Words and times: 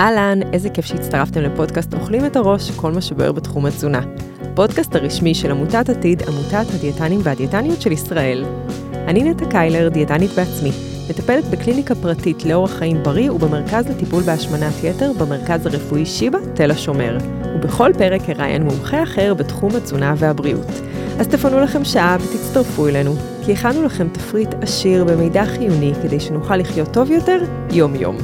אהלן, 0.00 0.38
איזה 0.52 0.70
כיף 0.70 0.84
שהצטרפתם 0.84 1.40
לפודקאסט 1.40 1.94
אוכלים 1.94 2.26
את 2.26 2.36
הראש, 2.36 2.70
כל 2.70 2.92
מה 2.92 3.00
שבוער 3.00 3.32
בתחום 3.32 3.66
התזונה. 3.66 4.00
הפודקאסט 4.40 4.94
הרשמי 4.94 5.34
של 5.34 5.50
עמותת 5.50 5.88
עתיד, 5.88 6.22
עמותת 6.22 6.74
הדיאטנים 6.74 7.20
והדיאטניות 7.22 7.82
של 7.82 7.92
ישראל. 7.92 8.44
אני 8.92 9.22
נטע 9.22 9.44
קיילר, 9.50 9.88
דיאטנית 9.88 10.30
בעצמי, 10.30 10.70
מטפלת 11.10 11.44
בקליניקה 11.44 11.94
פרטית 11.94 12.44
לאורח 12.44 12.70
חיים 12.70 13.02
בריא 13.02 13.32
ובמרכז 13.32 13.88
לטיפול 13.88 14.22
בהשמנת 14.22 14.84
יתר 14.84 15.12
במרכז 15.18 15.66
הרפואי 15.66 16.06
שיבא, 16.06 16.38
תל 16.54 16.70
השומר. 16.70 17.18
ובכל 17.54 17.92
פרק 17.98 18.30
אראיין 18.30 18.62
מומחה 18.62 19.02
אחר 19.02 19.34
בתחום 19.34 19.76
התזונה 19.76 20.14
והבריאות. 20.16 20.70
אז 21.18 21.28
תפנו 21.28 21.60
לכם 21.60 21.84
שעה 21.84 22.16
ותצטרפו 22.20 22.88
אלינו, 22.88 23.14
כי 23.46 23.52
הכנו 23.52 23.82
לכם 23.82 24.08
תפריט 24.08 24.54
עשיר 24.60 25.04
במידע 25.04 25.44
חיוני 25.44 25.92
כדי 26.02 26.20
שנוכל 26.20 26.56
לחיות 26.56 26.92
טוב 26.92 27.10
יותר 27.10 27.38
יום-יום. 27.70 28.16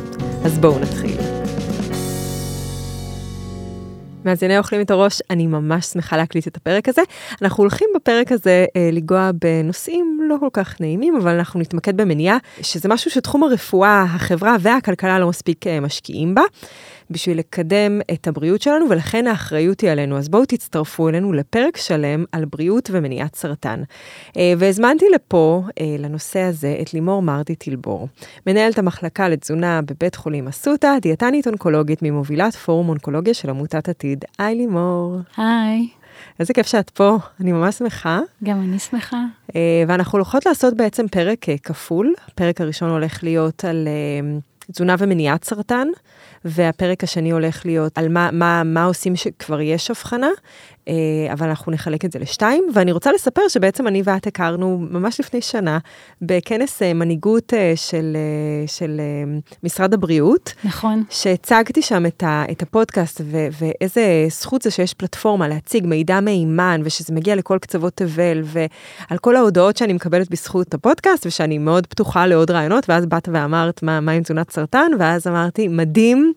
אז 0.44 0.58
בואו 0.58 0.78
נתחיל. 0.78 1.35
מאזיני 4.26 4.58
אוכלים 4.58 4.80
את 4.80 4.90
הראש, 4.90 5.22
אני 5.30 5.46
ממש 5.46 5.86
שמחה 5.86 6.16
להקליט 6.16 6.48
את 6.48 6.56
הפרק 6.56 6.88
הזה. 6.88 7.02
אנחנו 7.42 7.62
הולכים 7.62 7.88
בפרק 7.96 8.32
הזה 8.32 8.66
אה, 8.76 8.90
לגוע 8.92 9.30
בנושאים 9.42 10.18
לא 10.28 10.36
כל 10.40 10.48
כך 10.52 10.80
נעימים, 10.80 11.16
אבל 11.16 11.34
אנחנו 11.34 11.60
נתמקד 11.60 11.96
במניעה, 11.96 12.36
שזה 12.62 12.88
משהו 12.88 13.10
שתחום 13.10 13.42
הרפואה, 13.42 14.02
החברה 14.02 14.56
והכלכלה 14.60 15.18
לא 15.18 15.28
מספיק 15.28 15.66
אה, 15.66 15.80
משקיעים 15.80 16.34
בה. 16.34 16.42
בשביל 17.10 17.38
לקדם 17.38 18.00
את 18.12 18.28
הבריאות 18.28 18.62
שלנו, 18.62 18.90
ולכן 18.90 19.26
האחריות 19.26 19.80
היא 19.80 19.90
עלינו. 19.90 20.18
אז 20.18 20.28
בואו 20.28 20.44
תצטרפו 20.44 21.08
אלינו 21.08 21.32
לפרק 21.32 21.76
שלם 21.76 22.24
על 22.32 22.44
בריאות 22.44 22.90
ומניעת 22.92 23.34
סרטן. 23.34 23.82
אה, 24.36 24.52
והזמנתי 24.58 25.04
לפה, 25.14 25.62
אה, 25.80 25.96
לנושא 25.98 26.40
הזה, 26.40 26.76
את 26.80 26.94
לימור 26.94 27.22
מרטי 27.22 27.54
טילבור, 27.54 28.08
מנהלת 28.46 28.78
המחלקה 28.78 29.28
לתזונה 29.28 29.80
בבית 29.82 30.14
חולים 30.14 30.48
אסותא, 30.48 30.98
דיאטנית 31.02 31.46
אונקולוגית 31.46 32.02
ממובילת 32.02 32.54
פורום 32.54 32.88
אונקולוגיה 32.88 33.34
של 33.34 33.50
עמותת 33.50 33.88
עתיד. 33.88 34.24
היי 34.38 34.54
לימור. 34.54 35.16
היי. 35.36 35.88
איזה 36.40 36.54
כיף 36.54 36.66
שאת 36.66 36.90
פה, 36.90 37.16
אני 37.40 37.52
ממש 37.52 37.74
שמחה. 37.74 38.20
גם 38.44 38.60
אני 38.60 38.78
שמחה. 38.78 39.24
אה, 39.56 39.84
ואנחנו 39.88 40.16
הולכות 40.16 40.46
לעשות 40.46 40.76
בעצם 40.76 41.08
פרק 41.08 41.46
כפול. 41.62 42.14
הפרק 42.28 42.60
הראשון 42.60 42.90
הולך 42.90 43.24
להיות 43.24 43.64
על 43.64 43.88
תזונה 44.72 44.94
ומניעת 44.98 45.44
סרטן, 45.44 45.88
והפרק 46.46 47.04
השני 47.04 47.30
הולך 47.30 47.66
להיות 47.66 47.98
על 47.98 48.08
מה, 48.08 48.30
מה, 48.32 48.62
מה 48.64 48.84
עושים 48.84 49.16
שכבר 49.16 49.60
יש 49.60 49.90
הבחנה, 49.90 50.30
אה, 50.88 51.32
אבל 51.32 51.48
אנחנו 51.48 51.72
נחלק 51.72 52.04
את 52.04 52.12
זה 52.12 52.18
לשתיים, 52.18 52.64
ואני 52.74 52.92
רוצה 52.92 53.12
לספר 53.12 53.48
שבעצם 53.48 53.86
אני 53.86 54.02
ואת 54.04 54.26
הכרנו 54.26 54.78
ממש 54.90 55.20
לפני 55.20 55.40
שנה 55.40 55.78
בכנס 56.22 56.82
אה, 56.82 56.94
מנהיגות 56.94 57.54
אה, 57.54 57.72
של, 57.76 58.16
של 58.66 59.00
משרד 59.62 59.94
הבריאות. 59.94 60.54
נכון. 60.64 61.04
שהצגתי 61.10 61.82
שם 61.82 62.06
את, 62.06 62.22
ה, 62.22 62.44
את 62.50 62.62
הפודקאסט, 62.62 63.20
ו, 63.24 63.46
ואיזה 63.60 64.26
זכות 64.30 64.62
זה 64.62 64.70
שיש 64.70 64.94
פלטפורמה 64.94 65.48
להציג 65.48 65.86
מידע 65.86 66.20
מהימן, 66.20 66.80
ושזה 66.84 67.14
מגיע 67.14 67.34
לכל 67.34 67.58
קצוות 67.58 67.96
תבל, 67.96 68.42
ועל 68.44 69.18
כל 69.18 69.36
ההודעות 69.36 69.76
שאני 69.76 69.92
מקבלת 69.92 70.30
בזכות 70.30 70.74
הפודקאסט, 70.74 71.26
ושאני 71.26 71.58
מאוד 71.58 71.86
פתוחה 71.86 72.26
לעוד 72.26 72.50
רעיונות, 72.50 72.84
ואז 72.88 73.06
באת 73.06 73.28
ואמרת 73.32 73.82
מה, 73.82 74.00
מה 74.00 74.12
עם 74.12 74.22
תזונת 74.22 74.50
סרטן, 74.50 74.90
ואז 74.98 75.26
אמרתי, 75.26 75.68
מדהים, 75.68 76.32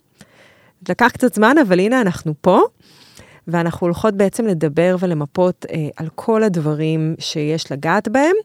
לקח 0.90 1.10
קצת 1.14 1.34
זמן, 1.34 1.56
אבל 1.58 1.80
הנה 1.80 2.02
אנחנו 2.02 2.34
פה. 2.42 2.62
ואנחנו 3.52 3.88
הולכות 3.88 4.14
בעצם 4.14 4.48
לדבר 4.48 4.96
ולמפות 5.00 5.66
אה, 5.70 5.90
על 5.96 6.08
כל 6.16 6.44
הדברים 6.44 7.16
שיש 7.20 7.72
לגעת 7.72 8.08
בהם. 8.08 8.36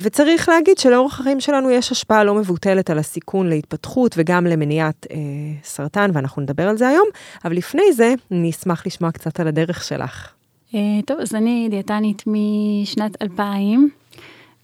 וצריך 0.00 0.48
להגיד 0.48 0.78
שלאורך 0.78 1.20
החיים 1.20 1.40
שלנו 1.40 1.70
יש 1.70 1.92
השפעה 1.92 2.24
לא 2.24 2.34
מבוטלת 2.34 2.90
על 2.90 2.98
הסיכון 2.98 3.48
להתפתחות 3.48 4.14
וגם 4.18 4.46
למניעת 4.46 5.06
אה, 5.10 5.16
סרטן, 5.64 6.10
ואנחנו 6.14 6.42
נדבר 6.42 6.68
על 6.68 6.76
זה 6.76 6.88
היום, 6.88 7.06
אבל 7.44 7.56
לפני 7.56 7.92
זה, 7.92 8.14
אני 8.30 8.50
אשמח 8.50 8.86
לשמוע 8.86 9.12
קצת 9.12 9.40
על 9.40 9.48
הדרך 9.48 9.84
שלך. 9.84 10.32
אה, 10.74 10.80
טוב, 11.06 11.20
אז 11.20 11.34
אני 11.34 11.68
דיאטנית 11.70 12.22
משנת 12.26 13.22
2000, 13.22 13.88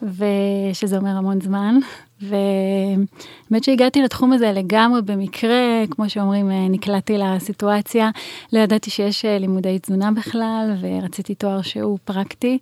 ושזה 0.03 0.97
אומר 0.97 1.11
המון 1.11 1.41
זמן, 1.41 1.79
והאמת 2.23 3.65
שהגעתי 3.65 4.03
לתחום 4.03 4.33
הזה 4.33 4.53
לגמרי 4.53 5.03
במקרה, 5.03 5.85
כמו 5.91 6.11
שאומרים, 6.11 6.51
אה, 6.51 6.69
נקלעתי 6.69 7.19
לסיטואציה, 7.19 8.11
לא 8.53 8.59
ידעתי 8.59 8.91
שיש 8.91 9.25
אה, 9.25 9.39
לימודי 9.39 9.79
תזונה 9.79 10.11
בכלל, 10.13 10.75
ורציתי 10.81 11.35
תואר 11.35 11.63
שהוא 11.63 11.99
פרקטי, 12.05 12.59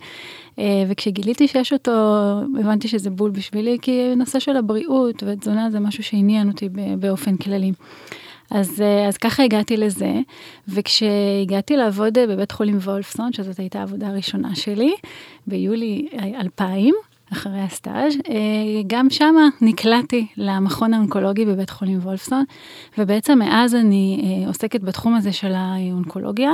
אה, 0.59 0.85
וכשגיליתי 0.89 1.49
שיש 1.49 1.73
אותו, 1.73 1.93
הבנתי 2.61 2.89
שזה 2.89 3.11
בול 3.11 3.31
בשבילי, 3.31 3.79
כי 3.83 4.15
נושא 4.17 4.39
של 4.39 4.57
הבריאות 4.57 5.23
ותזונה 5.27 5.71
זה 5.71 5.81
משהו 5.81 6.03
שעניין 6.03 6.49
אותי 6.49 6.69
באופן 6.99 7.37
כללי. 7.37 7.73
אז, 8.51 8.83
אז 9.09 9.17
ככה 9.17 9.43
הגעתי 9.43 9.77
לזה, 9.77 10.13
וכשהגעתי 10.69 11.77
לעבוד 11.77 12.19
בבית 12.19 12.53
חולים 12.53 12.77
וולפסון, 12.79 13.33
שזאת 13.33 13.59
הייתה 13.59 13.79
העבודה 13.79 14.09
הראשונה 14.09 14.55
שלי, 14.55 14.93
ביולי 15.47 16.09
2000, 16.41 16.95
אחרי 17.33 17.61
הסטאז', 17.61 18.15
אה, 18.29 18.35
גם 18.87 19.11
שמה 19.11 19.49
נקלעתי 19.61 20.27
למכון 20.37 20.95
האונקולוגי 20.95 21.45
בבית 21.45 21.71
חולים 21.71 21.99
וולפסון, 21.99 22.45
ובעצם 22.99 23.39
מאז 23.39 23.75
אני 23.75 24.21
אה, 24.43 24.49
עוסקת 24.49 24.81
בתחום 24.81 25.15
הזה 25.15 25.33
של 25.33 25.53
האונקולוגיה. 25.55 26.51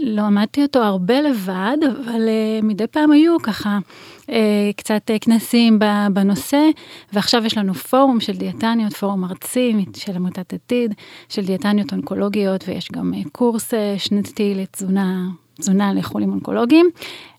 למדתי 0.00 0.62
אותו 0.62 0.82
הרבה 0.82 1.20
לבד, 1.20 1.76
אבל 1.82 2.20
uh, 2.20 2.64
מדי 2.64 2.86
פעם 2.86 3.10
היו 3.10 3.36
ככה 3.42 3.78
קצת 4.76 5.10
כנסים 5.20 5.78
בנושא, 6.12 6.70
ועכשיו 7.12 7.46
יש 7.46 7.58
לנו 7.58 7.74
פורום 7.74 8.20
של 8.20 8.32
דיאטניות, 8.32 8.92
פורום 8.92 9.24
ארצי 9.24 9.84
של 9.96 10.12
עמותת 10.16 10.52
עתיד, 10.52 10.94
של 11.28 11.44
דיאטניות 11.44 11.92
אונקולוגיות, 11.92 12.64
ויש 12.68 12.88
גם 12.92 13.12
קורס 13.32 13.72
שנתי 13.98 14.54
לתזונה 14.54 15.26
תזונה 15.60 15.92
לחולים 15.92 16.32
אונקולוגיים 16.32 16.90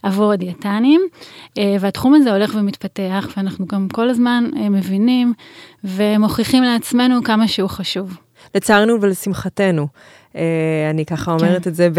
עבור 0.03 0.31
הדיאטנים, 0.31 1.01
אה, 1.57 1.75
והתחום 1.79 2.13
הזה 2.13 2.31
הולך 2.31 2.55
ומתפתח, 2.57 3.27
ואנחנו 3.37 3.65
גם 3.65 3.87
כל 3.89 4.09
הזמן 4.09 4.43
אה, 4.57 4.69
מבינים 4.69 5.33
ומוכיחים 5.83 6.63
לעצמנו 6.63 7.23
כמה 7.23 7.47
שהוא 7.47 7.69
חשוב. 7.69 8.17
לצערנו 8.55 9.01
ולשמחתנו. 9.01 9.87
אה, 10.35 10.41
אני 10.89 11.05
ככה 11.05 11.31
אומרת 11.31 11.63
כן. 11.63 11.69
את 11.69 11.75
זה 11.75 11.89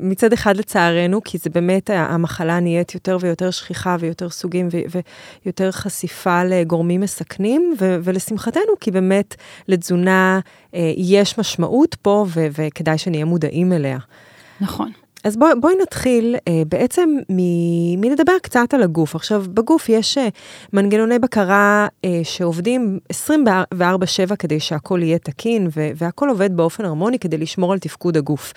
מצד 0.00 0.32
אחד 0.32 0.56
לצערנו, 0.56 1.20
כי 1.24 1.38
זה 1.38 1.50
באמת, 1.50 1.90
המחלה 1.90 2.60
נהיית 2.60 2.94
יותר 2.94 3.18
ויותר 3.20 3.50
שכיחה 3.50 3.96
ויותר 4.00 4.30
סוגים 4.30 4.68
ויותר 5.44 5.70
חשיפה 5.72 6.44
לגורמים 6.44 7.00
מסכנים, 7.00 7.74
ולשמחתנו, 7.78 8.72
כי 8.80 8.90
באמת 8.90 9.34
לתזונה 9.68 10.40
יש 10.96 11.38
משמעות 11.38 11.94
פה 11.94 12.26
וכדאי 12.34 12.98
שנהיה 12.98 13.24
מודעים 13.24 13.72
אליה. 13.72 13.98
נכון. 14.60 14.92
אז 15.24 15.36
בוא, 15.36 15.48
בואי 15.60 15.74
נתחיל 15.82 16.36
אה, 16.48 16.62
בעצם 16.68 17.10
מ, 17.30 17.40
מלדבר 18.00 18.38
קצת 18.42 18.74
על 18.74 18.82
הגוף. 18.82 19.14
עכשיו, 19.14 19.44
בגוף 19.48 19.88
יש 19.88 20.18
אה, 20.18 20.28
מנגנוני 20.72 21.18
בקרה 21.18 21.86
אה, 22.04 22.20
שעובדים 22.24 22.98
24/7 23.12 24.36
כדי 24.38 24.60
שהכל 24.60 25.00
יהיה 25.02 25.18
תקין, 25.18 25.68
ו, 25.76 25.90
והכל 25.96 26.28
עובד 26.28 26.56
באופן 26.56 26.84
הרמוני 26.84 27.18
כדי 27.18 27.38
לשמור 27.38 27.72
על 27.72 27.78
תפקוד 27.78 28.16
הגוף. 28.16 28.52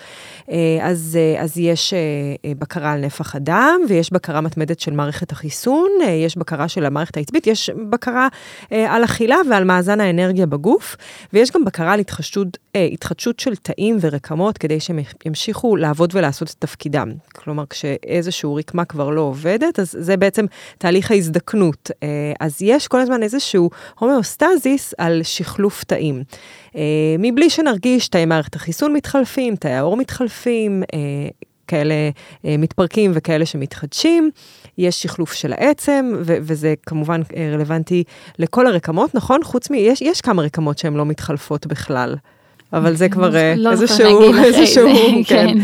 אה, 0.50 0.56
אז, 0.82 1.18
אה, 1.20 1.42
אז 1.42 1.58
יש 1.58 1.94
אה, 1.94 1.98
אה, 2.44 2.52
בקרה 2.58 2.92
על 2.92 3.00
נפח 3.00 3.34
הדם, 3.34 3.80
ויש 3.88 4.12
בקרה 4.12 4.40
מתמדת 4.40 4.80
של 4.80 4.92
מערכת 4.92 5.32
החיסון, 5.32 5.88
אה, 6.02 6.10
יש 6.10 6.38
בקרה 6.38 6.68
של 6.68 6.84
המערכת 6.84 7.16
העצבית, 7.16 7.46
יש 7.46 7.70
בקרה 7.90 8.28
אה, 8.72 8.94
על 8.94 9.04
אכילה 9.04 9.36
ועל 9.50 9.64
מאזן 9.64 10.00
האנרגיה 10.00 10.46
בגוף, 10.46 10.96
ויש 11.32 11.50
גם 11.50 11.64
בקרה 11.64 11.92
על 11.92 12.00
התחדשות, 12.00 12.58
אה, 12.76 12.84
התחדשות 12.92 13.40
של 13.40 13.56
תאים 13.56 13.96
ורקמות 14.00 14.58
כדי 14.58 14.80
שהם 14.80 14.98
ימשיכו 15.24 15.76
לעבוד 15.76 16.10
ולעשות 16.14 16.50
את 16.50 16.54
תפקידם. 16.58 17.12
כלומר, 17.34 17.64
כשאיזשהו 17.70 18.54
רקמה 18.54 18.84
כבר 18.84 19.10
לא 19.10 19.20
עובדת, 19.20 19.78
אז 19.78 19.96
זה 19.98 20.16
בעצם 20.16 20.46
תהליך 20.78 21.10
ההזדקנות. 21.10 21.90
אה, 22.02 22.08
אז 22.40 22.62
יש 22.62 22.88
כל 22.88 23.00
הזמן 23.00 23.22
איזשהו 23.22 23.70
הומאוסטזיס 23.98 24.94
על 24.98 25.22
שחלוף 25.22 25.84
תאים. 25.84 26.22
אה, 26.76 26.82
מבלי 27.18 27.50
שנרגיש 27.50 28.08
תאי 28.08 28.24
מערכת 28.24 28.54
החיסון 28.54 28.92
מתחלפים, 28.92 29.56
תאי 29.56 29.72
העור 29.72 29.96
מתחלפים, 29.96 30.82
אה, 30.94 30.98
כאלה 31.66 31.94
מתפרקים 32.44 33.10
וכאלה 33.14 33.46
שמתחדשים. 33.46 34.30
יש 34.78 35.02
שחלוף 35.02 35.32
של 35.32 35.52
העצם, 35.52 36.12
ו- 36.20 36.36
וזה 36.40 36.74
כמובן 36.86 37.20
רלוונטי 37.54 38.04
לכל 38.38 38.66
הרקמות, 38.66 39.14
נכון? 39.14 39.44
חוץ 39.44 39.70
מ... 39.70 39.74
יש, 39.74 40.02
יש 40.02 40.20
כמה 40.20 40.42
רקמות 40.42 40.78
שהן 40.78 40.94
לא 40.94 41.06
מתחלפות 41.06 41.66
בכלל. 41.66 42.14
אבל 42.72 42.94
זה 42.94 43.08
כבר 43.08 43.30
לא 43.56 43.70
איזשהו, 43.70 44.34
איזשהו, 44.44 44.88
כן. 45.28 45.46
כן. 45.46 45.58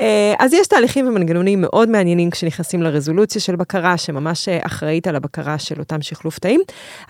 אה, 0.00 0.34
אז 0.38 0.52
יש 0.52 0.66
תהליכים 0.66 1.08
ומנגנונים 1.08 1.60
מאוד 1.60 1.88
מעניינים 1.88 2.30
כשנכנסים 2.30 2.82
לרזולוציה 2.82 3.40
של 3.40 3.56
בקרה, 3.56 3.96
שממש 3.96 4.48
אה, 4.48 4.58
אחראית 4.62 5.06
על 5.06 5.16
הבקרה 5.16 5.58
של 5.58 5.78
אותם 5.78 6.02
שחלוף 6.02 6.38
תאים, 6.38 6.60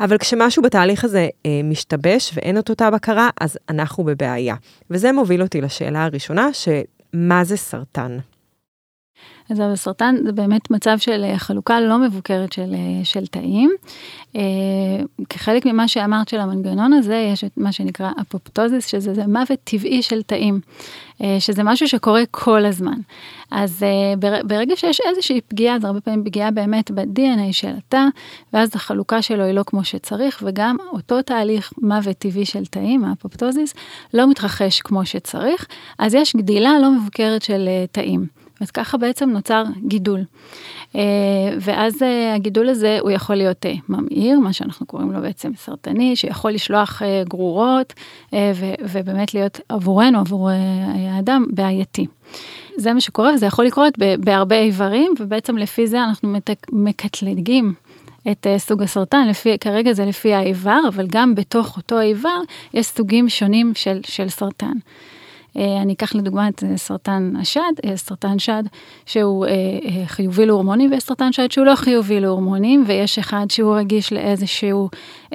אבל 0.00 0.18
כשמשהו 0.18 0.62
בתהליך 0.62 1.04
הזה 1.04 1.28
משתבש 1.64 2.32
ואין 2.34 2.58
את 2.58 2.70
אותה 2.70 2.90
בקרה, 2.90 3.30
אז 3.40 3.58
אנחנו 3.68 4.04
בבעיה. 4.04 4.54
וזה 4.90 5.12
מוביל 5.12 5.42
אותי 5.42 5.60
לשאלה 5.60 6.04
הראשונה, 6.04 6.48
שמה 6.52 7.44
זה 7.44 7.56
סרטן? 7.56 8.18
אז 9.50 9.60
הסרטן 9.60 10.16
זה 10.24 10.32
באמת 10.32 10.70
מצב 10.70 10.98
של 10.98 11.24
אה, 11.24 11.38
חלוקה 11.38 11.80
לא 11.80 11.98
מבוקרת 11.98 12.52
של, 12.52 12.74
אה, 12.74 13.04
של 13.04 13.26
תאים. 13.26 13.70
אה, 14.36 14.40
כחלק 15.28 15.66
ממה 15.66 15.88
שאמרת 15.88 16.28
של 16.28 16.40
המנגנון 16.40 16.92
הזה, 16.92 17.28
יש 17.32 17.44
את 17.44 17.52
מה 17.56 17.72
שנקרא 17.72 18.10
אפופטוזיס, 18.20 18.86
שזה 18.86 19.14
זה 19.14 19.26
מוות 19.26 19.58
טבעי 19.64 20.02
של 20.02 20.22
תאים, 20.22 20.60
שזה 21.38 21.62
משהו 21.62 21.88
שקורה 21.88 22.22
כל 22.30 22.64
הזמן. 22.64 22.98
אז 23.50 23.82
ברגע 24.44 24.76
שיש 24.76 25.00
איזושהי 25.08 25.40
פגיעה, 25.40 25.78
זה 25.80 25.86
הרבה 25.86 26.00
פעמים 26.00 26.24
פגיעה 26.24 26.50
באמת 26.50 26.90
ב-DNA 26.90 27.52
של 27.52 27.72
התא, 27.78 28.04
ואז 28.52 28.70
החלוקה 28.74 29.22
שלו 29.22 29.44
היא 29.44 29.54
לא 29.54 29.62
כמו 29.66 29.84
שצריך, 29.84 30.42
וגם 30.46 30.76
אותו 30.92 31.22
תהליך 31.22 31.72
מוות 31.78 32.16
טבעי 32.18 32.44
של 32.44 32.66
תאים, 32.66 33.04
האפופטוזיס, 33.04 33.74
לא 34.14 34.30
מתרחש 34.30 34.80
כמו 34.80 35.06
שצריך, 35.06 35.66
אז 35.98 36.14
יש 36.14 36.36
גדילה 36.36 36.78
לא 36.82 36.90
מבוקרת 36.90 37.42
של 37.42 37.68
תאים. 37.92 38.26
אז 38.60 38.70
ככה 38.70 38.98
בעצם 38.98 39.30
נוצר 39.30 39.64
גידול. 39.86 40.20
אה, 40.96 41.00
ואז 41.60 42.02
אה, 42.02 42.34
הגידול 42.34 42.68
הזה 42.68 42.98
הוא 43.00 43.10
יכול 43.10 43.36
להיות 43.36 43.66
אה, 43.66 43.74
ממאיר, 43.88 44.38
מה 44.40 44.52
שאנחנו 44.52 44.86
קוראים 44.86 45.12
לו 45.12 45.20
בעצם 45.20 45.52
סרטני, 45.56 46.16
שיכול 46.16 46.50
לשלוח 46.50 47.02
גרורות 47.28 47.94
ובאמת 48.92 49.34
להיות 49.34 49.60
עבורנו, 49.68 50.18
עבור 50.18 50.50
האדם, 50.94 51.46
בעייתי. 51.50 52.06
זה 52.76 52.92
מה 52.92 53.00
שקורה 53.00 53.34
וזה 53.34 53.46
יכול 53.46 53.64
לקרות 53.64 53.94
בהרבה 54.18 54.58
איברים 54.58 55.14
ובעצם 55.20 55.56
לפי 55.56 55.86
זה 55.86 56.04
אנחנו 56.04 56.36
מקטלגים 56.72 57.74
את 58.30 58.46
סוג 58.58 58.82
הסרטן, 58.82 59.28
לפי, 59.28 59.58
כרגע 59.58 59.92
זה 59.92 60.04
לפי 60.04 60.34
האיבר, 60.34 60.80
אבל 60.88 61.06
גם 61.06 61.34
בתוך 61.34 61.76
אותו 61.76 61.98
האיבר 61.98 62.40
יש 62.74 62.86
סוגים 62.86 63.28
שונים 63.28 63.72
של, 63.74 64.00
של 64.04 64.28
סרטן. 64.28 64.72
אה, 65.56 65.82
אני 65.82 65.92
אקח 65.92 66.14
לדוגמה 66.14 66.48
את 66.48 66.64
אה, 66.64 66.76
סרטן 66.76 67.32
השד, 67.40 67.72
אה, 67.84 67.96
סרטן 67.96 68.38
שד 68.38 68.62
שהוא 69.06 69.46
חיובי 70.06 70.46
להורמונים 70.46 70.90
ויש 70.90 71.02
סרטן 71.02 71.32
שד 71.32 71.50
שהוא 71.50 71.66
לא 71.66 71.74
חיובי 71.74 72.20
להורמונים 72.20 72.84
ויש 72.86 73.18
אחד 73.18 73.46
שהוא 73.48 73.76
רגיש 73.76 74.12
לאיזשהו 74.12 74.88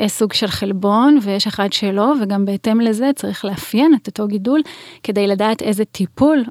סוג 0.08 0.34
של 0.34 0.48
חלבון 0.48 1.18
ויש 1.22 1.48
אחד 1.48 1.74
שלא 1.74 2.14
וגם 2.22 2.46
בהתאם 2.46 2.82
לזה 2.82 3.12
צריך 3.16 3.46
לאפיין 3.46 3.94
את 3.94 4.08
אותו 4.08 4.28
גידול 4.28 4.62
כדי 5.04 5.28
לדעת 5.28 5.62
איזה 5.62 5.86
טיפול 5.86 6.44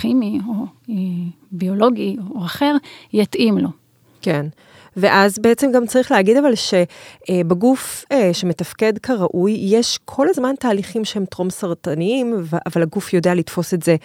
כימי 0.00 0.38
או 0.48 0.94
ביולוגי 1.52 2.16
או 2.30 2.44
אחר 2.44 2.76
יתאים 3.12 3.58
לו. 3.58 3.68
כן. 4.22 4.46
ואז 5.00 5.38
בעצם 5.38 5.72
גם 5.72 5.86
צריך 5.86 6.12
להגיד 6.12 6.36
אבל 6.36 6.52
שבגוף 6.54 8.04
אה, 8.12 8.34
שמתפקד 8.34 8.98
כראוי, 8.98 9.58
יש 9.60 9.98
כל 10.04 10.26
הזמן 10.28 10.54
תהליכים 10.58 11.04
שהם 11.04 11.24
טרום 11.24 11.50
סרטניים, 11.50 12.44
אבל 12.66 12.82
הגוף 12.82 13.14
יודע 13.14 13.34
לתפוס 13.34 13.74
את 13.74 13.82
זה 13.82 13.96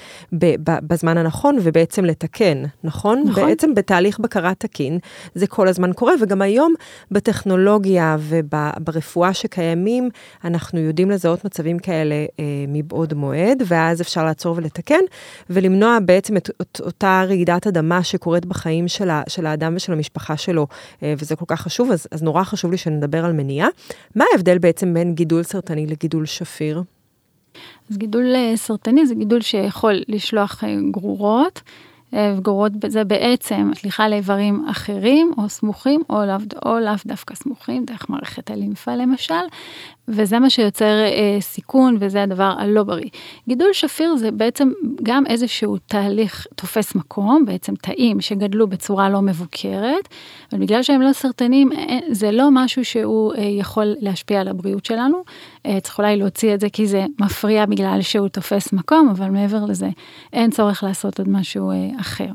בזמן 0.64 1.18
הנכון 1.18 1.58
ובעצם 1.62 2.06
לתקן, 2.06 2.64
נכון? 2.84 3.24
נכון. 3.28 3.46
בעצם 3.46 3.74
בתהליך 3.74 4.20
בקרה 4.20 4.54
תקין, 4.58 5.00
זה 5.36 5.48
כל 5.48 5.68
הזמן 5.68 5.94
קורה, 5.94 6.14
וגם 6.22 6.42
היום 6.42 6.74
בטכנולוגיה 7.12 8.18
וברפואה 8.20 9.34
שקיימים, 9.34 10.10
אנחנו 10.44 10.80
יודעים 10.80 11.12
לזהות 11.12 11.46
מצבים 11.46 11.80
כאלה 11.80 12.16
אה, 12.16 12.44
מבעוד 12.68 13.14
מועד, 13.14 13.64
ואז 13.66 14.02
אפשר 14.02 14.26
לעצור 14.26 14.56
ולתקן, 14.58 15.02
ולמנוע 15.50 15.98
בעצם 16.06 16.38
את, 16.38 16.50
את 16.62 16.82
אותה 16.86 17.24
רעידת 17.28 17.68
אדמה 17.68 18.04
שקורית 18.04 18.46
בחיים 18.46 18.88
של, 18.88 19.10
ה, 19.10 19.22
של 19.28 19.46
האדם 19.46 19.74
ושל 19.76 19.94
המשפחה 19.94 20.38
שלו 20.38 20.62
אה, 20.62 20.83
וזה 21.02 21.36
כל 21.36 21.46
כך 21.48 21.62
חשוב, 21.62 21.92
אז, 21.92 22.08
אז 22.12 22.24
נורא 22.24 22.44
חשוב 22.44 22.72
לי 22.72 22.78
שנדבר 22.78 23.26
על 23.26 23.34
מניעה. 23.34 23.68
מה 24.16 24.26
ההבדל 24.32 24.58
בעצם 24.58 24.94
בין 24.94 25.16
גידול 25.16 25.44
סרטני 25.44 25.88
לגידול 25.88 26.26
שפיר? 26.26 26.84
אז 27.92 27.98
גידול 27.98 28.36
אה, 28.36 28.54
סרטני 28.56 29.08
זה 29.08 29.16
גידול 29.16 29.42
שיכול 29.42 29.94
לשלוח 30.08 30.64
אה, 30.64 30.76
גרורות. 30.92 31.62
וגורות 32.38 32.72
זה 32.88 33.04
בעצם 33.04 33.72
שליחה 33.74 34.08
לאיברים 34.08 34.66
אחרים 34.72 35.32
או 35.38 35.50
סמוכים 35.50 36.02
או 36.10 36.26
לאו, 36.26 36.38
או 36.66 36.80
לאו 36.80 36.94
דווקא 37.06 37.36
סמוכים, 37.36 37.86
דרך 37.86 38.10
מערכת 38.10 38.52
הלימפה 38.52 38.96
למשל, 38.96 39.34
וזה 40.08 40.40
מה 40.40 40.50
שיוצר 40.50 40.86
אה, 40.86 41.38
סיכון 41.42 41.98
וזה 42.00 42.24
הדבר 42.24 42.54
הלא 42.58 42.84
בריא. 42.84 43.10
גידול 43.48 43.74
שפיר 43.74 44.16
זה 44.16 44.32
בעצם 44.32 44.72
גם 45.04 45.26
איזשהו 45.26 45.78
תהליך 45.78 46.48
תופס 46.56 46.96
מקום, 46.96 47.46
בעצם 47.46 47.76
תאים 47.76 48.22
שגדלו 48.22 48.68
בצורה 48.68 49.10
לא 49.10 49.22
מבוקרת, 49.22 50.08
אבל 50.52 50.62
בגלל 50.62 50.84
שהם 50.84 51.02
לא 51.02 51.14
סרטנים, 51.14 51.72
אה, 51.72 52.00
זה 52.10 52.32
לא 52.32 52.48
משהו 52.52 52.86
שהוא 52.86 53.34
אה, 53.34 53.42
יכול 53.44 53.96
להשפיע 54.00 54.42
על 54.42 54.48
הבריאות 54.48 54.86
שלנו. 54.86 55.24
אה, 55.66 55.80
צריך 55.80 56.00
אולי 56.00 56.18
להוציא 56.18 56.54
את 56.54 56.60
זה 56.60 56.70
כי 56.70 56.88
זה 56.88 57.06
מפריע 57.20 57.66
בגלל 57.66 58.02
שהוא 58.02 58.28
תופס 58.28 58.74
מקום, 58.74 59.10
אבל 59.10 59.30
מעבר 59.30 59.66
לזה 59.66 59.90
אין 60.34 60.52
צורך 60.52 60.84
לעשות 60.84 61.20
עוד 61.20 61.30
משהו 61.30 61.72
אה, 61.72 61.90
אחר. 62.02 62.30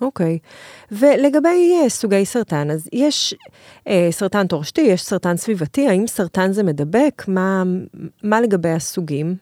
אוקיי. 0.00 0.38
Okay. 0.42 0.94
ולגבי 0.94 1.72
uh, 1.86 1.88
סוגי 1.88 2.24
סרטן, 2.24 2.70
אז 2.70 2.88
יש 2.92 3.34
uh, 3.78 3.90
סרטן 4.10 4.46
תורשתי, 4.46 4.80
יש 4.80 5.02
סרטן 5.02 5.36
סביבתי, 5.36 5.88
האם 5.88 6.06
סרטן 6.06 6.52
זה 6.52 6.62
מדבק? 6.62 7.24
מה, 7.28 7.62
מה 8.22 8.40
לגבי 8.40 8.68
הסוגים? 8.68 9.36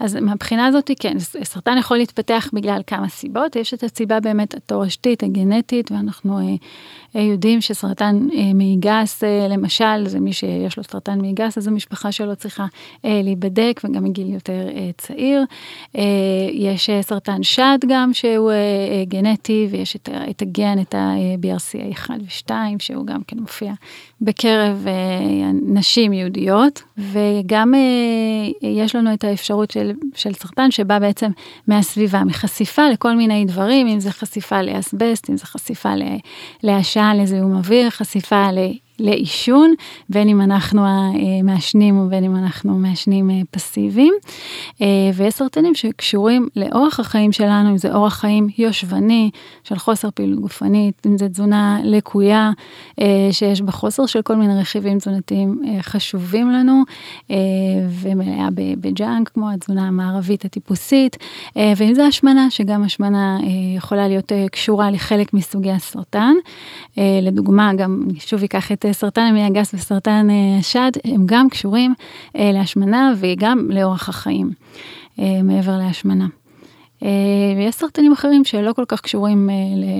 אז 0.00 0.16
מהבחינה 0.16 0.66
הזאת, 0.66 0.90
כן, 1.00 1.18
סרטן 1.18 1.78
יכול 1.78 1.96
להתפתח 1.96 2.50
בגלל 2.52 2.80
כמה 2.86 3.08
סיבות. 3.08 3.56
יש 3.56 3.74
את 3.74 3.82
הסיבה 3.82 4.20
באמת 4.20 4.54
התורשתית, 4.54 5.22
הגנטית, 5.22 5.92
ואנחנו 5.92 6.38
אה, 6.38 6.54
אה, 7.16 7.20
יודעים 7.20 7.60
שסרטן 7.60 8.26
אה, 8.34 8.54
מעי 8.54 8.76
גס, 8.80 9.24
אה, 9.24 9.48
למשל, 9.48 10.06
זה 10.06 10.20
מי 10.20 10.32
שיש 10.32 10.76
לו 10.76 10.84
סרטן 10.84 11.20
מעי 11.20 11.32
גס, 11.32 11.58
אז 11.58 11.68
המשפחה 11.68 12.12
שלו 12.12 12.36
צריכה 12.36 12.66
אה, 13.04 13.20
להיבדק, 13.24 13.80
וגם 13.84 14.04
מגיל 14.04 14.32
יותר 14.32 14.68
אה, 14.68 14.90
צעיר. 14.98 15.44
אה, 15.96 16.02
יש 16.52 16.90
אה, 16.90 17.02
סרטן 17.02 17.42
שד 17.42 17.78
גם, 17.88 18.14
שהוא 18.14 18.50
אה, 18.50 18.54
אה, 18.56 19.04
גנטי, 19.08 19.68
ויש 19.70 19.96
את, 19.96 20.08
את 20.30 20.42
הגן, 20.42 20.78
את 20.80 20.94
ה-BRCA1 20.94 22.10
ו-2, 22.10 22.50
שהוא 22.78 23.06
גם 23.06 23.22
כן 23.26 23.38
מופיע 23.38 23.72
בקרב 24.20 24.84
אה, 24.86 25.50
נשים 25.66 26.12
יהודיות, 26.12 26.82
וגם 26.98 27.74
אה, 27.74 28.68
יש 28.68 28.96
לנו 28.96 29.14
את 29.14 29.24
האפשרות 29.24 29.70
של, 29.70 29.83
של 30.14 30.32
סרטן 30.32 30.70
שבא 30.70 30.98
בעצם 30.98 31.30
מהסביבה, 31.68 32.24
מחשיפה 32.24 32.88
לכל 32.88 33.16
מיני 33.16 33.44
דברים, 33.44 33.86
אם 33.86 34.00
זה 34.00 34.10
חשיפה 34.10 34.62
לאסבסט, 34.62 35.30
אם 35.30 35.36
זה 35.36 35.46
חשיפה 35.46 35.92
לעשן, 36.62 37.16
לזיהום 37.20 37.56
אוויר, 37.56 37.90
חשיפה 37.90 38.48
לעישון, 38.98 39.74
בין 40.08 40.28
אם 40.28 40.40
אנחנו 40.40 40.82
מעשנים 41.44 41.98
ובין 41.98 42.24
אם 42.24 42.36
אנחנו 42.36 42.78
מעשנים 42.78 43.30
אה, 43.30 43.40
פסיביים. 43.50 44.14
אה, 44.82 44.86
ויש 45.14 45.34
סרטנים 45.34 45.74
שקשורים 45.74 46.48
לאורח 46.56 47.00
החיים 47.00 47.32
שלנו, 47.32 47.70
אם 47.70 47.78
זה 47.78 47.94
אורח 47.94 48.14
חיים 48.14 48.48
יושבני, 48.58 49.30
של 49.64 49.78
חוסר 49.78 50.08
פעילות 50.14 50.40
גופנית, 50.40 51.06
אם 51.06 51.18
זה 51.18 51.28
תזונה 51.28 51.78
לקויה, 51.84 52.50
אה, 53.00 53.28
שיש 53.32 53.62
בה 53.62 53.72
חוסר 53.72 54.06
של 54.06 54.22
כל 54.22 54.36
מיני 54.36 54.60
רכיבים 54.60 54.98
תזונתיים 54.98 55.62
חשובים 55.80 56.50
לנו, 56.50 56.82
ומלאה 58.00 58.48
בג'אנק, 58.80 59.28
כמו 59.28 59.50
התזונה 59.50 59.88
המערבית 59.88 60.44
הטיפוסית, 60.44 61.16
ואם 61.56 61.94
זה 61.94 62.06
השמנה, 62.06 62.50
שגם 62.50 62.84
השמנה 62.84 63.38
יכולה 63.76 64.08
להיות 64.08 64.32
קשורה 64.52 64.90
לחלק 64.90 65.34
מסוגי 65.34 65.70
הסרטן. 65.70 66.32
לדוגמה, 67.22 67.74
גם 67.74 68.02
שוב 68.18 68.42
אקח 68.42 68.72
את 68.72 68.83
סרטן 68.92 69.22
המעי 69.22 69.44
הגס 69.44 69.74
וסרטן 69.74 70.26
השד, 70.60 70.90
הם 71.04 71.22
גם 71.26 71.48
קשורים 71.48 71.94
להשמנה 72.34 73.12
וגם 73.16 73.70
לאורח 73.70 74.08
החיים, 74.08 74.50
מעבר 75.18 75.78
להשמנה. 75.78 76.26
אה, 77.04 77.10
ויש 77.56 77.74
סרטנים 77.74 78.12
אחרים 78.12 78.44
שלא 78.44 78.72
כל 78.72 78.84
כך 78.88 79.00
קשורים 79.00 79.50
אה, 79.50 79.54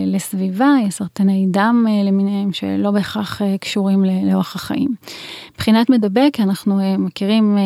לסביבה, 0.07 0.75
יש 0.87 0.95
סרטני 0.95 1.47
דם 1.51 1.85
אה, 1.89 2.03
למיניהם 2.03 2.53
שלא 2.53 2.91
בהכרח 2.91 3.41
קשורים 3.61 4.05
לאורח 4.05 4.57
החיים. 4.57 4.95
מבחינת 5.55 5.91
מדבק 5.91 6.37
אנחנו 6.39 6.81
מכירים 6.99 7.59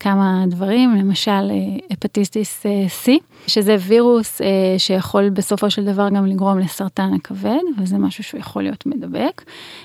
כמה 0.00 0.44
דברים, 0.48 0.96
למשל 0.96 1.50
הפטיסטיס 1.90 2.66
C, 3.04 3.08
שזה 3.46 3.76
וירוס 3.80 4.40
שיכול 4.78 5.30
בסופו 5.30 5.70
של 5.70 5.84
דבר 5.84 6.08
גם 6.08 6.26
לגרום 6.26 6.58
לסרטן 6.58 7.14
הכבד, 7.14 7.60
וזה 7.78 7.98
משהו 7.98 8.24
שהוא 8.24 8.40
יכול 8.40 8.62
להיות 8.62 8.86
מדבק. 8.86 9.44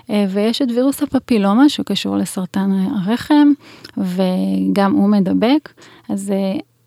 ויש 0.09 0.61
את 0.61 0.67
וירוס 0.75 1.03
הפפילומה 1.03 1.69
שקשור 1.69 2.17
לסרטן 2.17 2.71
הרחם, 2.71 3.47
וגם 3.97 4.93
הוא 4.93 5.09
מדבק. 5.09 5.69
אז 6.09 6.33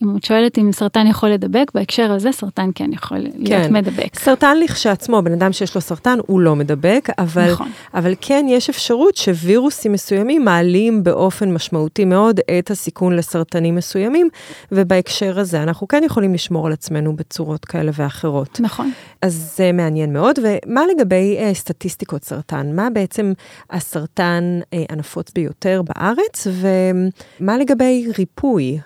אם 0.02 0.16
את 0.16 0.24
שואלת 0.24 0.58
אם 0.58 0.72
סרטן 0.72 1.06
יכול 1.06 1.28
לדבק, 1.28 1.70
בהקשר 1.74 2.12
הזה 2.12 2.32
סרטן 2.32 2.70
כן 2.74 2.92
יכול 2.92 3.18
כן. 3.18 3.30
להיות 3.38 3.70
מדבק. 3.70 4.18
סרטן 4.18 4.56
לכשעצמו, 4.56 5.22
בן 5.22 5.32
אדם 5.32 5.52
שיש 5.52 5.74
לו 5.74 5.80
סרטן 5.80 6.18
הוא 6.26 6.40
לא 6.40 6.56
מדבק, 6.56 7.08
אבל, 7.18 7.52
נכון. 7.52 7.70
אבל 7.94 8.14
כן 8.20 8.46
יש 8.48 8.70
אפשרות 8.70 9.16
שווירוסים 9.16 9.92
מסוימים 9.92 10.44
מעלים 10.44 11.04
באופן 11.04 11.52
משמעותי 11.52 12.04
מאוד 12.04 12.40
את 12.58 12.70
הסיכון 12.70 13.16
לסרטנים 13.16 13.74
מסוימים, 13.74 14.28
ובהקשר 14.72 15.40
הזה 15.40 15.62
אנחנו 15.62 15.88
כן 15.88 16.02
יכולים 16.04 16.34
לשמור 16.34 16.66
על 16.66 16.72
עצמנו 16.72 17.16
בצורות 17.16 17.64
כאלה 17.64 17.90
ואחרות. 17.94 18.60
נכון. 18.60 18.90
אז 19.22 19.54
זה 19.56 19.72
מעניין 19.72 20.12
מאוד, 20.12 20.38
ומה 20.42 20.82
לגבי 20.94 21.36
אה, 21.38 21.54
סטטיסטיקות 21.54 22.24
סרטן? 22.24 22.76
מה 22.76 22.90
בעצם 22.90 23.32
הסרטן 23.70 24.60
אה, 24.72 24.84
הנפוץ 24.88 25.32
ביותר 25.34 25.82
בארץ, 25.82 26.46
ומה 26.46 27.58
לגבי 27.58 28.08
ריפוי? 28.18 28.78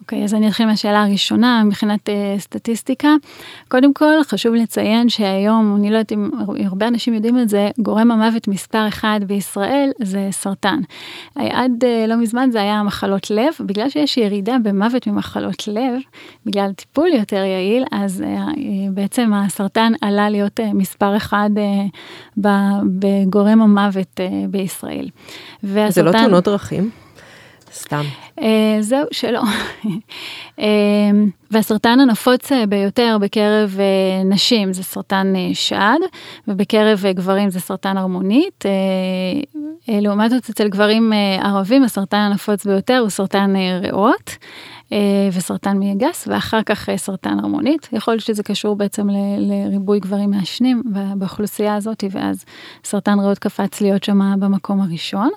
אוקיי, 0.00 0.24
אז 0.24 0.34
אני 0.34 0.48
אתחיל 0.48 0.66
מהשאלה 0.66 1.02
הראשונה, 1.02 1.62
מבחינת 1.64 2.08
uh, 2.08 2.40
סטטיסטיקה. 2.40 3.08
קודם 3.68 3.94
כל, 3.94 4.12
חשוב 4.24 4.54
לציין 4.54 5.08
שהיום, 5.08 5.76
אני 5.78 5.90
לא 5.90 5.96
יודעת 5.96 6.12
אם 6.12 6.30
הרבה 6.64 6.88
אנשים 6.88 7.14
יודעים 7.14 7.38
את 7.38 7.48
זה, 7.48 7.70
גורם 7.78 8.10
המוות 8.10 8.48
מספר 8.48 8.88
אחד 8.88 9.20
בישראל 9.26 9.90
זה 10.02 10.28
סרטן. 10.30 10.80
עד 11.34 11.72
uh, 11.80 12.08
לא 12.08 12.16
מזמן 12.16 12.50
זה 12.52 12.60
היה 12.60 12.82
מחלות 12.82 13.30
לב, 13.30 13.54
בגלל 13.60 13.90
שיש 13.90 14.16
ירידה 14.16 14.56
במוות 14.62 15.06
ממחלות 15.06 15.68
לב, 15.68 15.94
בגלל 16.46 16.72
טיפול 16.72 17.08
יותר 17.08 17.36
יעיל, 17.44 17.84
אז 17.92 18.24
uh, 18.26 18.60
בעצם 18.90 19.34
הסרטן 19.34 19.92
עלה 20.00 20.30
להיות 20.30 20.60
uh, 20.60 20.62
מספר 20.74 21.16
אחד 21.16 21.50
uh, 21.56 22.40
בגורם 22.84 23.62
המוות 23.62 24.20
uh, 24.20 24.48
בישראל. 24.50 25.08
והסרטן... 25.62 25.90
זה 25.90 26.02
לא 26.02 26.12
תאונות 26.12 26.44
דרכים? 26.44 26.90
סתם. 27.72 28.04
Uh, 28.40 28.42
זהו, 28.80 29.06
שלא. 29.12 29.42
uh, 30.58 30.62
והסרטן 31.50 32.00
הנפוץ 32.00 32.52
ביותר 32.68 33.16
בקרב 33.20 33.78
נשים 34.24 34.72
זה 34.72 34.82
סרטן 34.82 35.32
שד, 35.52 35.98
ובקרב 36.48 37.04
גברים 37.14 37.50
זה 37.50 37.60
סרטן 37.60 37.96
הרמונית. 37.96 38.64
לעומת 39.88 40.30
זאת, 40.30 40.48
אצל 40.50 40.68
גברים 40.68 41.12
ערבים 41.42 41.84
הסרטן 41.84 42.16
הנפוץ 42.16 42.66
ביותר 42.66 42.98
הוא 42.98 43.08
סרטן 43.08 43.54
ריאות. 43.80 44.36
אה, 44.92 45.28
וסרטן 45.32 45.78
מעי 45.78 45.94
גס, 45.94 46.28
ואחר 46.30 46.62
כך 46.62 46.88
אה, 46.88 46.96
סרטן 46.96 47.38
הרמונית. 47.38 47.88
יכול 47.92 48.14
להיות 48.14 48.24
שזה 48.24 48.42
קשור 48.42 48.76
בעצם 48.76 49.08
לריבוי 49.38 50.00
גברים 50.00 50.30
מעשנים 50.30 50.82
באוכלוסייה 51.14 51.74
הזאת, 51.74 52.04
ואז 52.10 52.44
סרטן 52.84 53.20
ריאות 53.20 53.38
קפץ 53.38 53.80
להיות 53.80 54.04
שם 54.04 54.40
במקום 54.40 54.80
הראשון. 54.80 55.30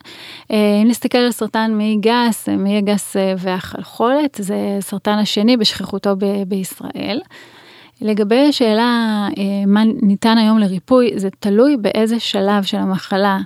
אה, 0.51 0.79
אם 0.83 0.87
נסתכל 0.87 1.17
על 1.17 1.31
סרטן 1.31 1.71
מעי 1.73 1.97
גס, 2.01 2.49
מעי 2.49 2.81
גס 2.93 3.15
והחלחולת, 3.37 4.37
זה 4.41 4.77
סרטן 4.79 5.17
השני 5.17 5.57
בשכיחותו 5.57 6.09
בישראל. 6.47 7.21
לגבי 8.01 8.47
השאלה 8.49 9.27
מה 9.67 9.83
ניתן 10.01 10.37
היום 10.37 10.59
לריפוי, 10.59 11.11
זה 11.15 11.29
תלוי 11.39 11.77
באיזה 11.77 12.19
שלב 12.19 12.63
של 12.63 12.77
המחלה 12.77 13.37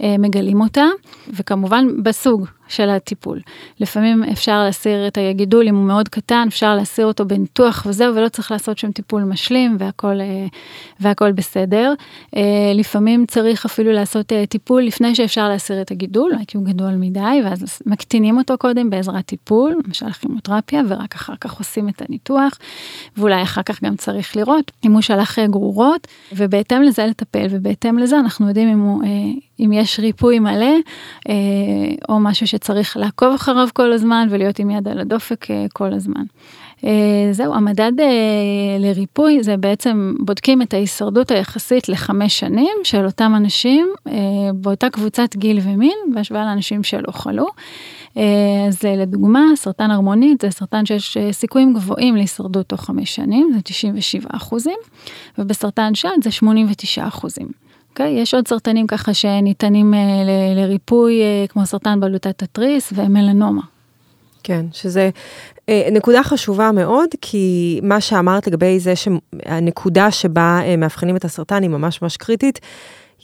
מגלים 0.00 0.60
אותה, 0.60 0.84
וכמובן 1.28 1.86
בסוג 2.02 2.46
של 2.68 2.90
הטיפול. 2.90 3.40
לפעמים 3.80 4.24
אפשר 4.24 4.64
להסיר 4.64 5.06
את 5.06 5.18
הגידול, 5.30 5.68
אם 5.68 5.76
הוא 5.76 5.84
מאוד 5.84 6.08
קטן, 6.08 6.44
אפשר 6.48 6.74
להסיר 6.74 7.06
אותו 7.06 7.24
בניתוח 7.24 7.86
וזהו, 7.88 8.14
ולא 8.14 8.28
צריך 8.28 8.50
לעשות 8.50 8.78
שם 8.78 8.92
טיפול 8.92 9.22
משלים 9.22 9.76
והכל, 9.80 10.20
אה, 10.20 10.46
והכל 11.00 11.32
בסדר. 11.32 11.94
אה, 12.36 12.42
לפעמים 12.74 13.26
צריך 13.26 13.64
אפילו 13.64 13.92
לעשות 13.92 14.32
אה, 14.32 14.46
טיפול 14.46 14.82
לפני 14.82 15.14
שאפשר 15.14 15.48
להסיר 15.48 15.80
את 15.82 15.90
הגידול, 15.90 16.32
כי 16.46 16.56
הוא 16.56 16.64
גדול 16.66 16.94
מדי, 16.94 17.40
ואז 17.44 17.82
מקטינים 17.86 18.38
אותו 18.38 18.58
קודם 18.58 18.90
בעזרת 18.90 19.26
טיפול, 19.26 19.74
למשל 19.86 20.12
כימותרפיה, 20.12 20.82
ורק 20.88 21.14
אחר 21.14 21.34
כך 21.40 21.58
עושים 21.58 21.88
את 21.88 22.02
הניתוח, 22.08 22.58
ואולי 23.16 23.42
אחר 23.42 23.62
כך 23.62 23.84
גם 23.84 23.96
צריך 23.96 24.36
לראות 24.36 24.72
אם 24.84 24.92
הוא 24.92 25.00
שלח 25.00 25.38
גרורות, 25.38 26.06
ובהתאם 26.32 26.82
לזה 26.82 27.06
לטפל, 27.06 27.46
ובהתאם 27.50 27.98
לזה 27.98 28.18
אנחנו 28.18 28.48
יודעים 28.48 28.68
אם 28.68 28.80
הוא... 28.80 29.02
אם 29.60 29.72
יש 29.72 30.00
ריפוי 30.00 30.38
מלא, 30.38 30.74
אה, 31.28 31.34
או 32.08 32.20
משהו 32.20 32.46
שצריך 32.46 32.96
לעקוב 32.96 33.34
אחריו 33.34 33.68
כל 33.72 33.92
הזמן 33.92 34.28
ולהיות 34.30 34.58
עם 34.58 34.70
יד 34.70 34.88
על 34.88 34.98
הדופק 34.98 35.50
אה, 35.50 35.66
כל 35.72 35.92
הזמן. 35.92 36.22
אה, 36.84 37.28
זהו, 37.32 37.54
המדד 37.54 37.92
לריפוי 38.78 39.42
זה 39.42 39.56
בעצם 39.56 40.14
בודקים 40.20 40.62
את 40.62 40.74
ההישרדות 40.74 41.30
היחסית 41.30 41.88
לחמש 41.88 42.38
שנים 42.38 42.76
של 42.84 43.04
אותם 43.04 43.32
אנשים 43.36 43.88
באותה 44.54 44.90
קבוצת 44.90 45.36
גיל 45.36 45.58
ומין 45.62 45.96
בהשוואה 46.14 46.44
לאנשים 46.44 46.82
שלא 46.82 47.12
חלו. 47.12 47.46
אז 48.68 48.82
לדוגמה, 48.82 49.40
סרטן 49.54 49.90
הרמונית 49.90 50.40
זה 50.40 50.50
סרטן 50.50 50.86
שיש 50.86 51.16
סיכויים 51.32 51.74
גבוהים 51.74 52.16
להישרדות 52.16 52.66
תוך 52.66 52.84
חמש 52.84 53.14
שנים, 53.14 53.50
זה 53.54 53.62
97 53.64 54.28
אחוזים, 54.32 54.78
ובסרטן 55.38 55.94
שד 55.94 56.08
זה 56.22 56.30
89 56.30 57.08
אחוזים. 57.08 57.65
אוקיי? 57.96 58.20
יש 58.20 58.34
עוד 58.34 58.48
סרטנים 58.48 58.86
ככה 58.86 59.14
שניתנים 59.14 59.94
אה, 59.94 59.98
ל- 59.98 60.60
לריפוי, 60.60 61.22
אה, 61.22 61.44
כמו 61.48 61.66
סרטן 61.66 62.00
בלוטת 62.00 62.42
התריס 62.42 62.92
ומלנומה. 62.96 63.62
כן, 64.42 64.66
שזה 64.72 65.10
אה, 65.68 65.88
נקודה 65.92 66.22
חשובה 66.22 66.72
מאוד, 66.72 67.08
כי 67.20 67.80
מה 67.82 68.00
שאמרת 68.00 68.46
לגבי 68.46 68.80
זה 68.80 68.94
שהנקודה 68.96 70.10
שבה 70.10 70.60
מאבחנים 70.78 71.16
את 71.16 71.24
הסרטן 71.24 71.62
היא 71.62 71.70
ממש 71.70 72.02
ממש 72.02 72.16
קריטית. 72.16 72.60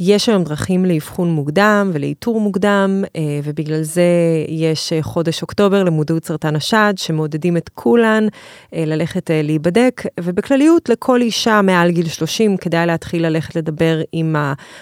יש 0.01 0.29
היום 0.29 0.45
דרכים 0.45 0.85
לאבחון 0.85 1.31
מוקדם 1.31 1.91
ולאיתור 1.93 2.41
מוקדם, 2.41 3.05
אה, 3.17 3.41
ובגלל 3.45 3.83
זה 3.83 4.03
יש 4.49 4.93
אה, 4.93 5.03
חודש 5.03 5.43
אוקטובר 5.43 5.85
למודעות 5.85 6.25
סרטן 6.25 6.57
השד, 6.57 6.95
שמעודדים 6.97 7.57
את 7.57 7.71
כולן 7.75 8.27
אה, 8.75 8.85
ללכת 8.87 9.31
להיבדק, 9.35 10.03
ובכלליות 10.21 10.89
לכל 10.89 11.21
אישה 11.21 11.63
מעל 11.63 11.91
גיל 11.91 12.09
30 12.09 12.57
כדאי 12.57 12.87
להתחיל 12.87 13.27
ללכת 13.27 13.57
לדבר 13.57 14.01
עם 14.13 14.37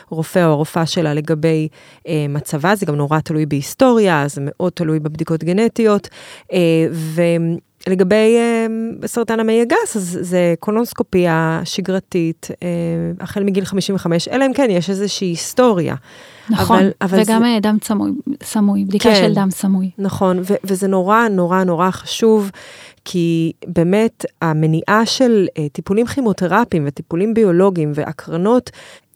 הרופא 0.09 0.45
או 0.45 0.51
הרופאה 0.51 0.87
שלה 0.87 1.15
לגבי 1.15 1.69
מצבה, 2.29 2.75
זה 2.75 2.87
גם 2.87 2.95
נורא 2.95 3.21
תלוי 3.21 3.47
בהיסטוריה, 3.47 4.25
זה 4.29 4.41
מאוד 4.45 4.73
תלוי 4.73 5.01
בבדיקות 5.01 5.45
גנטיות, 5.45 6.09
ו... 6.93 7.23
לגבי 7.89 8.37
uh, 9.03 9.07
סרטן 9.07 9.41
המעי 9.41 9.61
הגס, 9.61 9.97
אז 9.97 10.19
זה 10.21 10.55
קולונוסקופיה 10.61 11.61
שגרתית, 11.65 12.49
uh, 12.51 13.23
החל 13.23 13.45
מגיל 13.45 13.65
55, 13.65 14.29
אלא 14.29 14.47
אם 14.47 14.53
כן 14.53 14.67
יש 14.71 14.91
איזושהי 14.91 15.29
היסטוריה. 15.29 15.95
נכון, 16.51 16.79
אבל, 16.79 16.91
אבל 17.03 17.19
וגם 17.23 17.43
זה... 17.43 17.47
אה, 17.47 17.61
דם 17.61 17.77
סמוי, 17.85 18.11
סמוי 18.43 18.85
בדיקה 18.85 19.05
כן, 19.05 19.15
של 19.15 19.35
דם 19.35 19.49
סמוי. 19.51 19.91
נכון, 19.99 20.39
ו- 20.39 20.55
וזה 20.65 20.89
נורא 20.89 21.29
נורא 21.29 21.65
נורא 21.65 21.91
חשוב, 21.91 22.51
כי 23.05 23.53
באמת 23.67 24.25
המניעה 24.43 25.07
של 25.07 25.47
uh, 25.51 25.63
טיפולים 25.73 26.07
כימותרפיים 26.07 26.83
וטיפולים 26.87 27.35
ביולוגיים 27.35 27.93
והקרנות, 27.95 28.71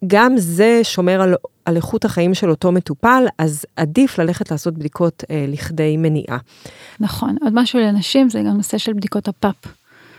גם 0.07 0.35
זה 0.37 0.81
שומר 0.83 1.23
על 1.23 1.35
על 1.65 1.77
איכות 1.77 2.05
החיים 2.05 2.35
של 2.35 2.51
אותו 2.51 2.73
מטופל, 2.73 3.25
אז 3.39 3.65
עדיף 3.77 4.19
ללכת 4.19 4.51
לעשות 4.51 4.75
בדיקות 4.75 5.25
אה, 5.31 5.45
לכדי 5.49 5.97
מניעה. 5.97 6.39
נכון, 7.01 7.37
עוד 7.43 7.53
משהו 7.55 7.81
לנשים 7.81 8.31
זה 8.31 8.41
גם 8.41 8.57
נושא 8.57 8.79
של 8.79 8.93
בדיקות 8.93 9.29
הפאפ. 9.29 9.55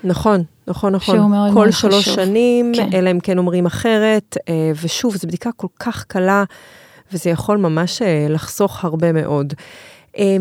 נכון, 0.04 0.44
נכון, 0.68 0.96
נכון. 0.96 1.15
שהוא 1.15 1.30
מאוד 1.30 1.54
מאוד 1.54 1.72
חשוב. 1.72 1.92
כל 1.92 1.92
שלוש 1.92 2.10
שנים, 2.10 2.72
כן. 2.75 2.89
אלא 2.94 3.12
אם 3.12 3.20
כן 3.20 3.38
אומרים 3.38 3.65
אחרת, 3.65 4.38
אה, 4.50 4.72
ושוב, 4.82 5.15
זו 5.15 5.27
בדיקה 5.27 5.50
כל 5.51 5.68
כך 5.80 6.04
קלה, 6.04 6.44
וזה 7.13 7.30
יכול 7.30 7.58
ממש 7.58 8.01
אה, 8.01 8.27
לחסוך 8.30 8.86
הרבה 8.86 9.12
מאוד. 9.12 9.54
אה, 10.18 10.38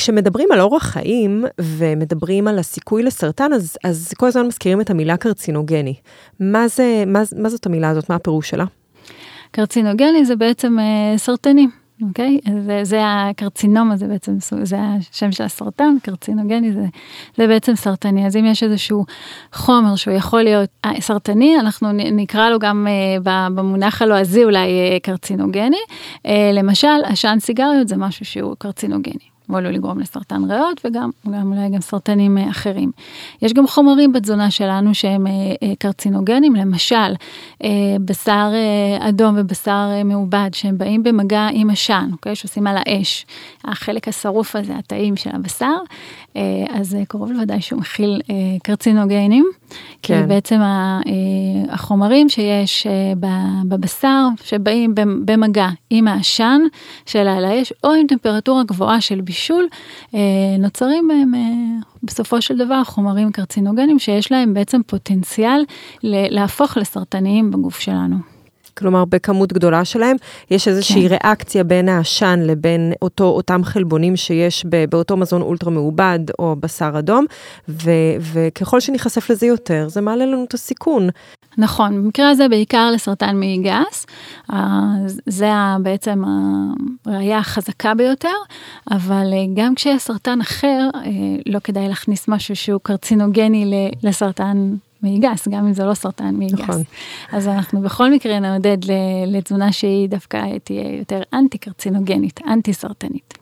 כשמדברים 0.00 0.48
על 0.52 0.60
אורח 0.60 0.82
חיים 0.82 1.44
ומדברים 1.60 2.48
על 2.48 2.58
הסיכוי 2.58 3.02
לסרטן, 3.02 3.52
אז, 3.52 3.76
אז 3.84 4.14
כל 4.16 4.26
הזמן 4.26 4.46
מזכירים 4.46 4.80
את 4.80 4.90
המילה 4.90 5.16
קרצינוגני. 5.16 5.94
מה, 6.40 6.68
זה, 6.68 7.04
מה, 7.06 7.22
מה 7.36 7.48
זאת 7.48 7.66
המילה 7.66 7.88
הזאת? 7.88 8.10
מה 8.10 8.16
הפירוש 8.16 8.50
שלה? 8.50 8.64
קרצינוגני 9.50 10.24
זה 10.24 10.36
בעצם 10.36 10.78
אה, 10.78 11.18
סרטני, 11.18 11.66
אוקיי? 12.08 12.38
זה, 12.66 12.80
זה 12.82 13.00
הקרצינומה, 13.04 13.96
זה 13.96 14.06
בעצם, 14.06 14.32
זה 14.62 14.76
השם 14.80 15.32
של 15.32 15.44
הסרטן, 15.44 15.96
קרצינוגני 16.02 16.72
זה, 16.72 16.86
זה 17.36 17.46
בעצם 17.46 17.74
סרטני. 17.74 18.26
אז 18.26 18.36
אם 18.36 18.44
יש 18.44 18.62
איזשהו 18.62 19.04
חומר 19.52 19.96
שהוא 19.96 20.14
יכול 20.14 20.42
להיות 20.42 20.70
אה, 20.84 21.00
סרטני, 21.00 21.60
אנחנו 21.60 21.92
נקרא 21.92 22.50
לו 22.50 22.58
גם 22.58 22.86
אה, 22.88 23.48
במונח 23.54 24.02
הלועזי 24.02 24.44
אולי 24.44 24.68
אה, 24.68 24.98
קרצינוגני. 25.02 25.80
אה, 26.26 26.50
למשל, 26.54 27.04
עשן 27.04 27.36
סיגריות 27.40 27.88
זה 27.88 27.96
משהו 27.96 28.24
שהוא 28.24 28.54
קרצינוגני. 28.58 29.29
הוא 29.50 29.58
עלול 29.58 29.72
לגרום 29.72 29.98
לסרטן 29.98 30.50
ריאות 30.50 30.80
וגם 30.84 31.10
גם 31.30 31.52
אולי 31.52 31.68
גם 31.68 31.80
סרטנים 31.80 32.38
אה, 32.38 32.50
אחרים. 32.50 32.90
יש 33.42 33.52
גם 33.52 33.66
חומרים 33.66 34.12
בתזונה 34.12 34.50
שלנו 34.50 34.94
שהם 34.94 35.26
אה, 35.26 35.32
אה, 35.62 35.72
קרצינוגנים, 35.78 36.56
למשל 36.56 37.14
בשר 38.04 38.52
אדום 39.00 39.34
ובשר 39.38 39.88
מעובד 40.04 40.50
שהם 40.52 40.78
באים 40.78 41.02
במגע 41.02 41.48
עם 41.52 41.70
עשן, 41.70 42.08
אוקיי? 42.12 42.34
שעושים 42.36 42.66
על 42.66 42.76
האש. 42.78 43.26
החלק 43.64 44.08
השרוף 44.08 44.56
הזה, 44.56 44.76
התאים 44.76 45.16
של 45.16 45.30
הבשר, 45.32 45.76
אז 46.70 46.96
קרוב 47.08 47.32
לוודאי 47.32 47.60
שהוא 47.60 47.80
מכיל 47.80 48.20
קרצינוגנים. 48.62 49.46
כן. 50.02 50.20
כי 50.20 50.26
בעצם 50.26 50.60
החומרים 51.68 52.28
שיש 52.28 52.86
בבשר 53.64 54.26
שבאים 54.44 54.94
במגע 55.24 55.68
עם 55.90 56.08
העשן 56.08 56.60
של 57.06 57.28
על 57.28 57.44
האש 57.44 57.72
או 57.84 57.92
עם 57.92 58.06
טמפרטורה 58.06 58.64
גבוהה 58.64 59.00
של 59.00 59.20
בישול. 59.20 59.39
בישול, 59.40 59.68
אה, 60.14 60.20
נוצרים 60.58 61.08
בהם 61.08 61.34
אה, 61.34 61.88
בסופו 62.02 62.42
של 62.42 62.58
דבר 62.58 62.84
חומרים 62.84 63.32
קרצינוגנים 63.32 63.98
שיש 63.98 64.32
להם 64.32 64.54
בעצם 64.54 64.80
פוטנציאל 64.86 65.64
להפוך 66.02 66.76
לסרטניים 66.76 67.50
בגוף 67.50 67.80
שלנו. 67.80 68.16
כלומר 68.78 69.04
בכמות 69.04 69.52
גדולה 69.52 69.84
שלהם, 69.84 70.16
יש 70.50 70.68
איזושהי 70.68 71.08
כן. 71.08 71.14
ריאקציה 71.14 71.64
בין 71.64 71.88
העשן 71.88 72.40
לבין 72.42 72.92
אותו, 73.02 73.24
אותם 73.24 73.64
חלבונים 73.64 74.16
שיש 74.16 74.64
באותו 74.88 75.16
מזון 75.16 75.42
אולטרה 75.42 75.70
מעובד 75.70 76.18
או 76.38 76.56
בשר 76.60 76.92
אדום, 76.98 77.26
ו, 77.68 77.90
וככל 78.20 78.80
שניחשף 78.80 79.30
לזה 79.30 79.46
יותר, 79.46 79.88
זה 79.88 80.00
מעלה 80.00 80.26
לנו 80.26 80.44
את 80.44 80.54
הסיכון. 80.54 81.08
נכון, 81.58 82.02
במקרה 82.02 82.30
הזה 82.30 82.48
בעיקר 82.48 82.90
לסרטן 82.94 83.36
מעי 83.36 83.58
גס, 83.58 84.06
זה 85.26 85.50
בעצם 85.82 86.22
הראייה 87.06 87.38
החזקה 87.38 87.94
ביותר, 87.94 88.28
אבל 88.90 89.32
גם 89.54 89.74
כשיש 89.74 90.02
סרטן 90.02 90.40
אחר, 90.40 90.88
לא 91.46 91.58
כדאי 91.58 91.88
להכניס 91.88 92.28
משהו 92.28 92.56
שהוא 92.56 92.80
קרצינוגני 92.82 93.90
לסרטן 94.02 94.74
מעי 95.02 95.18
גס, 95.18 95.48
גם 95.48 95.66
אם 95.66 95.72
זה 95.72 95.84
לא 95.84 95.94
סרטן 95.94 96.34
מעי 96.34 96.48
גס. 96.48 96.60
נכון. 96.60 96.82
אז 97.32 97.48
אנחנו 97.48 97.80
בכל 97.80 98.10
מקרה 98.10 98.40
נעודד 98.40 98.78
לתזונה 99.26 99.72
שהיא 99.72 100.08
דווקא 100.08 100.42
תהיה 100.64 100.98
יותר 100.98 101.22
אנטי 101.34 101.58
קרצינוגנית, 101.58 102.40
אנטי 102.48 102.72
סרטנית. 102.72 103.38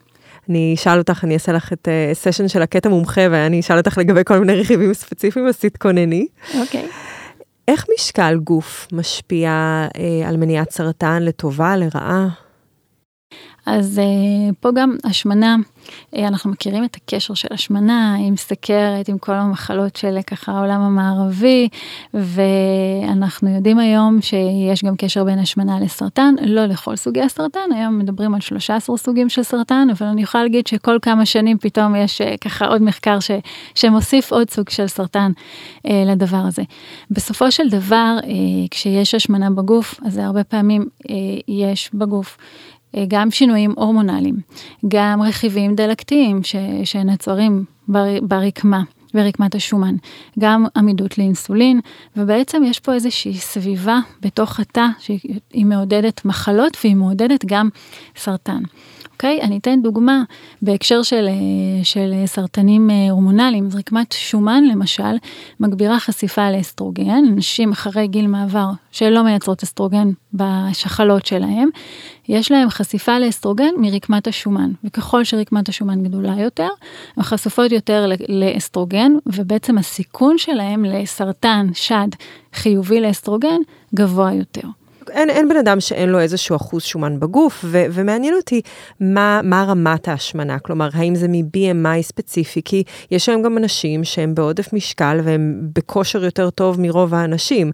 אני 0.48 0.74
אשאל 0.74 0.98
אותך, 0.98 1.24
אני 1.24 1.34
אעשה 1.34 1.52
לך 1.52 1.72
את 1.72 1.88
סשן 2.12 2.48
של 2.48 2.62
הקטע 2.62 2.88
מומחה, 2.88 3.20
ואני 3.30 3.60
אשאל 3.60 3.78
אותך 3.78 3.98
לגבי 3.98 4.20
כל 4.24 4.38
מיני 4.38 4.60
רכיבים 4.60 4.94
ספציפיים, 4.94 5.46
אז 5.46 5.58
תתכונני. 5.58 6.26
אוקיי. 6.60 6.86
Okay. 6.86 7.17
איך 7.68 7.86
משקל 7.94 8.38
גוף 8.44 8.88
משפיע 8.92 9.50
uh, 9.94 10.28
על 10.28 10.36
מניעת 10.36 10.70
סרטן 10.70 11.22
לטובה, 11.22 11.76
לרעה? 11.76 12.28
אז 13.66 13.98
uh, 13.98 14.54
פה 14.60 14.68
גם 14.74 14.96
השמנה 15.04 15.56
אה, 15.56 15.77
אנחנו 16.16 16.50
מכירים 16.50 16.84
את 16.84 16.96
הקשר 16.96 17.34
של 17.34 17.48
השמנה 17.50 18.16
עם 18.20 18.36
סכרת, 18.36 19.08
עם 19.08 19.18
כל 19.18 19.34
המחלות 19.34 19.96
של 19.96 20.18
ככה 20.26 20.52
העולם 20.52 20.80
המערבי, 20.80 21.68
ואנחנו 22.14 23.54
יודעים 23.54 23.78
היום 23.78 24.18
שיש 24.22 24.84
גם 24.84 24.96
קשר 24.96 25.24
בין 25.24 25.38
השמנה 25.38 25.80
לסרטן, 25.80 26.34
לא 26.42 26.66
לכל 26.66 26.96
סוגי 26.96 27.22
הסרטן, 27.22 27.72
היום 27.74 27.98
מדברים 27.98 28.34
על 28.34 28.40
13 28.40 28.96
סוגים 28.96 29.28
של 29.28 29.42
סרטן, 29.42 29.88
אבל 29.92 30.06
אני 30.06 30.22
יכולה 30.22 30.44
להגיד 30.44 30.66
שכל 30.66 30.98
כמה 31.02 31.26
שנים 31.26 31.58
פתאום 31.58 31.96
יש 31.96 32.20
אה, 32.20 32.36
ככה 32.36 32.66
עוד 32.66 32.82
מחקר 32.82 33.20
ש, 33.20 33.30
שמוסיף 33.74 34.32
עוד 34.32 34.50
סוג 34.50 34.70
של 34.70 34.86
סרטן 34.86 35.32
אה, 35.86 36.02
לדבר 36.06 36.36
הזה. 36.36 36.62
בסופו 37.10 37.50
של 37.52 37.68
דבר, 37.68 38.16
אה, 38.24 38.30
כשיש 38.70 39.14
השמנה 39.14 39.50
בגוף, 39.50 40.00
אז 40.06 40.18
הרבה 40.18 40.44
פעמים 40.44 40.88
אה, 41.10 41.14
יש 41.48 41.90
בגוף 41.94 42.36
אה, 42.40 42.77
גם 43.08 43.30
שינויים 43.30 43.74
הורמונליים, 43.76 44.36
גם 44.88 45.22
רכיבים 45.22 45.74
דלקתיים 45.74 46.42
ש, 46.42 46.56
שנעצרים 46.84 47.64
בר, 47.88 48.04
ברקמה. 48.22 48.82
ברקמת 49.14 49.54
השומן, 49.54 49.94
גם 50.38 50.66
עמידות 50.76 51.18
לאינסולין, 51.18 51.80
ובעצם 52.16 52.62
יש 52.66 52.80
פה 52.80 52.94
איזושהי 52.94 53.34
סביבה 53.34 53.98
בתוך 54.22 54.60
התא 54.60 54.86
שהיא 54.98 55.66
מעודדת 55.66 56.24
מחלות 56.24 56.76
והיא 56.84 56.96
מעודדת 56.96 57.44
גם 57.44 57.68
סרטן. 58.16 58.62
אוקיי? 59.18 59.40
אני 59.42 59.58
אתן 59.58 59.82
דוגמה 59.82 60.22
בהקשר 60.62 61.02
של, 61.02 61.28
אה, 61.28 61.84
של 61.84 62.12
סרטנים 62.26 62.90
אה, 62.90 63.10
הורמונליים, 63.10 63.70
שרקמת 63.70 64.12
שומן 64.12 64.64
למשל, 64.64 65.16
מגבירה 65.60 66.00
חשיפה 66.00 66.50
לאסטרוגן, 66.50 67.24
נשים 67.36 67.72
אחרי 67.72 68.06
גיל 68.06 68.26
מעבר 68.26 68.70
שלא 68.92 69.22
מייצרות 69.22 69.62
אסטרוגן 69.62 70.08
בשחלות 70.34 71.26
שלהם, 71.26 71.68
יש 72.28 72.52
להם 72.52 72.70
חשיפה 72.70 73.18
לאסטרוגן 73.18 73.70
מרקמת 73.78 74.26
השומן, 74.26 74.70
וככל 74.84 75.24
שרקמת 75.24 75.68
השומן 75.68 76.02
גדולה 76.02 76.34
יותר, 76.40 76.68
הן 77.16 77.22
חשופות 77.22 77.72
יותר 77.72 78.10
לאסטרוגן, 78.28 79.12
ובעצם 79.26 79.78
הסיכון 79.78 80.38
שלהם 80.38 80.84
לסרטן 80.84 81.66
שד 81.74 82.08
חיובי 82.54 83.00
לאסטרוגן 83.00 83.58
גבוה 83.94 84.32
יותר. 84.32 84.68
אין, 85.10 85.30
אין 85.30 85.48
בן 85.48 85.56
אדם 85.56 85.80
שאין 85.80 86.08
לו 86.08 86.20
איזשהו 86.20 86.56
אחוז 86.56 86.82
שומן 86.82 87.20
בגוף, 87.20 87.64
ו, 87.64 87.84
ומעניין 87.92 88.34
אותי 88.34 88.60
מה, 89.00 89.40
מה 89.44 89.64
רמת 89.68 90.08
ההשמנה, 90.08 90.58
כלומר, 90.58 90.88
האם 90.92 91.14
זה 91.14 91.28
מ-BMI 91.28 92.02
ספציפי, 92.02 92.62
כי 92.64 92.82
יש 93.10 93.28
היום 93.28 93.42
גם 93.42 93.58
אנשים 93.58 94.04
שהם 94.04 94.34
בעודף 94.34 94.72
משקל 94.72 95.20
והם 95.24 95.60
בכושר 95.74 96.24
יותר 96.24 96.50
טוב 96.50 96.80
מרוב 96.80 97.14
האנשים. 97.14 97.70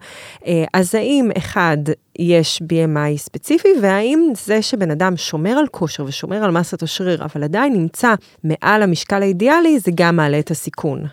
אה, 0.47 0.64
אז 0.73 0.95
האם, 0.95 1.31
אחד, 1.38 1.79
יש 2.19 2.62
BMI 2.62 3.19
ספציפי, 3.19 3.69
והאם 3.83 4.33
זה 4.45 4.62
שבן 4.62 4.91
אדם 4.91 5.17
שומר 5.17 5.50
על 5.50 5.67
כושר 5.67 6.05
ושומר 6.05 6.45
על 6.45 6.50
מסת 6.50 6.83
השריר, 6.83 7.25
אבל 7.25 7.45
עדיין 7.45 7.73
נמצא 7.73 8.14
מעל 8.45 8.83
המשקל 8.83 9.23
האידיאלי, 9.23 9.79
זה 9.79 9.91
גם 9.95 10.17
מעלה 10.17 10.38
את 10.38 10.50
הסיכון. 10.50 11.05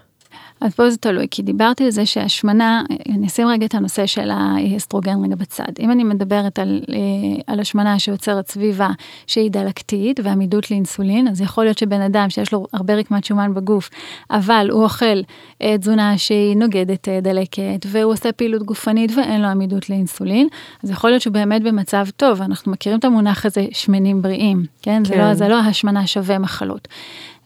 אז 0.62 0.76
פה 0.76 0.90
זה 0.90 0.98
תלוי, 0.98 1.28
כי 1.32 1.42
דיברתי 1.42 1.84
על 1.84 1.90
זה 1.90 2.06
שהשמנה, 2.06 2.84
אני 3.10 3.28
אשים 3.28 3.48
רגע 3.48 3.66
את 3.66 3.76
הנושא 3.76 4.06
של 4.06 4.30
האסטרוגן 4.34 5.24
רגע 5.24 5.36
בצד. 5.36 5.72
אם 5.80 5.92
אני 5.92 6.04
מדברת 6.04 6.60
על, 6.60 6.82
אה, 6.90 7.42
על 7.48 7.60
השמנה 7.60 8.00
שיוצרת 8.00 8.48
סביבה 8.48 8.90
שהיא 9.28 9.52
דלקתית 9.52 10.20
ועמידות 10.24 10.72
לאינסולין, 10.72 11.28
אז 11.28 11.42
יכול 11.42 11.64
להיות 11.64 11.78
שבן 11.78 12.02
אדם 12.02 12.30
שיש 12.30 12.54
לו 12.54 12.66
הרבה 12.74 12.96
רקמת 12.96 13.26
שומן 13.26 13.54
בגוף, 13.54 13.90
אבל 14.32 14.68
הוא 14.72 14.84
אוכל 14.84 15.22
אה, 15.62 15.78
תזונה 15.78 16.18
שהיא 16.18 16.58
נוגדת 16.58 17.10
אה, 17.10 17.22
דלקת, 17.22 17.86
והוא 17.88 18.14
עושה 18.14 18.32
פעילות 18.32 18.64
גופנית 18.64 19.12
ואין 19.18 19.42
לו 19.42 19.48
עמידות 19.48 19.90
לאינסולין, 19.90 20.48
אז 20.84 20.90
יכול 20.90 21.10
להיות 21.10 21.22
שהוא 21.22 21.34
באמת 21.34 21.64
במצב 21.64 22.06
טוב, 22.18 22.42
אנחנו 22.42 22.72
מכירים 22.72 23.00
את 23.00 23.06
המונח 23.06 23.46
הזה 23.46 23.66
שמנים 23.72 24.22
בריאים, 24.22 24.66
כן? 24.82 24.92
כן. 24.92 25.06
זה, 25.06 25.18
לא, 25.18 25.34
זה 25.34 25.48
לא 25.48 25.60
השמנה 25.60 26.08
שווה 26.08 26.40
מחלות. 26.40 26.88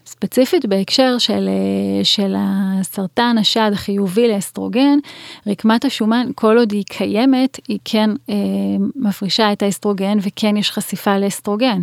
ספציפית 0.06 0.66
בהקשר 0.66 1.18
של, 1.18 1.50
אה, 1.50 2.04
של 2.04 2.36
הסרטן 2.38 3.36
השד 3.40 3.72
החיובי 3.74 4.28
לאסטרוגן, 4.28 4.98
רקמת 5.48 5.86
השומן, 5.86 6.28
כל 6.36 6.58
עוד 6.58 6.72
היא 6.72 6.84
קיימת, 6.90 7.60
היא 7.68 7.80
כן 7.86 8.10
אה, 8.30 8.36
מפרישה 8.96 9.52
את 9.52 9.64
האסטרוגן 9.64 10.18
וכן 10.22 10.58
יש 10.58 10.72
חשיפה 10.72 11.18
לאסטרוגן. 11.18 11.82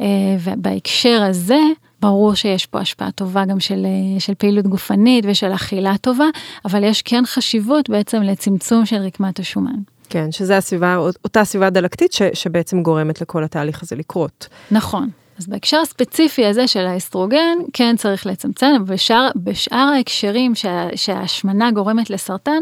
אה, 0.00 0.06
ובהקשר 0.40 1.22
הזה, 1.22 1.58
ברור 2.00 2.34
שיש 2.34 2.66
פה 2.66 2.78
השפעה 2.78 3.10
טובה 3.10 3.44
גם 3.44 3.60
של, 3.60 3.86
אה, 3.86 4.20
של 4.20 4.34
פעילות 4.34 4.66
גופנית 4.66 5.24
ושל 5.28 5.54
אכילה 5.54 5.98
טובה, 6.00 6.24
אבל 6.64 6.84
יש 6.84 7.02
כן 7.02 7.22
חשיבות 7.26 7.90
בעצם 7.90 8.22
לצמצום 8.22 8.86
של 8.86 8.96
רקמת 8.96 9.38
השומן. 9.38 9.76
כן, 10.08 10.32
שזה 10.32 10.56
הסביבה, 10.56 10.96
אותה 10.96 11.44
סביבה 11.44 11.70
דלקתית 11.70 12.12
ש, 12.12 12.22
שבעצם 12.34 12.82
גורמת 12.82 13.20
לכל 13.20 13.44
התהליך 13.44 13.82
הזה 13.82 13.96
לקרות. 13.96 14.48
נכון. 14.70 15.10
אז 15.38 15.46
בהקשר 15.46 15.78
הספציפי 15.78 16.46
הזה 16.46 16.66
של 16.66 16.86
האסטרוגן, 16.86 17.58
כן 17.72 17.94
צריך 17.98 18.26
לצמצם, 18.26 18.72
אבל 18.76 18.94
בשאר, 18.94 19.28
בשאר 19.36 19.90
ההקשרים 19.96 20.54
שה, 20.54 20.88
שההשמנה 20.94 21.70
גורמת 21.70 22.10
לסרטן, 22.10 22.60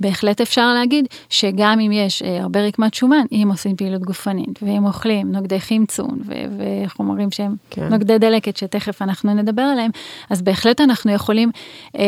בהחלט 0.00 0.40
אפשר 0.40 0.72
להגיד 0.74 1.06
שגם 1.28 1.80
אם 1.80 1.92
יש 1.92 2.22
אה, 2.22 2.42
הרבה 2.42 2.60
רקמת 2.60 2.94
שומן, 2.94 3.24
אם 3.32 3.48
עושים 3.50 3.76
פעילות 3.76 4.02
גופנית, 4.02 4.62
ואם 4.62 4.86
אוכלים 4.86 5.32
נוגדי 5.32 5.60
חמצון 5.60 6.18
ו- 6.26 6.34
וחומרים 6.58 7.30
שהם 7.30 7.54
כן. 7.70 7.88
נוגדי 7.88 8.18
דלקת, 8.18 8.56
שתכף 8.56 9.02
אנחנו 9.02 9.34
נדבר 9.34 9.62
עליהם, 9.62 9.90
אז 10.30 10.42
בהחלט 10.42 10.80
אנחנו 10.80 11.12
יכולים 11.12 11.50
אה, 11.98 12.02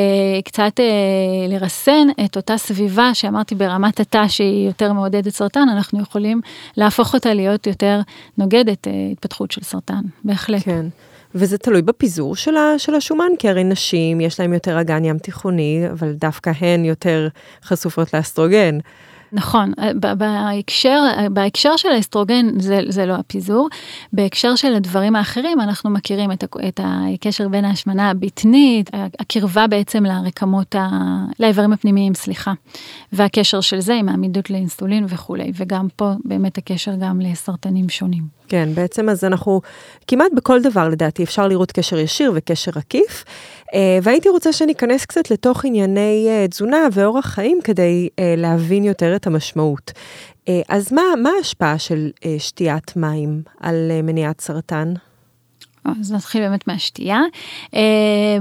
קצת 0.44 0.80
אה, 0.80 1.48
לרסן 1.48 2.08
את 2.24 2.36
אותה 2.36 2.56
סביבה 2.56 3.14
שאמרתי 3.14 3.54
ברמת 3.54 4.00
התא 4.00 4.28
שהיא 4.28 4.66
יותר 4.66 4.92
מעודדת 4.92 5.28
סרטן, 5.28 5.68
אנחנו 5.68 6.00
יכולים 6.00 6.40
להפוך 6.76 7.14
אותה 7.14 7.34
להיות 7.34 7.66
יותר 7.66 8.00
נוגדת 8.38 8.88
אה, 8.88 8.92
התפתחות 9.12 9.50
של 9.50 9.62
סרטן. 9.62 10.01
בהחלט. 10.24 10.62
כן. 10.62 10.86
וזה 11.34 11.58
תלוי 11.58 11.82
בפיזור 11.82 12.36
של, 12.36 12.56
ה, 12.56 12.78
של 12.78 12.94
השומן, 12.94 13.32
כי 13.38 13.48
הרי 13.48 13.64
נשים 13.64 14.20
יש 14.20 14.40
להן 14.40 14.52
יותר 14.52 14.80
אגן 14.80 15.04
ים 15.04 15.18
תיכוני, 15.18 15.84
אבל 15.92 16.12
דווקא 16.12 16.52
הן 16.60 16.84
יותר 16.84 17.28
חשופות 17.64 18.14
לאסטרוגן. 18.14 18.78
נכון, 19.32 19.72
אה, 19.78 20.14
בהקשר, 20.14 21.02
אה, 21.18 21.28
בהקשר 21.28 21.76
של 21.76 21.88
האסטרוגן 21.88 22.60
זה, 22.60 22.80
זה 22.88 23.06
לא 23.06 23.14
הפיזור, 23.14 23.68
בהקשר 24.12 24.54
של 24.56 24.74
הדברים 24.74 25.16
האחרים 25.16 25.60
אנחנו 25.60 25.90
מכירים 25.90 26.32
את, 26.32 26.44
את 26.68 26.80
הקשר 26.84 27.48
בין 27.48 27.64
ההשמנה 27.64 28.10
הבטנית, 28.10 28.90
הקרבה 29.18 29.66
בעצם 29.66 30.04
לרקמות, 30.04 30.74
ה, 30.74 30.88
לאיברים 31.40 31.72
הפנימיים, 31.72 32.14
סליחה, 32.14 32.52
והקשר 33.12 33.60
של 33.60 33.80
זה 33.80 33.94
עם 33.94 34.08
העמידות 34.08 34.50
לאינסולין 34.50 35.04
וכולי, 35.08 35.52
וגם 35.54 35.88
פה 35.96 36.12
באמת 36.24 36.58
הקשר 36.58 36.92
גם 37.00 37.20
לסרטנים 37.20 37.88
שונים. 37.88 38.42
כן, 38.48 38.68
בעצם 38.74 39.08
אז 39.08 39.24
אנחנו 39.24 39.60
כמעט 40.06 40.32
בכל 40.36 40.62
דבר 40.62 40.88
לדעתי 40.88 41.24
אפשר 41.24 41.48
לראות 41.48 41.72
קשר 41.72 41.98
ישיר 41.98 42.32
וקשר 42.34 42.70
עקיף. 42.74 43.24
אה, 43.74 43.98
והייתי 44.02 44.28
רוצה 44.28 44.52
שניכנס 44.52 45.06
קצת 45.06 45.30
לתוך 45.30 45.64
ענייני 45.64 46.26
אה, 46.28 46.48
תזונה 46.48 46.88
ואורח 46.92 47.26
חיים 47.26 47.58
כדי 47.64 48.08
אה, 48.18 48.34
להבין 48.36 48.84
יותר 48.84 49.16
את 49.16 49.26
המשמעות. 49.26 49.92
אז 50.68 50.92
מה, 50.92 51.02
מה 51.22 51.30
ההשפעה 51.36 51.78
של 51.78 52.10
שתיית 52.38 52.96
מים 52.96 53.42
על 53.60 53.90
מניעת 54.02 54.40
סרטן? 54.40 54.92
אז 55.84 56.12
נתחיל 56.12 56.40
באמת 56.40 56.68
מהשתייה. 56.68 57.20
Uh, 57.66 57.76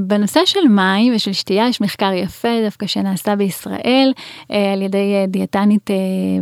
בנושא 0.02 0.40
של 0.46 0.68
מים 0.70 1.16
ושל 1.16 1.34
שתייה 1.34 1.68
יש 1.68 1.82
מחקר 1.82 2.12
יפה 2.14 2.50
דווקא 2.64 2.88
שנעשה 2.88 3.36
בישראל 3.36 4.14
uh, 4.16 4.54
על 4.74 4.82
ידי 4.82 5.14
uh, 5.26 5.32
דיאטנית 5.32 5.90
uh, 5.90 5.94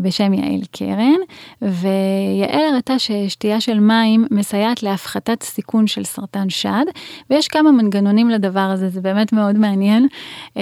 בשם 0.01 0.33
יעל 0.33 0.61
קרן, 0.71 1.19
ויעל 1.61 2.73
הראתה 2.73 2.99
ששתייה 2.99 3.61
של 3.61 3.79
מים 3.79 4.25
מסייעת 4.31 4.83
להפחתת 4.83 5.43
סיכון 5.43 5.87
של 5.87 6.03
סרטן 6.03 6.49
שד, 6.49 6.85
ויש 7.29 7.47
כמה 7.47 7.71
מנגנונים 7.71 8.29
לדבר 8.29 8.59
הזה, 8.59 8.89
זה 8.89 9.01
באמת 9.01 9.33
מאוד 9.33 9.57
מעניין. 9.57 10.07
Uh, 10.47 10.59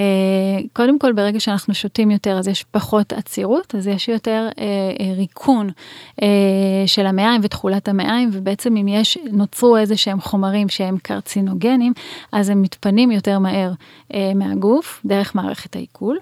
קודם 0.72 0.98
כל, 0.98 1.12
ברגע 1.12 1.40
שאנחנו 1.40 1.74
שותים 1.74 2.10
יותר 2.10 2.38
אז 2.38 2.48
יש 2.48 2.64
פחות 2.70 3.12
עצירות, 3.12 3.74
אז 3.74 3.86
יש 3.86 4.08
יותר 4.08 4.48
uh, 4.50 4.58
ריקון 5.16 5.70
uh, 6.20 6.24
של 6.86 7.06
המעיים 7.06 7.40
ותכולת 7.44 7.88
המעיים, 7.88 8.30
ובעצם 8.32 8.76
אם 8.76 8.88
יש, 8.88 9.18
נוצרו 9.32 9.76
איזה 9.76 9.96
שהם 9.96 10.20
חומרים 10.28 10.68
שהם 10.68 10.96
קרצינוגנים, 11.02 11.92
אז 12.32 12.48
הם 12.48 12.62
מתפנים 12.62 13.10
יותר 13.10 13.38
מהר 13.38 13.72
אה, 14.14 14.32
מהגוף, 14.34 15.00
דרך 15.04 15.34
מערכת 15.34 15.76
העיכול. 15.76 16.18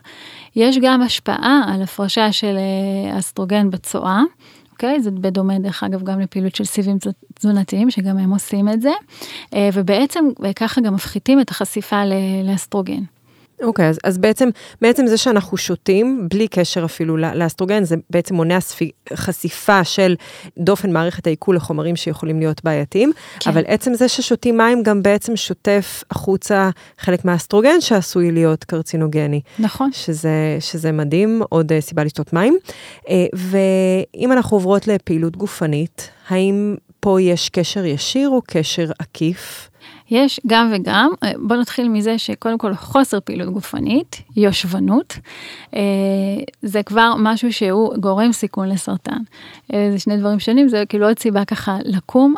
יש 0.57 0.79
גם 0.83 1.03
השפעה 1.03 1.63
על 1.67 1.83
הפרשה 1.83 2.33
של 2.33 2.57
אה, 2.57 3.19
אסטרוגן 3.19 3.71
בצואה. 3.71 4.23
אוקיי? 4.73 5.03
זה 5.03 5.11
בדומה 5.11 5.59
דרך 5.59 5.83
אגב 5.83 6.03
גם 6.03 6.21
לפעילות 6.21 6.55
של 6.55 6.65
סיבים 6.65 6.97
תזונתיים, 7.35 7.91
שגם 7.91 8.19
הם 8.19 8.31
עושים 8.31 8.69
את 8.69 8.83
זה, 8.83 8.93
אה, 9.55 9.69
ובעצם 9.73 10.25
ככה 10.57 10.81
גם 10.81 10.95
מפחיתים 10.95 11.41
את 11.41 11.51
החשיפה 11.51 12.03
לאסטרוגן. 12.45 13.03
אוקיי, 13.63 13.87
okay, 13.87 13.89
אז, 13.89 13.99
אז 14.05 14.19
בעצם, 14.19 14.49
בעצם 14.81 15.07
זה 15.07 15.17
שאנחנו 15.17 15.57
שותים, 15.57 16.27
בלי 16.31 16.49
קשר 16.49 16.85
אפילו 16.85 17.17
לאסטרוגן, 17.17 17.85
זה 17.85 17.97
בעצם 18.11 18.35
מונע 18.35 18.61
ספי, 18.61 18.91
חשיפה 19.15 19.85
של 19.85 20.15
דופן 20.59 20.93
מערכת 20.93 21.27
העיכול 21.27 21.57
לחומרים 21.57 21.97
שיכולים 21.97 22.39
להיות 22.39 22.65
בעייתיים, 22.65 23.13
כן. 23.41 23.51
אבל 23.51 23.63
עצם 23.67 23.95
זה 23.95 24.09
ששותים 24.09 24.57
מים 24.57 24.83
גם 24.83 25.03
בעצם 25.03 25.37
שוטף 25.37 26.05
החוצה 26.11 26.71
חלק 26.99 27.25
מהאסטרוגן 27.25 27.81
שעשוי 27.81 28.31
להיות 28.31 28.65
קרצינוגני. 28.65 29.41
נכון. 29.59 29.91
שזה, 29.93 30.57
שזה 30.61 30.93
מדהים, 30.93 31.43
עוד 31.49 31.73
uh, 31.73 31.81
סיבה 31.81 32.05
לשתות 32.05 32.33
מים. 32.33 32.59
Uh, 32.99 33.09
ואם 33.35 34.33
אנחנו 34.33 34.57
עוברות 34.57 34.87
לפעילות 34.87 35.37
גופנית, 35.37 36.11
האם 36.29 36.77
פה 37.01 37.23
יש 37.23 37.49
קשר 37.49 37.85
ישיר 37.85 38.29
או 38.29 38.43
קשר 38.47 38.91
עקיף? 38.99 39.71
יש 40.11 40.41
גם 40.47 40.73
וגם, 40.75 41.11
אה, 41.23 41.33
בוא 41.39 41.57
נתחיל 41.57 41.89
מזה 41.89 42.19
שקודם 42.19 42.59
כל 42.59 42.75
חוסר 42.75 43.21
פעילות 43.21 43.49
גופנית, 43.49 44.23
יושבנות, 44.37 45.19
אה, 45.75 45.81
זה 46.63 46.83
כבר 46.83 47.15
משהו 47.19 47.53
שהוא 47.53 47.97
גורם 47.97 48.33
סיכון 48.33 48.69
לסרטן. 48.69 49.19
אה, 49.75 49.89
זה 49.93 49.99
שני 49.99 50.17
דברים 50.17 50.39
שונים, 50.39 50.69
זה 50.69 50.85
כאילו 50.89 51.07
עוד 51.07 51.19
סיבה 51.19 51.45
ככה 51.45 51.77
לקום, 51.85 52.35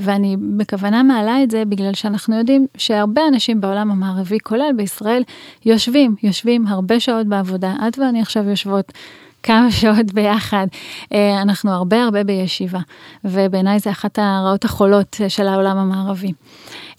ואני 0.00 0.36
בכוונה 0.56 1.02
מעלה 1.02 1.42
את 1.42 1.50
זה 1.50 1.64
בגלל 1.64 1.94
שאנחנו 1.94 2.38
יודעים 2.38 2.66
שהרבה 2.76 3.22
אנשים 3.28 3.60
בעולם 3.60 3.90
המערבי, 3.90 4.38
כולל 4.40 4.70
בישראל, 4.76 5.22
יושבים, 5.64 6.14
יושבים 6.22 6.66
הרבה 6.66 7.00
שעות 7.00 7.26
בעבודה, 7.26 7.74
את 7.88 7.98
ואני 7.98 8.20
עכשיו 8.20 8.48
יושבות. 8.48 8.92
כמה 9.42 9.70
שעות 9.70 10.12
ביחד. 10.14 10.66
אנחנו 11.42 11.70
הרבה 11.72 12.02
הרבה 12.02 12.24
בישיבה, 12.24 12.78
ובעיניי 13.24 13.78
זה 13.78 13.90
אחת 13.90 14.18
הרעות 14.18 14.64
החולות 14.64 15.16
של 15.28 15.48
העולם 15.48 15.76
המערבי. 15.76 16.32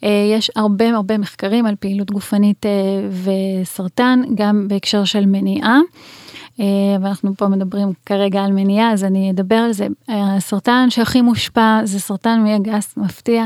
אה, 0.03 0.09
יש 0.37 0.51
הרבה 0.55 0.89
הרבה 0.89 1.17
מחקרים 1.17 1.65
על 1.65 1.75
פעילות 1.79 2.11
גופנית 2.11 2.65
אה, 2.65 2.71
וסרטן, 3.63 4.21
גם 4.35 4.67
בהקשר 4.67 5.03
של 5.03 5.25
מניעה. 5.25 5.79
אה, 6.59 6.65
ואנחנו 7.01 7.35
פה 7.37 7.47
מדברים 7.47 7.93
כרגע 8.05 8.43
על 8.43 8.51
מניעה, 8.51 8.91
אז 8.91 9.03
אני 9.03 9.31
אדבר 9.31 9.55
על 9.55 9.71
זה. 9.71 9.87
הסרטן 10.07 10.89
שהכי 10.89 11.21
מושפע 11.21 11.79
זה 11.83 11.99
סרטן 11.99 12.39
מעי 12.43 12.53
הגס, 12.53 12.97
מפתיע. 12.97 13.45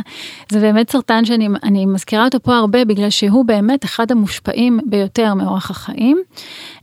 זה 0.50 0.60
באמת 0.60 0.92
סרטן 0.92 1.26
שאני 1.26 1.86
מזכירה 1.86 2.26
אותו 2.26 2.40
פה 2.44 2.56
הרבה, 2.56 2.86
בגלל 2.86 3.10
שהוא 3.10 3.46
באמת 3.46 3.86
אחד 3.86 4.12
המושפעים 4.12 4.80
ביותר 4.86 5.34
מאורח 5.34 5.72
החיים. 5.72 6.18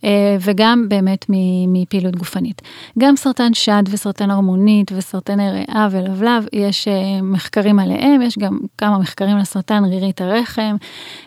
אה, 0.04 0.36
וגם 0.40 0.86
באמת 0.88 1.26
מפעילות 1.68 2.16
גופנית. 2.16 2.62
גם 2.98 3.16
סרטן 3.16 3.54
שד 3.54 3.82
וסרטן 3.90 4.30
הרמונית 4.30 4.92
וסרטני 4.94 5.50
ריאה 5.50 5.88
ולבלב, 5.90 6.46
יש 6.52 6.88
אה, 6.88 7.22
מחקרים 7.22 7.78
עליהם, 7.78 8.22
יש 8.22 8.38
גם 8.38 8.58
כמה 8.78 8.98
מחקרים 8.98 9.36
לסרטן 9.36 9.84
רירית 9.84 10.20
הרחם, 10.20 10.76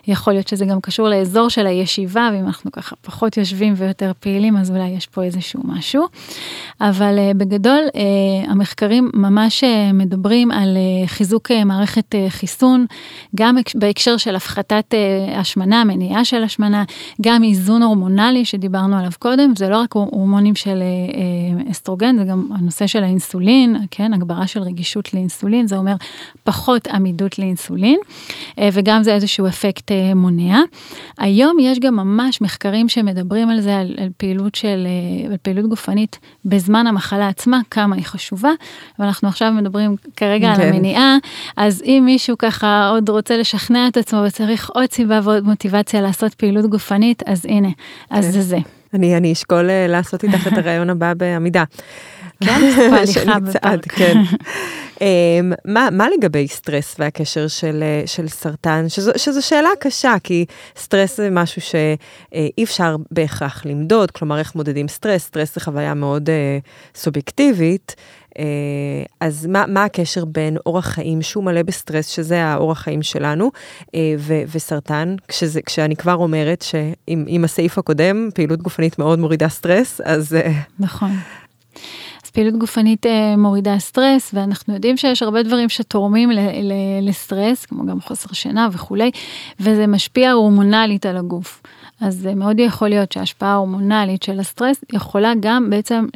יכול 0.06 0.32
להיות 0.32 0.48
שזה 0.48 0.64
גם 0.64 0.80
קשור 0.80 1.08
לאזור 1.08 1.48
של 1.48 1.66
הישיבה, 1.66 2.30
ואם 2.32 2.46
אנחנו 2.46 2.72
ככה 2.72 2.96
פחות 3.02 3.36
יושבים 3.36 3.74
ויותר 3.76 4.12
פעילים, 4.20 4.56
אז 4.56 4.70
אולי 4.70 4.85
יש 4.88 5.06
פה 5.06 5.22
איזשהו 5.22 5.60
משהו. 5.64 6.06
אבל 6.80 7.18
אה, 7.18 7.30
בגדול, 7.36 7.80
המחקרים 8.48 9.10
ממש 9.14 9.64
מדברים 9.94 10.50
על 10.50 10.76
חיזוק 11.06 11.50
מערכת 11.66 12.14
חיסון, 12.28 12.86
גם 13.34 13.56
בהקשר 13.74 14.16
של 14.16 14.36
הפחתת 14.36 14.94
השמנה, 15.36 15.84
מניעה 15.84 16.24
של 16.24 16.42
השמנה, 16.42 16.84
גם 17.20 17.44
איזון 17.44 17.82
הורמונלי, 17.82 18.44
שדיברנו 18.44 18.98
עליו 18.98 19.10
קודם, 19.18 19.52
זה 19.56 19.68
לא 19.68 19.80
רק 19.80 19.92
הורמונים 19.92 20.54
של 20.54 20.82
אה, 20.82 21.66
אה, 21.66 21.70
אסטרוגן, 21.70 22.18
זה 22.18 22.24
גם 22.24 22.48
הנושא 22.54 22.86
של 22.86 23.04
האינסולין, 23.04 23.76
כן, 23.90 24.14
הגברה 24.14 24.46
של 24.46 24.60
רגישות 24.60 25.14
לאינסולין, 25.14 25.66
זה 25.66 25.76
אומר 25.76 25.94
פחות 26.44 26.86
עמידות 26.86 27.38
לאינסולין, 27.38 27.98
אה, 28.58 28.68
וגם 28.72 29.02
זה 29.02 29.14
איזשהו 29.14 29.46
אפקט 29.46 29.92
מונע. 30.14 30.60
היום 31.18 31.56
יש 31.60 31.78
גם 31.78 31.96
ממש 31.96 32.40
מחקרים 32.40 32.88
שמדברים 32.88 33.50
על 33.50 33.60
זה, 33.60 33.76
על, 33.76 33.94
על 33.98 34.08
פעילות 34.16 34.54
של, 34.54 34.75
על 35.30 35.36
פעילות 35.42 35.66
גופנית 35.66 36.18
בזמן 36.44 36.86
המחלה 36.86 37.28
עצמה, 37.28 37.60
כמה 37.70 37.96
היא 37.96 38.04
חשובה, 38.04 38.50
ואנחנו 38.98 39.28
עכשיו 39.28 39.52
מדברים 39.52 39.96
כרגע 40.16 40.54
כן. 40.54 40.60
על 40.60 40.68
המניעה, 40.68 41.16
אז 41.56 41.82
אם 41.82 42.02
מישהו 42.06 42.38
ככה 42.38 42.88
עוד 42.88 43.08
רוצה 43.08 43.36
לשכנע 43.36 43.88
את 43.88 43.96
עצמו 43.96 44.22
וצריך 44.26 44.70
עוד 44.70 44.92
סיבה 44.92 45.20
ועוד 45.22 45.44
מוטיבציה 45.44 46.00
לעשות 46.00 46.34
פעילות 46.34 46.66
גופנית, 46.66 47.22
אז 47.26 47.44
הנה, 47.44 47.68
אז 48.10 48.24
כן. 48.24 48.30
זה 48.30 48.40
זה. 48.40 48.58
אני, 48.94 49.16
אני 49.16 49.32
אשקול 49.32 49.70
אה, 49.70 49.86
לעשות 49.86 50.24
איתך 50.24 50.46
את 50.46 50.52
הרעיון 50.58 50.90
הבא 50.90 51.14
בעמידה. 51.14 51.64
כן, 52.44 52.60
הליכה 52.92 53.40
בפארק. 53.40 53.92
כן. 53.92 54.16
אמ, 55.00 55.52
מה, 55.64 55.88
מה 55.92 56.06
לגבי 56.18 56.48
סטרס 56.48 56.96
והקשר 56.98 57.48
של, 57.48 57.82
אה, 57.82 58.02
של 58.06 58.28
סרטן, 58.28 58.88
שזו, 58.88 59.12
שזו 59.16 59.46
שאלה 59.46 59.68
קשה, 59.80 60.14
כי 60.24 60.44
סטרס 60.76 61.16
זה 61.16 61.28
משהו 61.30 61.62
שאי 61.62 61.96
אה, 62.34 62.48
אפשר 62.62 62.96
בהכרח 63.10 63.66
למדוד, 63.66 64.10
כלומר 64.10 64.38
איך 64.38 64.54
מודדים 64.54 64.88
סטרס, 64.88 65.24
סטרס 65.24 65.54
זה 65.54 65.60
חוויה 65.60 65.94
מאוד 65.94 66.28
אה, 66.28 66.98
סובייקטיבית. 66.98 67.94
אה, 68.38 68.44
אז 69.20 69.46
מה, 69.46 69.64
מה 69.68 69.84
הקשר 69.84 70.24
בין 70.24 70.56
אורח 70.66 70.86
חיים 70.86 71.22
שהוא 71.22 71.44
מלא 71.44 71.62
בסטרס, 71.62 72.08
שזה 72.08 72.44
האורח 72.44 72.78
חיים 72.78 73.02
שלנו, 73.02 73.50
אה, 73.94 74.14
ו, 74.18 74.34
וסרטן, 74.54 75.16
כשזה, 75.28 75.62
כשאני 75.62 75.96
כבר 75.96 76.14
אומרת 76.14 76.62
שעם 76.62 77.44
הסעיף 77.44 77.78
הקודם, 77.78 78.28
פעילות 78.34 78.62
גופנית 78.62 78.98
מאוד 78.98 79.18
מורידה 79.18 79.48
סטרס, 79.48 80.00
אז... 80.04 80.34
אה, 80.34 80.52
נכון. 80.78 81.10
פעילות 82.36 82.56
גופנית 82.56 83.06
מורידה 83.38 83.78
סטרס, 83.78 84.30
ואנחנו 84.34 84.74
יודעים 84.74 84.96
שיש 84.96 85.22
הרבה 85.22 85.42
דברים 85.42 85.68
שתורמים 85.68 86.30
לסטרס, 87.02 87.66
כמו 87.66 87.86
גם 87.86 88.00
חוסר 88.00 88.32
שינה 88.32 88.68
וכולי, 88.72 89.10
וזה 89.60 89.86
משפיע 89.86 90.32
הורמונלית 90.32 91.06
על 91.06 91.16
הגוף. 91.16 91.62
אז 92.00 92.28
מאוד 92.36 92.60
יכול 92.60 92.88
להיות 92.88 93.12
שההשפעה 93.12 93.52
ההורמונלית 93.52 94.22
של 94.22 94.40
הסטרס 94.40 94.84
יכולה 94.92 95.32
גם 95.40 95.70
בעצם 95.70 96.06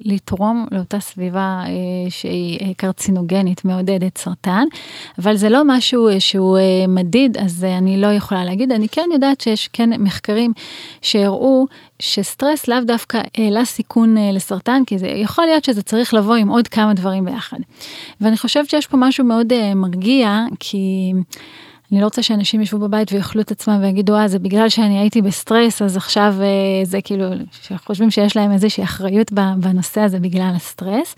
לתרום 0.00 0.66
לאותה 0.70 1.00
סביבה 1.00 1.62
אה, 1.66 2.10
שהיא 2.10 2.58
אה, 2.60 2.74
קרצינוגנית, 2.74 3.64
מעודדת 3.64 4.18
סרטן, 4.18 4.64
אבל 5.18 5.36
זה 5.36 5.48
לא 5.48 5.62
משהו 5.66 6.08
אה, 6.08 6.20
שהוא 6.20 6.58
מדיד, 6.88 7.36
אז 7.36 7.64
אני 7.64 8.00
לא 8.00 8.06
יכולה 8.06 8.44
להגיד. 8.44 8.72
אני 8.72 8.88
כן 8.88 9.08
יודעת 9.12 9.40
שיש 9.40 9.68
כן 9.72 10.02
מחקרים 10.02 10.52
שהראו 11.02 11.66
שסטרס 11.98 12.68
לאו 12.68 12.80
דווקא 12.86 13.20
העלה 13.36 13.64
סיכון 13.64 14.16
לסרטן, 14.32 14.82
כי 14.86 14.98
זה 14.98 15.08
יכול 15.08 15.44
להיות 15.44 15.64
שזה 15.64 15.82
צריך 15.82 16.14
לבוא 16.14 16.34
עם 16.34 16.48
עוד 16.48 16.68
כמה 16.68 16.94
דברים 16.94 17.24
ביחד. 17.24 17.58
ואני 18.20 18.36
חושבת 18.36 18.70
שיש 18.70 18.86
פה 18.86 18.96
משהו 18.96 19.24
מאוד 19.24 19.52
מרגיע, 19.74 20.44
כי... 20.60 21.12
אני 21.92 22.00
לא 22.00 22.04
רוצה 22.04 22.22
שאנשים 22.22 22.60
ישבו 22.60 22.78
בבית 22.78 23.12
ויאכלו 23.12 23.40
את 23.40 23.50
עצמם 23.50 23.78
ויגידו, 23.82 24.16
אה, 24.16 24.28
זה 24.28 24.38
בגלל 24.38 24.68
שאני 24.68 24.98
הייתי 24.98 25.22
בסטרס, 25.22 25.82
אז 25.82 25.96
עכשיו 25.96 26.34
אה, 26.40 26.46
זה 26.84 27.00
כאילו, 27.00 27.24
שחושבים 27.62 28.10
שיש 28.10 28.36
להם 28.36 28.52
איזושהי 28.52 28.84
אחריות 28.84 29.32
בנושא 29.56 30.00
הזה 30.00 30.20
בגלל 30.20 30.52
הסטרס. 30.56 31.14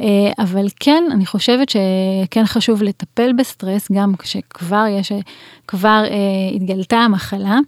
אה, 0.00 0.06
אבל 0.38 0.66
כן, 0.80 1.04
אני 1.12 1.26
חושבת 1.26 1.68
שכן 1.68 2.46
חשוב 2.46 2.82
לטפל 2.82 3.32
בסטרס, 3.32 3.92
גם 3.92 4.16
כשכבר 4.18 4.84
יש, 4.90 5.12
כבר 5.68 6.02
אה, 6.10 6.56
התגלתה 6.56 6.96
המחלה, 6.96 7.58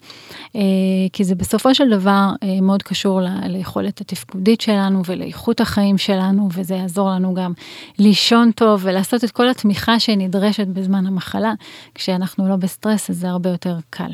כי 1.13 1.25
זה 1.25 1.35
בסופו 1.35 1.75
של 1.75 1.91
דבר 1.91 2.29
מאוד 2.63 2.83
קשור 2.83 3.21
ליכולת 3.49 4.01
התפקודית 4.01 4.61
שלנו 4.61 5.03
ולאיכות 5.07 5.61
החיים 5.61 5.99
שלנו, 5.99 6.49
וזה 6.53 6.75
יעזור 6.75 7.11
לנו 7.11 7.35
גם 7.35 7.53
לישון 7.99 8.51
טוב 8.51 8.81
ולעשות 8.85 9.25
את 9.25 9.31
כל 9.31 9.49
התמיכה 9.49 10.01
שנדרשת 10.01 10.67
בזמן 10.67 11.07
המחלה, 11.07 11.53
כשאנחנו... 11.95 12.36
אנחנו 12.39 12.51
לא 12.51 12.57
בסטרס, 12.57 13.11
אז 13.11 13.17
זה 13.17 13.29
הרבה 13.29 13.51
יותר 13.51 13.77
קל. 13.91 14.11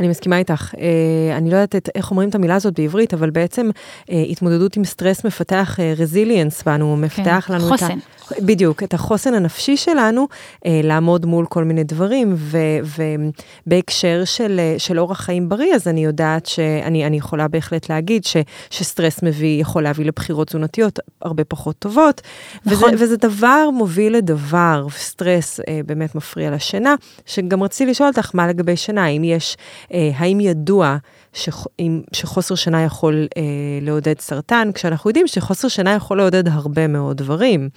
אני 0.00 0.08
מסכימה 0.08 0.38
איתך. 0.38 0.74
אה, 0.78 1.36
אני 1.36 1.50
לא 1.50 1.56
יודעת 1.56 1.88
איך 1.94 2.10
אומרים 2.10 2.28
את 2.28 2.34
המילה 2.34 2.54
הזאת 2.54 2.74
בעברית, 2.74 3.14
אבל 3.14 3.30
בעצם 3.30 3.70
אה, 4.10 4.24
התמודדות 4.30 4.76
עם 4.76 4.84
סטרס 4.84 5.24
מפתח 5.24 5.78
resilience 5.96 6.68
אה, 6.68 6.72
בנו, 6.72 6.96
מפתח 6.96 7.44
כן, 7.48 7.54
לנו 7.54 7.68
חוסן. 7.68 7.86
את 7.86 7.90
ה... 7.90 8.21
בדיוק, 8.40 8.82
את 8.82 8.94
החוסן 8.94 9.34
הנפשי 9.34 9.76
שלנו, 9.76 10.28
לעמוד 10.64 11.26
מול 11.26 11.46
כל 11.46 11.64
מיני 11.64 11.84
דברים, 11.84 12.36
ובהקשר 13.66 14.22
של, 14.24 14.60
של 14.78 15.00
אורח 15.00 15.20
חיים 15.20 15.48
בריא, 15.48 15.74
אז 15.74 15.88
אני 15.88 16.04
יודעת 16.04 16.46
שאני 16.46 17.06
אני 17.06 17.16
יכולה 17.16 17.48
בהחלט 17.48 17.90
להגיד 17.90 18.24
ש, 18.24 18.36
שסטרס 18.70 19.22
מביא, 19.22 19.60
יכול 19.60 19.82
להביא 19.82 20.04
לבחירות 20.04 20.46
תזונתיות 20.48 20.98
הרבה 21.22 21.44
פחות 21.44 21.76
טובות, 21.78 22.20
נכון. 22.66 22.94
וזה, 22.94 23.04
וזה 23.04 23.16
דבר 23.16 23.70
מוביל 23.72 24.16
לדבר, 24.16 24.86
סטרס 24.96 25.60
באמת 25.86 26.14
מפריע 26.14 26.50
לשינה, 26.50 26.94
שגם 27.26 27.62
רציתי 27.62 27.90
לשאול 27.90 28.08
אותך 28.08 28.30
מה 28.34 28.48
לגבי 28.48 28.76
שינה, 28.76 29.06
אם 29.06 29.24
יש... 29.24 29.56
אה, 29.92 30.10
האם 30.16 30.40
ידוע 30.40 30.96
שח, 31.32 31.66
שחוסר 32.12 32.54
שינה 32.54 32.82
יכול 32.82 33.28
אה, 33.36 33.42
לעודד 33.82 34.20
סרטן, 34.20 34.70
כשאנחנו 34.74 35.10
יודעים 35.10 35.26
שחוסר 35.26 35.68
שינה 35.68 35.94
יכול 35.94 36.16
לעודד 36.16 36.48
הרבה 36.48 36.86
מאוד 36.86 37.16
דברים. 37.16 37.68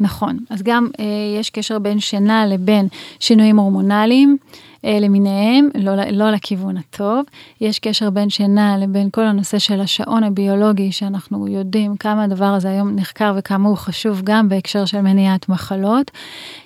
נכון, 0.00 0.38
אז 0.50 0.62
גם 0.62 0.88
אה, 1.00 1.04
יש 1.40 1.50
קשר 1.50 1.78
בין 1.78 2.00
שינה 2.00 2.46
לבין 2.46 2.88
שינויים 3.20 3.58
הורמונליים. 3.58 4.36
אה, 4.84 4.98
למיניהם, 5.00 5.68
לא, 5.74 5.92
לא 6.10 6.30
לכיוון 6.30 6.76
הטוב. 6.76 7.24
יש 7.60 7.78
קשר 7.78 8.10
בין 8.10 8.30
שינה 8.30 8.78
לבין 8.78 9.08
כל 9.10 9.24
הנושא 9.24 9.58
של 9.58 9.80
השעון 9.80 10.24
הביולוגי, 10.24 10.92
שאנחנו 10.92 11.48
יודעים 11.48 11.96
כמה 11.96 12.24
הדבר 12.24 12.44
הזה 12.44 12.70
היום 12.70 12.96
נחקר 12.96 13.34
וכמה 13.36 13.68
הוא 13.68 13.76
חשוב 13.76 14.20
גם 14.24 14.48
בהקשר 14.48 14.84
של 14.84 15.00
מניעת 15.00 15.48
מחלות. 15.48 16.10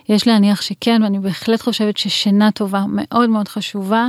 יש 0.08 0.26
להניח 0.26 0.62
שכן, 0.62 1.02
ואני 1.02 1.18
בהחלט 1.18 1.62
חושבת 1.62 1.96
ששינה 1.96 2.50
טובה 2.50 2.84
מאוד 2.88 3.30
מאוד 3.30 3.48
חשובה 3.48 4.08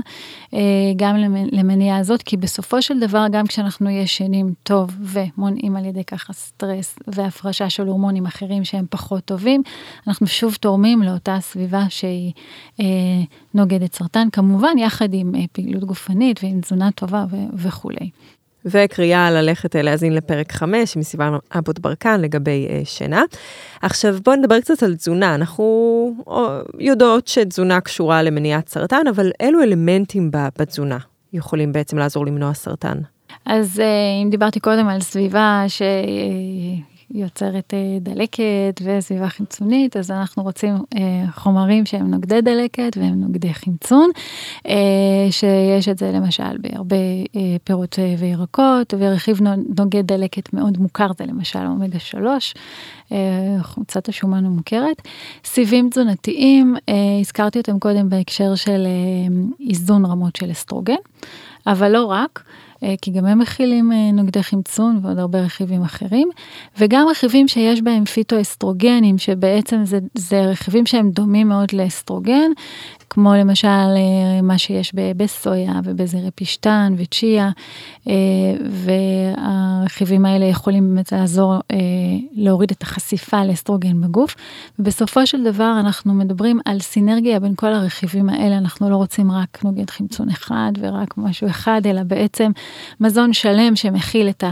אה, 0.53 0.59
גם 0.95 1.15
למניעה 1.51 1.97
הזאת, 1.97 2.23
כי 2.23 2.37
בסופו 2.37 2.81
של 2.81 2.99
דבר, 2.99 3.25
גם 3.31 3.47
כשאנחנו 3.47 3.89
ישנים 3.89 4.53
טוב 4.63 4.91
ומונעים 5.01 5.75
על 5.75 5.85
ידי 5.85 6.03
ככה 6.03 6.33
סטרס 6.33 6.95
והפרשה 7.07 7.69
של 7.69 7.87
הורמונים 7.87 8.25
אחרים 8.25 8.63
שהם 8.63 8.85
פחות 8.89 9.25
טובים, 9.25 9.61
אנחנו 10.07 10.27
שוב 10.27 10.55
תורמים 10.55 11.01
לאותה 11.01 11.37
סביבה 11.41 11.83
שהיא 11.89 12.33
אה, 12.79 12.85
נוגדת 13.53 13.95
סרטן, 13.95 14.27
כמובן 14.31 14.77
יחד 14.77 15.13
עם 15.13 15.35
אה, 15.35 15.41
פעילות 15.51 15.83
גופנית 15.83 16.43
ועם 16.43 16.61
תזונה 16.61 16.91
טובה 16.91 17.25
וכולי. 17.53 18.09
וקריאה 18.71 19.31
ללכת 19.31 19.75
אה, 19.75 19.81
להאזין 19.81 20.13
לפרק 20.13 20.51
5 20.51 20.95
עם 20.95 21.03
סיוון 21.03 21.37
אבוט 21.57 21.79
ברקן 21.79 22.21
לגבי 22.21 22.67
uh, 22.69 22.85
שינה. 22.85 23.23
עכשיו 23.81 24.15
בואו 24.25 24.35
נדבר 24.35 24.61
קצת 24.61 24.83
על 24.83 24.95
תזונה, 24.95 25.35
אנחנו 25.35 25.65
יודעות 26.79 27.27
שתזונה 27.27 27.81
קשורה 27.81 28.23
למניעת 28.23 28.69
סרטן, 28.69 29.07
אבל 29.09 29.31
אילו 29.39 29.61
אלמנטים 29.61 30.31
בתזונה 30.31 30.97
יכולים 31.33 31.71
בעצם 31.71 31.97
לעזור 31.97 32.25
למנוע 32.25 32.53
סרטן? 32.53 32.97
אז 33.45 33.79
uh, 33.79 34.23
אם 34.23 34.29
דיברתי 34.29 34.59
קודם 34.59 34.87
על 34.87 35.01
סביבה 35.01 35.63
ש... 35.67 35.81
יוצרת 37.11 37.73
אה, 37.73 37.97
דלקת 38.01 38.81
וסביבה 38.83 39.29
חמצונית, 39.29 39.97
אז 39.97 40.11
אנחנו 40.11 40.43
רוצים 40.43 40.73
אה, 40.73 41.23
חומרים 41.35 41.85
שהם 41.85 42.11
נוגדי 42.11 42.41
דלקת 42.41 42.97
והם 42.97 43.21
נוגדי 43.21 43.53
חמצון, 43.53 44.09
אה, 44.67 45.27
שיש 45.31 45.89
את 45.89 45.97
זה 45.97 46.11
למשל 46.11 46.57
בהרבה 46.57 46.95
פירות 47.63 47.99
וירקות, 48.19 48.93
ורכיב 48.99 49.39
נוגד 49.77 50.07
דלקת 50.07 50.53
מאוד 50.53 50.77
מוכר 50.77 51.07
זה 51.17 51.25
למשל 51.25 51.59
אומגה 51.59 51.99
3, 51.99 52.53
חומצת 53.61 54.09
השומן 54.09 54.45
המוכרת. 54.45 55.01
סיבים 55.45 55.89
תזונתיים, 55.89 56.75
הזכרתי 57.21 57.59
אותם 57.59 57.79
קודם 57.79 58.09
בהקשר 58.09 58.55
של 58.55 58.87
איזון 59.69 60.05
רמות 60.05 60.35
של 60.35 60.51
אסטרוגן, 60.51 60.95
אבל 61.67 61.91
לא 61.91 62.05
רק. 62.05 62.43
אה, 62.83 62.95
כי 63.01 63.11
גם 63.11 63.25
הם 63.25 63.39
מכילים 63.39 63.91
אה, 63.91 64.11
נוגדי 64.11 64.43
חמצון 64.43 64.99
ועוד 65.01 65.19
הרבה 65.19 65.39
רכיבים 65.39 65.81
אחרים, 65.81 66.29
וגם 66.77 67.07
רכיבים 67.11 67.47
שיש 67.47 67.81
בהם 67.81 68.05
פיטואסטרוגנים, 68.05 69.17
שבעצם 69.17 69.85
זה, 69.85 69.99
זה 70.13 70.41
רכיבים 70.41 70.85
שהם 70.85 71.09
דומים 71.11 71.47
מאוד 71.47 71.73
לאסטרוגן, 71.73 72.51
כמו 73.09 73.33
למשל 73.33 73.67
אה, 73.67 74.41
מה 74.43 74.57
שיש 74.57 74.93
בסויה 75.17 75.73
ובזרעי 75.83 76.31
פשטן 76.35 76.93
וצ'יה, 76.97 77.49
והרכיבים 78.69 80.25
האלה 80.25 80.45
יכולים 80.45 80.87
באמת 80.87 81.11
לעזור 81.11 81.55
להוריד 82.33 82.71
את 82.71 82.81
החשיפה 82.81 83.45
לאסטרוגן 83.45 84.01
בגוף. 84.01 84.35
ובסופו 84.79 85.27
של 85.27 85.43
דבר 85.43 85.77
אנחנו 85.79 86.13
מדברים 86.13 86.59
על 86.65 86.79
סינרגיה 86.79 87.39
בין 87.39 87.53
כל 87.55 87.73
הרכיבים 87.73 88.29
האלה, 88.29 88.57
אנחנו 88.57 88.89
לא 88.89 88.95
רוצים 88.95 89.31
רק 89.31 89.63
נוגד 89.63 89.89
חמצון 89.89 90.29
אחד 90.29 90.71
ורק 90.79 91.17
משהו 91.17 91.47
אחד, 91.47 91.81
אלא 91.85 92.03
בעצם 92.03 92.51
מזון 92.99 93.33
שלם 93.33 93.75
שמכיל 93.75 94.29
את 94.29 94.43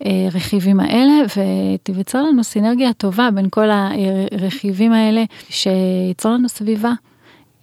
הרכיבים 0.00 0.80
האלה, 0.80 1.12
ותיווצר 1.36 2.22
לנו 2.22 2.44
סינרגיה 2.44 2.92
טובה 2.92 3.30
בין 3.34 3.46
כל 3.50 3.68
הרכיבים 3.70 4.92
האלה, 4.92 5.24
שייצור 5.48 6.32
לנו 6.32 6.48
סביבה 6.48 6.92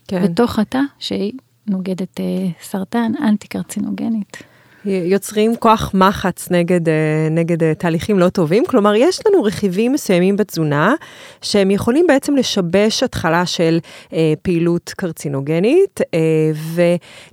כן. 0.08 0.24
בתוך 0.24 0.60
התא 0.60 0.80
שהיא 1.00 1.34
נוגדת 1.68 2.20
אה, 2.20 2.48
סרטן 2.62 3.12
אנטי 3.22 3.48
קרצינוגנית. 3.48 4.44
יוצרים 4.86 5.56
כוח 5.56 5.92
מחץ 5.94 6.52
נגד, 6.52 6.90
אה, 6.90 7.28
נגד 7.32 7.64
אה, 7.64 7.74
תהליכים 7.74 8.20
לא 8.20 8.30
טובים. 8.30 8.64
כלומר, 8.68 8.96
יש 8.96 9.20
לנו 9.28 9.44
רכיבים 9.44 9.94
מסוימים 9.94 10.36
בתזונה 10.36 10.94
שהם 11.42 11.72
יכולים 11.72 12.08
בעצם 12.08 12.36
לשבש 12.36 13.04
התחלה 13.04 13.46
של 13.46 13.80
אה, 14.14 14.34
פעילות 14.42 14.94
קרצינוגנית. 14.98 16.00
אה, 16.14 16.20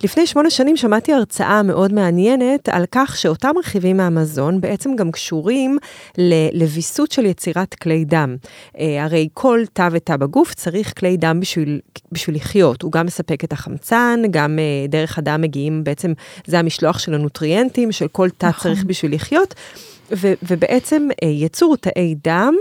ולפני 0.00 0.26
שמונה 0.26 0.50
שנים 0.50 0.76
שמעתי 0.76 1.12
הרצאה 1.12 1.62
מאוד 1.62 1.92
מעניינת 1.92 2.68
על 2.68 2.84
כך 2.92 3.16
שאותם 3.16 3.52
רכיבים 3.58 3.96
מהמזון 3.96 4.60
בעצם 4.60 4.96
גם 4.96 5.10
קשורים 5.10 5.78
לוויסות 6.52 7.12
של 7.12 7.26
יצירת 7.26 7.74
כלי 7.74 8.04
דם. 8.04 8.36
אה, 8.78 9.04
הרי 9.04 9.28
כל 9.34 9.60
תא 9.72 9.88
ותא 9.92 10.16
בגוף 10.16 10.54
צריך 10.54 10.92
כלי 10.98 11.16
דם 11.16 11.40
בשביל, 11.40 11.80
בשביל 12.12 12.36
לחיות. 12.36 12.82
הוא 12.82 12.92
גם 12.92 13.06
מספק 13.06 13.44
את 13.44 13.52
החמצן, 13.52 14.20
גם 14.30 14.58
אה, 14.58 14.86
דרך 14.88 15.18
הדם 15.18 15.40
מגיעים, 15.40 15.84
בעצם 15.84 16.12
זה 16.46 16.58
המשלוח 16.58 16.98
של 16.98 17.14
הנוטריאנטים. 17.14 17.41
נוטריאנטים 17.42 17.92
של 17.92 18.08
כל 18.08 18.30
תא 18.30 18.46
נכון. 18.46 18.62
צריך 18.62 18.84
בשביל 18.84 19.14
לחיות, 19.14 19.54
ו- 20.12 20.32
ובעצם 20.42 21.08
אה, 21.22 21.28
יצור 21.28 21.76
תאי 21.76 22.14
דם 22.24 22.54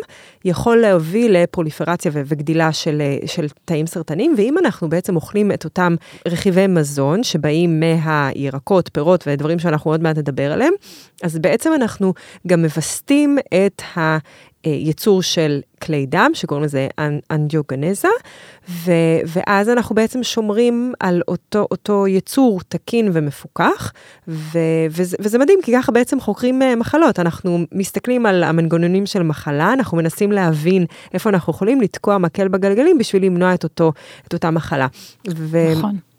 יכול 0.46 0.78
להוביל 0.78 1.38
לפרוליפרציה 1.38 2.12
ו- 2.13 2.22
וגדילה 2.26 2.74
של, 2.74 3.02
אה, 3.02 3.28
של 3.28 3.48
תאים 3.65 3.88
סרטניים, 3.88 4.34
ואם 4.38 4.58
אנחנו 4.58 4.89
בעצם 4.89 5.15
אוכלים 5.15 5.52
את 5.52 5.65
אותם 5.65 5.96
רכיבי 6.28 6.67
מזון 6.67 7.24
שבאים 7.24 7.80
מהירקות, 7.80 8.89
פירות 8.94 9.24
ודברים 9.28 9.60
שאנחנו 9.60 9.91
עוד 9.91 10.02
מעט 10.02 10.17
נדבר 10.17 10.52
עליהם, 10.52 10.74
אז 11.24 11.39
בעצם 11.39 11.72
אנחנו 11.76 12.13
גם 12.48 12.62
מווסתים 12.62 13.38
את 13.65 13.82
ה... 14.65 14.69
יצור 14.69 15.21
של 15.21 15.62
כלי 15.82 16.06
דם, 16.06 16.32
שקוראים 16.34 16.65
לזה 16.65 16.88
אנדיוגנזה, 17.32 18.08
ו, 18.69 18.91
ואז 19.26 19.69
אנחנו 19.69 19.95
בעצם 19.95 20.24
שומרים 20.24 20.93
על 21.00 21.21
אותו, 21.28 21.67
אותו 21.71 22.08
יצור 22.08 22.60
תקין 22.67 23.10
ומפוקח, 23.13 23.91
ו, 24.28 24.60
וזה, 24.89 25.17
וזה 25.19 25.38
מדהים, 25.38 25.60
כי 25.63 25.74
ככה 25.74 25.91
בעצם 25.91 26.19
חוקרים 26.19 26.62
אה, 26.62 26.76
מחלות. 26.76 27.19
אנחנו 27.19 27.60
מסתכלים 27.71 28.26
על 28.26 28.43
המנגנונים 28.43 29.06
של 29.06 29.24
מחלה, 29.24 29.74
אנחנו 29.74 29.97
מנסים 29.97 30.32
להבין 30.32 30.86
איפה 31.13 31.30
אנחנו 31.30 31.54
יכולים 31.54 31.82
לתקוע 31.82 32.17
מקל 32.17 32.47
בגלגלים 32.47 32.97
בשביל 32.97 33.26
למנוע 33.26 33.54
את, 33.54 33.63
אותו, 33.63 33.93
את 34.28 34.34
אותה 34.34 34.52
מחלה. 34.52 34.88
ו... 35.28 35.58
נכון. 35.78 36.11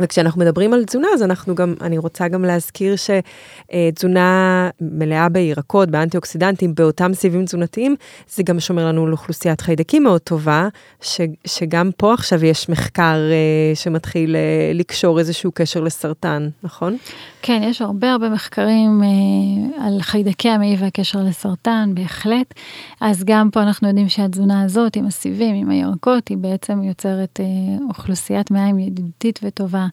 וכשאנחנו 0.00 0.40
מדברים 0.40 0.74
על 0.74 0.84
תזונה, 0.84 1.08
אז 1.14 1.22
אנחנו 1.22 1.54
גם, 1.54 1.74
אני 1.80 1.98
רוצה 1.98 2.28
גם 2.28 2.44
להזכיר 2.44 2.94
שתזונה 2.96 4.70
מלאה 4.80 5.28
בירקות, 5.28 5.90
באנטי 5.90 6.16
אוקסידנטים, 6.16 6.74
באותם 6.74 7.14
סיבים 7.14 7.44
תזונתיים, 7.44 7.96
זה 8.28 8.42
גם 8.42 8.60
שומר 8.60 8.86
לנו 8.86 9.06
על 9.06 9.12
אוכלוסיית 9.12 9.60
חיידקים 9.60 10.02
מאוד 10.02 10.20
טובה, 10.20 10.68
ש, 11.00 11.20
שגם 11.46 11.90
פה 11.96 12.14
עכשיו 12.14 12.44
יש 12.44 12.68
מחקר 12.68 13.16
uh, 13.16 13.78
שמתחיל 13.78 14.36
uh, 14.36 14.76
לקשור 14.76 15.18
איזשהו 15.18 15.50
קשר 15.54 15.80
לסרטן, 15.80 16.48
נכון? 16.62 16.96
כן, 17.42 17.60
יש 17.64 17.82
הרבה 17.82 18.12
הרבה 18.12 18.28
מחקרים 18.28 19.00
uh, 19.02 19.82
על 19.82 20.02
חיידקי 20.02 20.48
המעי 20.48 20.76
והקשר 20.78 21.18
לסרטן, 21.22 21.90
בהחלט. 21.94 22.54
אז 23.00 23.24
גם 23.24 23.50
פה 23.50 23.62
אנחנו 23.62 23.88
יודעים 23.88 24.08
שהתזונה 24.08 24.62
הזאת, 24.62 24.96
עם 24.96 25.06
הסיבים, 25.06 25.54
עם 25.56 25.70
הירקות, 25.70 26.28
היא 26.28 26.36
בעצם 26.36 26.82
יוצרת 26.82 27.40
uh, 27.40 27.82
אוכלוסיית 27.88 28.50
מעיים 28.50 28.78
ידידותית 28.78 29.40
וטובה 29.42 29.86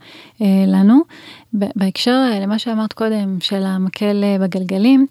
לנו. 0.67 1.01
בהקשר 1.53 2.19
למה 2.41 2.59
שאמרת 2.59 2.93
קודם, 2.93 3.37
של 3.39 3.63
המקל 3.65 4.23
אה, 4.23 4.37
בגלגלים, 4.39 5.07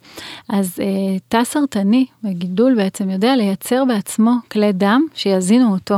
אז 0.48 0.78
אה, 0.80 1.18
תא 1.28 1.44
סרטני 1.44 2.06
בגידול 2.22 2.74
בעצם 2.74 3.10
יודע 3.10 3.36
לייצר 3.36 3.84
בעצמו 3.84 4.32
כלי 4.52 4.72
דם 4.72 5.06
שיזינו 5.14 5.72
אותו. 5.72 5.96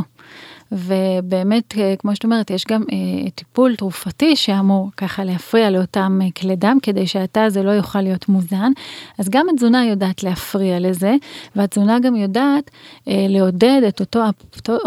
ובאמת, 0.73 1.79
אה, 1.79 1.95
כמו 1.99 2.15
שאת 2.15 2.25
אומרת, 2.25 2.51
יש 2.51 2.65
גם 2.65 2.83
אה, 2.93 3.31
טיפול 3.31 3.77
תרופתי 3.77 4.37
שאמור 4.37 4.91
ככה 4.97 5.25
להפריע 5.25 5.71
לאותם 5.71 6.19
אה, 6.23 6.27
כלי 6.41 6.57
דם, 6.57 6.79
כדי 6.83 7.07
שהתא 7.07 7.41
הזה 7.41 7.63
לא 7.63 7.71
יוכל 7.71 8.01
להיות 8.01 8.29
מוזן. 8.29 8.73
אז 9.19 9.29
גם 9.29 9.47
התזונה 9.55 9.87
יודעת 9.87 10.23
להפריע 10.23 10.81
לזה, 10.81 11.15
והתזונה 11.57 11.99
גם 12.01 12.17
יודעת 12.17 12.71
אה, 13.09 13.27
לעודד 13.29 13.81
את 13.89 14.01
אותו 14.01 14.21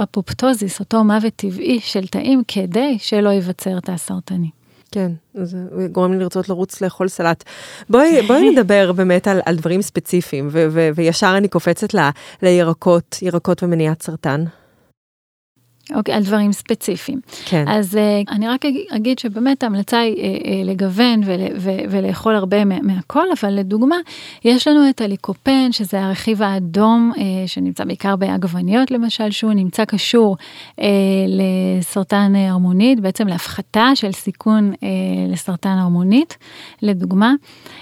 אפופטוזיס, 0.04 0.80
אותו 0.80 1.04
מוות 1.04 1.34
טבעי 1.36 1.80
של 1.80 2.08
תאים, 2.08 2.41
כדי 2.48 2.98
שלא 3.00 3.30
ייווצר 3.30 3.80
תא 3.80 3.98
סרטני. 3.98 4.50
כן, 4.91 5.12
זה 5.34 5.58
גורם 5.91 6.13
לי 6.13 6.20
לרצות 6.20 6.50
לרוץ 6.50 6.82
לאכול 6.82 7.08
סלט. 7.08 7.44
בואי, 7.89 8.22
בואי 8.28 8.50
נדבר 8.50 8.91
באמת 8.91 9.28
על, 9.28 9.41
על 9.46 9.56
דברים 9.56 9.82
ספציפיים, 9.82 10.48
ו- 10.52 10.67
ו- 10.72 10.89
וישר 10.96 11.34
אני 11.38 11.48
קופצת 11.48 11.94
ל- 11.94 12.10
לירקות, 12.41 13.17
ירקות 13.22 13.63
ומניעת 13.63 14.02
סרטן. 14.02 14.44
אוקיי, 15.96 16.15
על 16.15 16.24
דברים 16.24 16.52
ספציפיים. 16.52 17.20
כן. 17.46 17.65
אז 17.67 17.94
uh, 17.94 18.32
אני 18.32 18.48
רק 18.48 18.65
אגיד 18.89 19.20
שבאמת 19.20 19.63
ההמלצה 19.63 20.00
היא 20.00 20.15
uh, 20.15 20.17
uh, 20.17 20.48
לגוון 20.65 21.22
ול, 21.26 21.39
ו, 21.58 21.70
ולאכול 21.89 22.36
הרבה 22.36 22.65
מהכל, 22.65 23.26
אבל 23.39 23.54
לדוגמה, 23.54 23.96
יש 24.46 24.67
לנו 24.67 24.89
את 24.89 25.02
הליקופן, 25.02 25.72
שזה 25.72 26.04
הרכיב 26.04 26.41
האדום, 26.41 27.12
uh, 27.15 27.20
שנמצא 27.48 27.84
בעיקר 27.84 28.15
בעגבניות 28.15 28.91
למשל, 28.91 29.32
שהוא 29.32 29.54
נמצא 29.54 29.86
קשור 29.86 30.38
uh, 30.80 30.84
לסרטן 31.28 32.34
הרמונית, 32.36 33.00
בעצם 33.00 33.28
להפחתה 33.28 33.91
של 33.96 34.12
סיכון 34.12 34.74
uh, 34.74 34.78
לסרטן 35.32 35.78
הרמונית, 35.78 36.38
לדוגמה. 36.82 37.34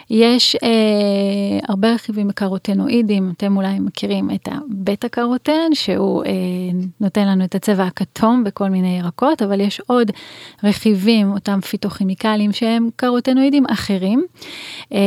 יש 0.10 0.56
uh, 0.56 0.60
הרבה 1.68 1.94
רכיבים 1.94 2.28
בקרוטנואידים, 2.28 3.32
אתם 3.38 3.58
אולי 3.58 3.80
מכירים 3.80 4.30
את 4.32 4.50
הבטא 4.52 5.08
קרוטן, 5.08 5.74
שהוא 5.74 6.24
uh, 6.24 6.28
נותן 7.00 7.28
לנו 7.28 7.44
את 7.44 7.56
הצבע 7.56 7.84
הכתום 8.02 8.44
בכל 8.44 8.70
מיני 8.70 8.98
ירקות, 8.98 9.42
אבל 9.42 9.62
יש 9.62 9.82
עוד 9.88 10.12
רכיבים, 10.64 11.32
אותם 11.32 11.60
פיתוכימיקלים 11.62 12.52
שהם 12.52 12.90
קרוטנואידים 12.96 13.66
אחרים, 13.66 14.26
אה, 14.94 15.00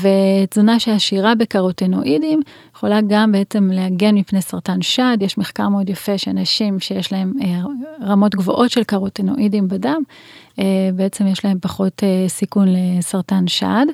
ותזונה 0.00 0.80
שעשירה 0.80 1.34
בקרוטנואידים 1.34 2.40
יכולה 2.76 3.00
גם 3.08 3.32
בעצם 3.32 3.70
להגן 3.72 4.14
מפני 4.14 4.42
סרטן 4.42 4.82
שד, 4.82 5.16
יש 5.20 5.38
מחקר 5.38 5.68
מאוד 5.68 5.90
יפה 5.90 6.18
שאנשים 6.18 6.80
שיש 6.80 7.12
להם 7.12 7.32
אה, 7.42 7.60
רמות 8.06 8.34
גבוהות 8.34 8.70
של 8.70 8.84
קרוטנואידים 8.84 9.68
בדם, 9.68 10.02
בעצם 10.94 11.26
יש 11.26 11.44
להם 11.44 11.58
פחות 11.60 12.02
סיכון 12.28 12.68
לסרטן 12.70 13.46
שד. 13.46 13.86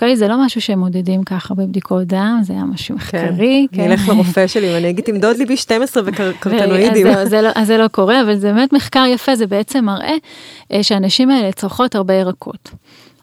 אוקיי? 0.00 0.16
זה 0.16 0.28
לא 0.28 0.44
משהו 0.44 0.60
שהם 0.60 0.78
מודדים 0.78 1.24
ככה 1.24 1.54
בבדיקות 1.54 2.06
דם, 2.06 2.40
זה 2.42 2.52
היה 2.52 2.64
משהו 2.64 2.98
כן. 2.98 3.24
מחקרי. 3.28 3.66
כן, 3.72 3.82
אני 3.82 3.92
אלך 3.92 4.08
לרופא 4.08 4.46
שלי 4.46 4.74
ואני 4.74 4.90
אגיד, 4.90 5.04
תמדוד 5.04 5.36
לי 5.36 5.46
בי 5.46 5.56
12 5.56 6.02
וקרטנואידים. 6.06 7.06
אז 7.06 7.28
זה, 7.28 7.42
לא, 7.42 7.48
אז 7.54 7.66
זה 7.66 7.78
לא 7.78 7.88
קורה, 7.88 8.22
אבל 8.22 8.36
זה 8.36 8.52
באמת 8.52 8.72
מחקר 8.72 9.04
יפה, 9.08 9.36
זה 9.36 9.46
בעצם 9.46 9.84
מראה 9.84 10.14
שהנשים 10.82 11.30
האלה 11.30 11.52
צורכות 11.52 11.94
הרבה 11.94 12.14
ירקות. 12.14 12.70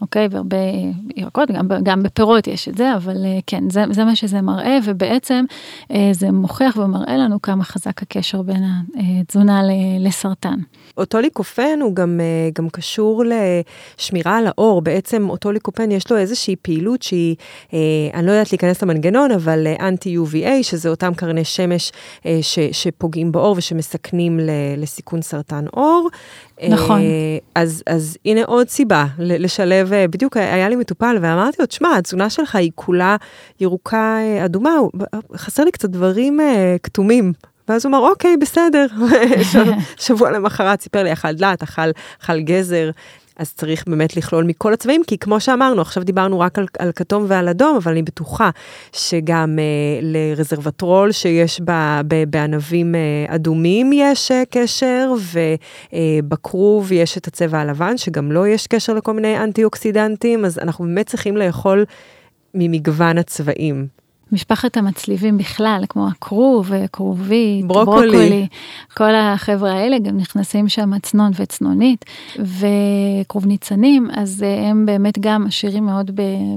אוקיי? 0.01 0.27
והרבה 0.31 0.57
ירקות, 1.15 1.51
גם, 1.51 1.67
גם 1.83 2.03
בפירות 2.03 2.47
יש 2.47 2.69
את 2.69 2.77
זה, 2.77 2.95
אבל 2.95 3.25
אה, 3.25 3.39
כן, 3.47 3.69
זה, 3.69 3.83
זה 3.91 4.05
מה 4.05 4.15
שזה 4.15 4.41
מראה, 4.41 4.77
ובעצם 4.83 5.45
אה, 5.91 6.09
זה 6.11 6.31
מוכיח 6.31 6.77
ומראה 6.77 7.17
לנו 7.17 7.41
כמה 7.41 7.63
חזק 7.63 8.01
הקשר 8.01 8.41
בין 8.41 8.63
התזונה 9.19 9.61
לסרטן. 9.99 10.59
אותו 10.97 11.19
ליקופן 11.19 11.79
הוא 11.81 11.95
גם, 11.95 12.19
אה, 12.19 12.49
גם 12.55 12.69
קשור 12.69 13.23
לשמירה 13.25 14.37
על 14.37 14.47
האור, 14.47 14.81
בעצם 14.81 15.29
אותו 15.29 15.51
ליקופן 15.51 15.91
יש 15.91 16.11
לו 16.11 16.17
איזושהי 16.17 16.55
פעילות 16.61 17.01
שהיא, 17.03 17.35
אני 18.13 18.25
לא 18.25 18.31
יודעת 18.31 18.51
להיכנס 18.51 18.83
למנגנון, 18.83 19.31
אבל 19.31 19.67
אנטי 19.79 20.17
UVA, 20.17 20.63
שזה 20.63 20.89
אותם 20.89 21.13
קרני 21.13 21.43
שמש 21.43 21.91
ש, 22.41 22.59
שפוגעים 22.71 23.31
באור 23.31 23.55
ושמסכנים 23.57 24.39
לסיכון 24.77 25.21
סרטן 25.21 25.65
עור. 25.71 26.09
נכון. 26.69 27.01
אז, 27.55 27.83
אז 27.87 28.17
הנה 28.25 28.43
עוד 28.43 28.69
סיבה 28.69 29.05
לשלב 29.19 29.91
בדיוק 30.09 30.37
היה 30.37 30.69
לי 30.69 30.75
מטופל 30.75 31.17
ואמרתי 31.21 31.57
לו, 31.59 31.65
תשמע, 31.65 31.97
התזונה 31.97 32.29
שלך 32.29 32.55
היא 32.55 32.71
כולה 32.75 33.15
ירוקה 33.59 34.17
אה, 34.19 34.45
אדומה, 34.45 34.71
חסר 35.35 35.63
לי 35.63 35.71
קצת 35.71 35.89
דברים 35.89 36.39
אה, 36.41 36.75
כתומים. 36.83 37.33
ואז 37.69 37.85
הוא 37.85 37.89
אמר, 37.89 38.09
אוקיי, 38.09 38.37
בסדר. 38.37 38.85
שבוע 40.05 40.31
למחרת 40.31 40.81
סיפר 40.81 41.03
לי, 41.03 41.13
אכל 41.13 41.33
דלת, 41.33 41.63
אכל, 41.63 41.89
אכל 42.21 42.39
גזר. 42.39 42.89
אז 43.37 43.53
צריך 43.53 43.83
באמת 43.87 44.17
לכלול 44.17 44.43
מכל 44.43 44.73
הצבעים, 44.73 45.01
כי 45.07 45.17
כמו 45.17 45.39
שאמרנו, 45.39 45.81
עכשיו 45.81 46.03
דיברנו 46.03 46.39
רק 46.39 46.59
על, 46.59 46.65
על 46.79 46.91
כתום 46.95 47.25
ועל 47.27 47.49
אדום, 47.49 47.75
אבל 47.75 47.91
אני 47.91 48.03
בטוחה 48.03 48.49
שגם 48.93 49.59
אה, 49.59 49.99
לרזרבטרול 50.01 51.11
שיש 51.11 51.61
ב, 51.65 51.71
ב, 52.07 52.23
בענבים 52.29 52.95
אה, 52.95 53.35
אדומים 53.35 53.89
יש 53.93 54.31
אה, 54.31 54.43
קשר, 54.49 55.13
ובכרוב 55.93 56.91
אה, 56.91 56.97
יש 56.97 57.17
את 57.17 57.27
הצבע 57.27 57.59
הלבן, 57.59 57.97
שגם 57.97 58.31
לו 58.31 58.41
לא 58.41 58.47
יש 58.47 58.67
קשר 58.67 58.93
לכל 58.93 59.13
מיני 59.13 59.37
אנטי-אוקסידנטים, 59.37 60.45
אז 60.45 60.59
אנחנו 60.59 60.85
באמת 60.85 61.07
צריכים 61.07 61.37
לאכול 61.37 61.85
ממגוון 62.53 63.17
הצבעים. 63.17 63.96
משפחת 64.31 64.77
המצליבים 64.77 65.37
בכלל, 65.37 65.83
כמו 65.89 66.07
הכרוב, 66.07 66.71
כרובית, 66.93 67.65
ברוקולי. 67.65 68.11
ברוקולי, 68.11 68.47
כל 68.97 69.15
החבר'ה 69.15 69.71
האלה 69.73 69.99
גם 69.99 70.17
נכנסים 70.17 70.69
שם 70.69 70.99
צנון 70.99 71.31
וצנונית, 71.39 72.05
וכרוב 72.39 73.45
ניצנים, 73.45 74.07
אז 74.13 74.43
אה, 74.43 74.69
הם 74.69 74.85
באמת 74.85 75.19
גם 75.19 75.45
עשירים 75.47 75.85
מאוד 75.85 76.11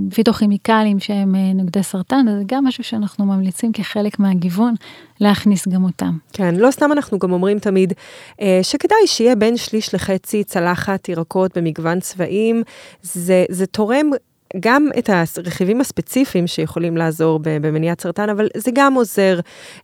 בפיתוכימיקלים 0.09 1.00
שהם 1.00 1.35
אה, 1.35 1.52
נוגדי 1.54 1.83
סרטן, 1.83 2.28
אז 2.28 2.38
זה 2.38 2.44
גם 2.46 2.64
משהו 2.64 2.85
שאנחנו 2.85 3.24
ממליצים 3.24 3.72
כחלק 3.72 4.18
מהגיוון 4.18 4.74
להכניס 5.20 5.68
גם 5.68 5.85
אותם. 5.85 6.16
כן, 6.33 6.54
לא 6.54 6.70
סתם 6.70 6.92
אנחנו 6.92 7.18
גם 7.18 7.33
אומרים 7.33 7.59
תמיד 7.59 7.92
אה, 8.40 8.61
שכדאי 8.62 9.06
שיהיה 9.06 9.37
בין 9.37 9.56
שליש 9.56 9.94
לחצי 9.94 10.44
צלחת 10.44 11.09
ירקות 11.09 11.59
במגוון 11.59 12.00
צבעים, 12.00 12.62
זה, 13.02 13.44
זה 13.48 13.66
תורם 13.66 14.11
גם 14.60 14.88
את 14.98 15.10
הרכיבים 15.10 15.80
הספציפיים 15.80 16.46
שיכולים 16.46 16.96
לעזור 16.96 17.40
במניעת 17.42 18.00
סרטן, 18.00 18.28
אבל 18.28 18.48
זה 18.56 18.70
גם 18.74 18.94
עוזר 18.94 19.40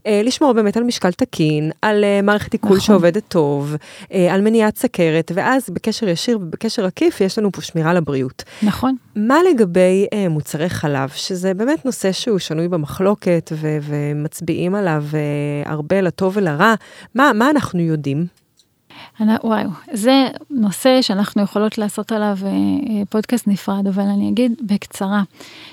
אה, 0.06 0.20
לשמור 0.24 0.52
באמת 0.52 0.76
על 0.76 0.82
משקל 0.82 1.12
תקין, 1.12 1.70
על 1.82 2.04
אה, 2.04 2.22
מערכת 2.22 2.52
עיכול 2.52 2.68
נכון. 2.76 2.80
שעובדת 2.80 3.22
טוב, 3.28 3.76
אה, 4.12 4.34
על 4.34 4.40
מניעת 4.40 4.76
סכרת, 4.76 5.32
ואז 5.34 5.70
בקשר 5.70 6.08
ישיר 6.08 6.38
ובקשר 6.38 6.86
עקיף 6.86 7.20
יש 7.20 7.38
לנו 7.38 7.52
פה 7.52 7.62
שמירה 7.62 7.94
לבריאות. 7.94 8.44
נכון. 8.62 8.96
מה 9.16 9.38
לגבי 9.50 10.06
אה, 10.12 10.28
מוצרי 10.28 10.68
חלב, 10.68 11.08
שזה 11.08 11.54
באמת 11.54 11.84
נושא 11.84 12.12
שהוא 12.12 12.38
שנוי 12.38 12.68
במחלוקת 12.68 13.52
ו- 13.54 13.78
ומצביעים 13.82 14.74
עליו 14.74 15.04
אה, 15.14 15.70
הרבה 15.70 16.00
לטוב 16.00 16.36
ולרע, 16.36 16.74
מה, 17.14 17.32
מה 17.34 17.50
אנחנו 17.50 17.80
יודעים? 17.80 18.26
וואו, 19.20 19.68
זה 19.92 20.26
נושא 20.50 21.02
שאנחנו 21.02 21.42
יכולות 21.42 21.78
לעשות 21.78 22.12
עליו 22.12 22.36
אה, 22.44 22.48
אה, 22.48 23.02
פודקאסט 23.10 23.48
נפרד, 23.48 23.86
אבל 23.86 24.02
אני 24.02 24.28
אגיד 24.28 24.52
בקצרה, 24.62 25.22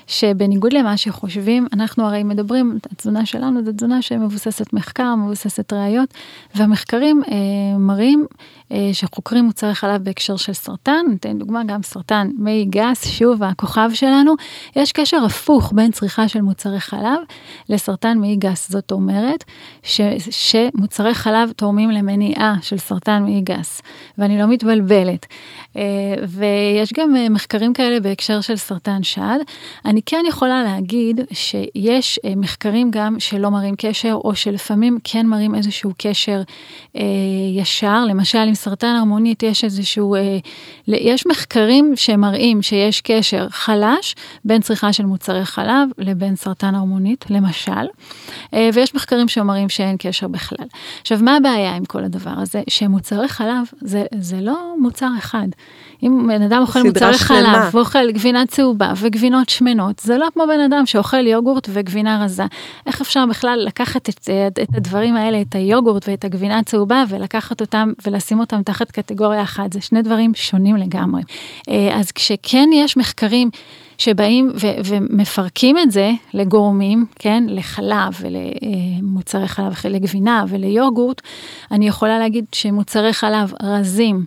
שבניגוד 0.06 0.72
למה 0.72 0.96
שחושבים, 0.96 1.66
אנחנו 1.72 2.06
הרי 2.06 2.22
מדברים, 2.22 2.78
התזונה 2.92 3.26
שלנו 3.26 3.64
זו 3.64 3.72
תזונה 3.72 4.02
שמבוססת 4.02 4.72
מחקר, 4.72 5.14
מבוססת 5.14 5.72
ראיות, 5.72 6.14
והמחקרים 6.54 7.22
אה, 7.28 7.78
מראים 7.78 8.26
אה, 8.72 8.90
שחוקרים 8.92 9.44
מוצרי 9.44 9.74
חלב 9.74 10.04
בהקשר 10.04 10.36
של 10.36 10.52
סרטן, 10.52 11.06
ניתן 11.08 11.38
דוגמה, 11.38 11.64
גם 11.64 11.82
סרטן 11.82 12.30
מי 12.38 12.66
גס, 12.70 13.06
שוב 13.08 13.42
הכוכב 13.42 13.90
שלנו, 13.94 14.34
יש 14.76 14.92
קשר 14.92 15.24
הפוך 15.26 15.72
בין 15.76 15.90
צריכה 15.92 16.28
של 16.28 16.40
מוצרי 16.40 16.80
חלב 16.80 17.18
לסרטן 17.68 18.18
מי 18.18 18.36
גס, 18.36 18.70
זאת 18.70 18.92
אומרת 18.92 19.44
ש, 19.82 20.00
שמוצרי 20.30 21.14
חלב 21.14 21.52
תורמים 21.52 21.90
למניעה 21.90 22.54
של 22.62 22.78
סרטן 22.78 23.22
מי 23.22 23.33
גס, 23.40 23.82
ואני 24.18 24.38
לא 24.38 24.46
מתבלבלת. 24.46 25.26
אה, 25.76 25.82
ויש 26.28 26.92
גם 26.92 27.16
אה, 27.16 27.28
מחקרים 27.28 27.72
כאלה 27.72 28.00
בהקשר 28.00 28.40
של 28.40 28.56
סרטן 28.56 29.02
שד. 29.02 29.38
אני 29.84 30.00
כן 30.06 30.24
יכולה 30.28 30.62
להגיד 30.62 31.20
שיש 31.32 32.20
מחקרים 32.36 32.90
גם 32.90 33.20
שלא 33.20 33.50
מראים 33.50 33.74
קשר, 33.78 34.18
או 34.24 34.34
שלפעמים 34.34 34.98
כן 35.04 35.26
מראים 35.26 35.54
איזשהו 35.54 35.92
קשר 35.98 36.42
ישר, 37.54 38.04
למשל 38.04 38.38
עם 38.38 38.54
סרטן 38.54 38.94
הרמונית 38.96 39.42
יש 39.42 39.64
איזשהו, 39.64 40.14
אה, 40.14 40.38
יש 40.86 41.26
מחקרים 41.26 41.92
שמראים 41.96 42.62
שיש 42.62 43.00
קשר 43.00 43.46
חלש 43.50 44.14
בין 44.44 44.60
צריכה 44.60 44.92
של 44.92 45.06
מוצרי 45.06 45.44
חלב 45.44 45.88
לבין 45.98 46.36
סרטן 46.36 46.74
הרמונית, 46.74 47.24
למשל, 47.30 47.86
אה, 48.54 48.70
ויש 48.74 48.94
מחקרים 48.94 49.28
שמראים 49.28 49.68
שאין 49.68 49.96
קשר 49.98 50.28
בכלל. 50.28 50.66
עכשיו, 51.00 51.18
מה 51.22 51.36
הבעיה 51.36 51.76
עם 51.76 51.84
כל 51.84 52.04
הדבר 52.04 52.34
הזה? 52.36 52.62
שמוצרי 52.68 53.23
חלב 53.28 53.66
זה, 53.80 54.04
זה 54.18 54.40
לא 54.40 54.74
מוצר 54.78 55.08
אחד. 55.18 55.46
אם 56.02 56.26
בן 56.28 56.42
אדם 56.42 56.60
אוכל 56.60 56.82
מוצרי 56.82 57.18
חלב, 57.18 57.74
ואוכל 57.74 58.10
גבינה 58.10 58.46
צהובה 58.46 58.92
וגבינות 58.96 59.48
שמנות, 59.48 59.98
זה 59.98 60.18
לא 60.18 60.26
כמו 60.34 60.44
בן 60.48 60.60
אדם 60.60 60.86
שאוכל 60.86 61.26
יוגורט 61.26 61.68
וגבינה 61.72 62.24
רזה. 62.24 62.44
איך 62.86 63.00
אפשר 63.00 63.26
בכלל 63.26 63.62
לקחת 63.66 64.08
את, 64.08 64.30
את, 64.46 64.58
את 64.62 64.68
הדברים 64.76 65.16
האלה, 65.16 65.40
את 65.40 65.54
היוגורט 65.54 66.08
ואת 66.08 66.24
הגבינה 66.24 66.58
הצהובה, 66.58 67.04
ולקחת 67.08 67.60
אותם 67.60 67.92
ולשים 68.06 68.40
אותם 68.40 68.62
תחת 68.62 68.90
קטגוריה 68.90 69.42
אחת? 69.42 69.72
זה 69.72 69.80
שני 69.80 70.02
דברים 70.02 70.34
שונים 70.34 70.76
לגמרי. 70.76 71.22
אה, 71.68 71.96
אז 72.00 72.12
כשכן 72.12 72.68
יש 72.72 72.96
מחקרים 72.96 73.50
שבאים 73.98 74.52
ו- 74.54 74.76
ומפרקים 74.84 75.78
את 75.78 75.90
זה 75.90 76.10
לגורמים, 76.34 77.06
כן, 77.18 77.44
לחלב 77.48 78.20
ולמוצרי 78.20 79.48
חלב, 79.48 79.74
לגבינה 79.84 80.44
וליוגורט, 80.48 81.20
אני 81.70 81.88
יכולה 81.88 82.18
להגיד 82.18 82.44
שמוצרי 82.52 83.12
חלב 83.12 83.52
רזים, 83.62 84.24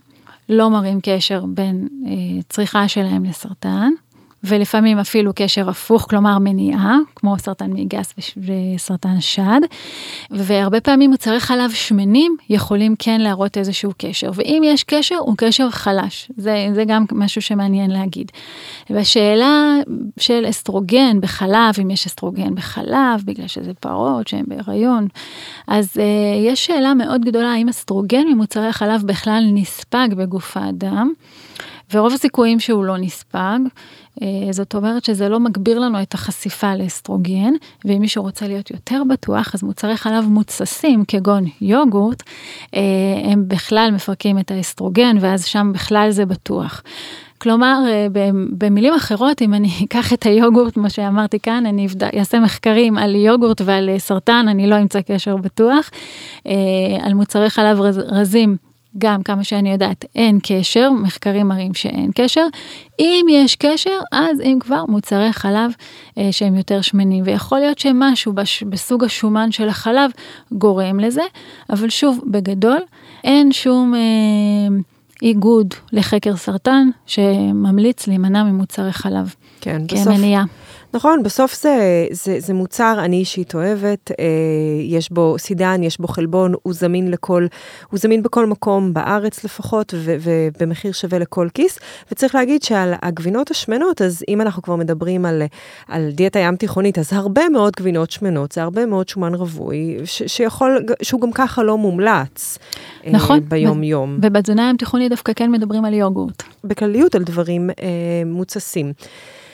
לא 0.49 0.69
מראים 0.69 0.99
קשר 1.03 1.45
בין 1.47 1.87
אה, 2.07 2.13
צריכה 2.49 2.87
שלהם 2.87 3.25
לסרטן, 3.25 3.91
ולפעמים 4.43 4.99
אפילו 4.99 5.31
קשר 5.35 5.69
הפוך, 5.69 6.07
כלומר 6.09 6.37
מניעה, 6.39 6.97
כמו 7.15 7.39
סרטן 7.39 7.71
מיגס 7.73 8.13
וסרטן 8.37 9.21
שד, 9.21 9.61
והרבה 10.31 10.81
פעמים 10.81 11.09
מוצרי 11.09 11.39
חלב 11.39 11.71
שמנים 11.71 12.37
יכולים 12.49 12.95
כן 12.99 13.21
להראות 13.21 13.57
איזשהו 13.57 13.91
קשר, 13.97 14.31
ואם 14.33 14.61
יש 14.65 14.83
קשר, 14.83 15.15
הוא 15.15 15.35
קשר 15.37 15.69
חלש, 15.69 16.31
זה, 16.37 16.67
זה 16.73 16.83
גם 16.87 17.05
משהו 17.11 17.41
שמעניין 17.41 17.91
להגיד. 17.91 18.31
והשאלה 18.89 19.75
של 20.19 20.45
אסטרוגן 20.49 21.21
בחלב, 21.21 21.75
אם 21.81 21.91
יש 21.91 22.05
אסטרוגן 22.05 22.55
בחלב, 22.55 23.23
בגלל 23.25 23.47
שזה 23.47 23.73
פרות 23.73 24.27
שהן 24.27 24.43
בהיריון, 24.47 25.07
אז 25.67 25.89
uh, 25.93 25.99
יש 26.47 26.65
שאלה 26.65 26.93
מאוד 26.93 27.25
גדולה, 27.25 27.53
האם 27.53 27.69
אסטרוגן 27.69 28.27
ממוצרי 28.27 28.67
החלב 28.67 29.03
בכלל 29.05 29.43
נספג 29.53 30.07
בגוף 30.17 30.57
האדם. 30.57 31.13
ורוב 31.93 32.13
הסיכויים 32.13 32.59
שהוא 32.59 32.85
לא 32.85 32.97
נספג, 32.97 33.59
אה, 33.59 34.06
זאת 34.51 34.75
אומרת 34.75 35.05
שזה 35.05 35.29
לא 35.29 35.39
מגביר 35.39 35.79
לנו 35.79 36.01
את 36.01 36.13
החשיפה 36.13 36.75
לאסטרוגן, 36.75 37.53
ואם 37.85 38.01
מישהו 38.01 38.23
רוצה 38.23 38.47
להיות 38.47 38.71
יותר 38.71 39.01
בטוח, 39.09 39.55
אז 39.55 39.63
מוצרי 39.63 39.97
חלב 39.97 40.25
מוצסים, 40.25 41.03
כגון 41.07 41.43
יוגורט, 41.61 42.23
אה, 42.75 42.81
הם 43.23 43.43
בכלל 43.47 43.89
מפרקים 43.93 44.39
את 44.39 44.51
האסטרוגן, 44.51 45.17
ואז 45.19 45.45
שם 45.45 45.71
בכלל 45.73 46.11
זה 46.11 46.25
בטוח. 46.25 46.83
כלומר, 47.37 47.79
אה, 47.87 48.07
במילים 48.51 48.93
אחרות, 48.93 49.41
אם 49.41 49.53
אני 49.53 49.69
אקח 49.85 50.13
את 50.13 50.23
היוגורט, 50.23 50.73
כמו 50.73 50.89
שאמרתי 50.89 51.39
כאן, 51.39 51.65
אני 51.65 51.87
אעשה 52.19 52.39
מחקרים 52.39 52.97
על 52.97 53.15
יוגורט 53.15 53.61
ועל 53.65 53.89
סרטן, 53.97 54.45
אני 54.49 54.67
לא 54.67 54.79
אמצא 54.81 55.01
קשר 55.01 55.37
בטוח. 55.37 55.89
על 57.01 57.13
מוצרי 57.13 57.49
חלב 57.49 57.81
רזים 57.97 58.57
גם 58.97 59.23
כמה 59.23 59.43
שאני 59.43 59.71
יודעת 59.71 60.05
אין 60.15 60.39
קשר, 60.43 60.89
מחקרים 60.91 61.47
מראים 61.47 61.73
שאין 61.73 62.11
קשר. 62.15 62.45
אם 62.99 63.25
יש 63.29 63.55
קשר, 63.55 63.99
אז 64.11 64.41
אם 64.41 64.57
כבר 64.59 64.85
מוצרי 64.87 65.33
חלב 65.33 65.71
אה, 66.17 66.27
שהם 66.31 66.55
יותר 66.55 66.81
שמנים, 66.81 67.23
ויכול 67.27 67.59
להיות 67.59 67.79
שמשהו 67.79 68.33
בש, 68.33 68.63
בסוג 68.63 69.03
השומן 69.03 69.51
של 69.51 69.69
החלב 69.69 70.11
גורם 70.51 70.99
לזה, 70.99 71.23
אבל 71.69 71.89
שוב, 71.89 72.21
בגדול, 72.25 72.79
אין 73.23 73.51
שום 73.51 73.93
אה, 73.95 73.99
איגוד 75.21 75.73
לחקר 75.91 76.35
סרטן 76.35 76.89
שממליץ 77.05 78.07
להימנע 78.07 78.43
ממוצרי 78.43 78.91
חלב. 78.93 79.35
כן, 79.61 79.81
כמניעה. 79.87 80.43
נכון, 80.97 81.23
בסוף 81.23 81.61
זה, 81.61 82.05
זה, 82.11 82.35
זה 82.39 82.53
מוצר, 82.53 82.95
אני 82.99 83.15
אישית 83.15 83.55
אוהבת, 83.55 84.11
אה, 84.11 84.25
יש 84.81 85.11
בו 85.11 85.35
סידן, 85.39 85.83
יש 85.83 85.97
בו 85.99 86.07
חלבון, 86.07 86.53
הוא 86.63 86.73
זמין 86.73 87.11
לכל, 87.11 87.47
הוא 87.89 87.99
זמין 87.99 88.23
בכל 88.23 88.45
מקום, 88.45 88.93
בארץ 88.93 89.43
לפחות, 89.43 89.93
ו, 89.97 90.15
ובמחיר 90.21 90.91
שווה 90.91 91.19
לכל 91.19 91.47
כיס. 91.53 91.79
וצריך 92.11 92.35
להגיד 92.35 92.63
שעל 92.63 92.93
הגבינות 93.01 93.51
השמנות, 93.51 94.01
אז 94.01 94.23
אם 94.27 94.41
אנחנו 94.41 94.61
כבר 94.61 94.75
מדברים 94.75 95.25
על, 95.25 95.43
על 95.87 96.09
דיאטה 96.11 96.39
ים 96.39 96.55
תיכונית, 96.55 96.99
אז 96.99 97.13
הרבה 97.13 97.49
מאוד 97.49 97.73
גבינות 97.77 98.11
שמנות, 98.11 98.51
זה 98.51 98.61
הרבה 98.63 98.85
מאוד 98.85 99.09
שומן 99.09 99.35
רווי, 99.35 99.97
ש, 100.05 100.23
שיכול, 100.27 100.85
שהוא 101.01 101.21
גם 101.21 101.31
ככה 101.31 101.63
לא 101.63 101.77
מומלץ. 101.77 102.57
אה, 103.05 103.11
נכון. 103.11 103.39
ביום-יום. 103.49 104.17
ובתזונה 104.21 104.69
ים 104.69 104.77
תיכונית 104.77 105.09
דווקא 105.09 105.33
כן 105.35 105.51
מדברים 105.51 105.85
על 105.85 105.93
יוגורט. 105.93 106.43
בכלליות 106.63 107.15
על 107.15 107.23
דברים 107.23 107.69
אה, 107.69 107.85
מוצסים. 108.25 108.93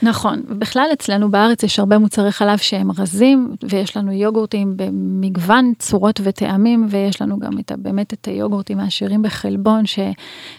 נכון, 0.04 0.42
ובכלל 0.48 0.90
אצלנו 0.94 1.32
בארץ 1.32 1.64
יש 1.64 1.80
הרבה 1.80 1.98
מוצרי 1.98 2.32
חלב 2.32 2.58
שהם 2.58 2.92
רזים, 2.98 3.56
ויש 3.64 3.98
לנו 3.98 4.12
יוגורטים 4.12 4.74
במגוון 4.76 5.74
צורות 5.80 6.20
וטעמים, 6.24 6.88
ויש 6.90 7.22
לנו 7.22 7.40
גם 7.40 7.60
את, 7.60 7.72
באמת 7.78 8.14
את 8.14 8.26
היוגורטים 8.26 8.80
העשירים 8.80 9.22
בחלבון, 9.22 9.86
ש, 9.86 10.00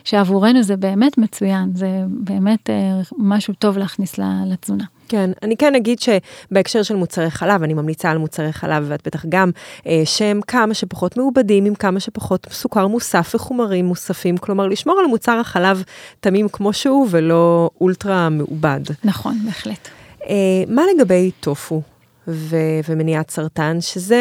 שעבורנו 0.05 0.63
זה 0.63 0.77
באמת 0.77 1.19
מצוין, 1.19 1.71
זה 1.75 2.05
באמת 2.09 2.71
אה, 2.71 3.01
משהו 3.19 3.55
טוב 3.55 3.79
להכניס 3.79 4.19
לתזונה. 4.47 4.85
כן, 5.09 5.31
אני 5.43 5.57
כן 5.57 5.75
אגיד 5.75 5.99
שבהקשר 6.01 6.83
של 6.83 6.97
מוצרי 6.97 7.31
חלב, 7.31 7.63
אני 7.63 7.75
ממליצה 7.75 8.11
על 8.11 8.19
מוצרי 8.19 8.53
חלב, 8.53 8.85
ואת 8.89 9.07
בטח 9.07 9.25
גם, 9.29 9.51
אה, 9.87 10.03
שהם 10.05 10.41
כמה 10.47 10.75
שפחות 10.75 11.17
מעובדים, 11.17 11.65
עם 11.65 11.75
כמה 11.75 12.01
שפחות 12.01 12.47
סוכר 12.51 12.87
מוסף 12.87 13.33
וחומרים 13.35 13.85
מוספים, 13.85 14.37
כלומר, 14.37 14.67
לשמור 14.67 14.99
על 15.01 15.07
מוצר 15.07 15.39
החלב 15.41 15.83
תמים 16.21 16.49
כמו 16.49 16.73
שהוא, 16.73 17.07
ולא 17.11 17.71
אולטרה 17.81 18.29
מעובד. 18.29 18.81
נכון, 19.05 19.39
בהחלט. 19.45 19.89
אה, 20.29 20.35
מה 20.69 20.83
לגבי 20.95 21.31
טופו 21.41 21.83
ו- 22.29 22.81
ומניעת 22.89 23.31
סרטן, 23.31 23.81
שזה... 23.81 24.19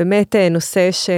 באמת 0.00 0.36
אה, 0.36 0.48
נושא 0.48 0.88
ש, 0.92 1.10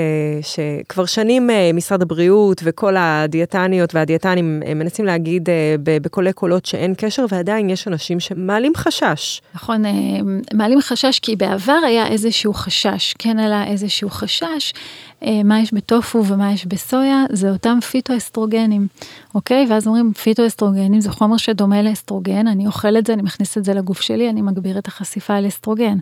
שכבר 0.43 1.07
שנים 1.07 1.51
אה, 1.51 1.71
משרד 1.75 2.03
הבריאות 2.03 2.61
וכל 2.65 2.97
הדיאטניות 2.99 3.95
והדיאטנים 3.95 4.63
אה, 4.67 4.75
מנסים 4.75 5.05
להגיד 5.05 5.49
בקולי 5.83 6.33
קולות 6.33 6.67
שאין 6.67 6.95
קשר, 6.97 7.25
ועדיין 7.29 7.71
יש 7.71 7.89
אנשים 7.89 8.21
שמעלים 8.21 8.73
חשש. 8.77 9.41
נכון, 9.55 9.83
מעלים 10.55 10.81
חשש 10.81 11.19
כי 11.19 11.37
בעבר 11.37 11.79
היה 11.87 12.07
איזשהו 12.07 12.55
חשש, 12.55 13.15
כן 13.19 13.39
עלה 13.39 13.67
איזשהו 13.67 14.11
חשש, 14.11 14.73
מה 15.45 15.61
יש 15.61 15.75
בטופו 15.75 16.27
ומה 16.27 16.53
יש 16.53 16.67
בסויה, 16.67 17.25
זה 17.31 17.51
אותם 17.51 17.79
פיטואסטרוגנים, 17.91 18.87
אוקיי? 19.35 19.67
ואז 19.71 19.87
אומרים 19.87 20.13
פיטואסטרוגנים 20.13 21.01
זה 21.01 21.11
חומר 21.11 21.37
שדומה 21.37 21.83
לאסטרוגן, 21.83 22.47
אני 22.47 22.67
אוכל 22.67 22.97
את 22.99 23.07
זה, 23.07 23.13
אני 23.13 23.23
מכניס 23.23 23.59
את 23.59 23.65
זה 23.65 23.75
לגוף 23.75 24.01
שלי, 24.01 24.31
אני 24.31 24.43
מגביר 24.43 24.79
את 24.79 24.89
החשיפה 24.89 25.41
לאסטרוגן. 25.41 25.99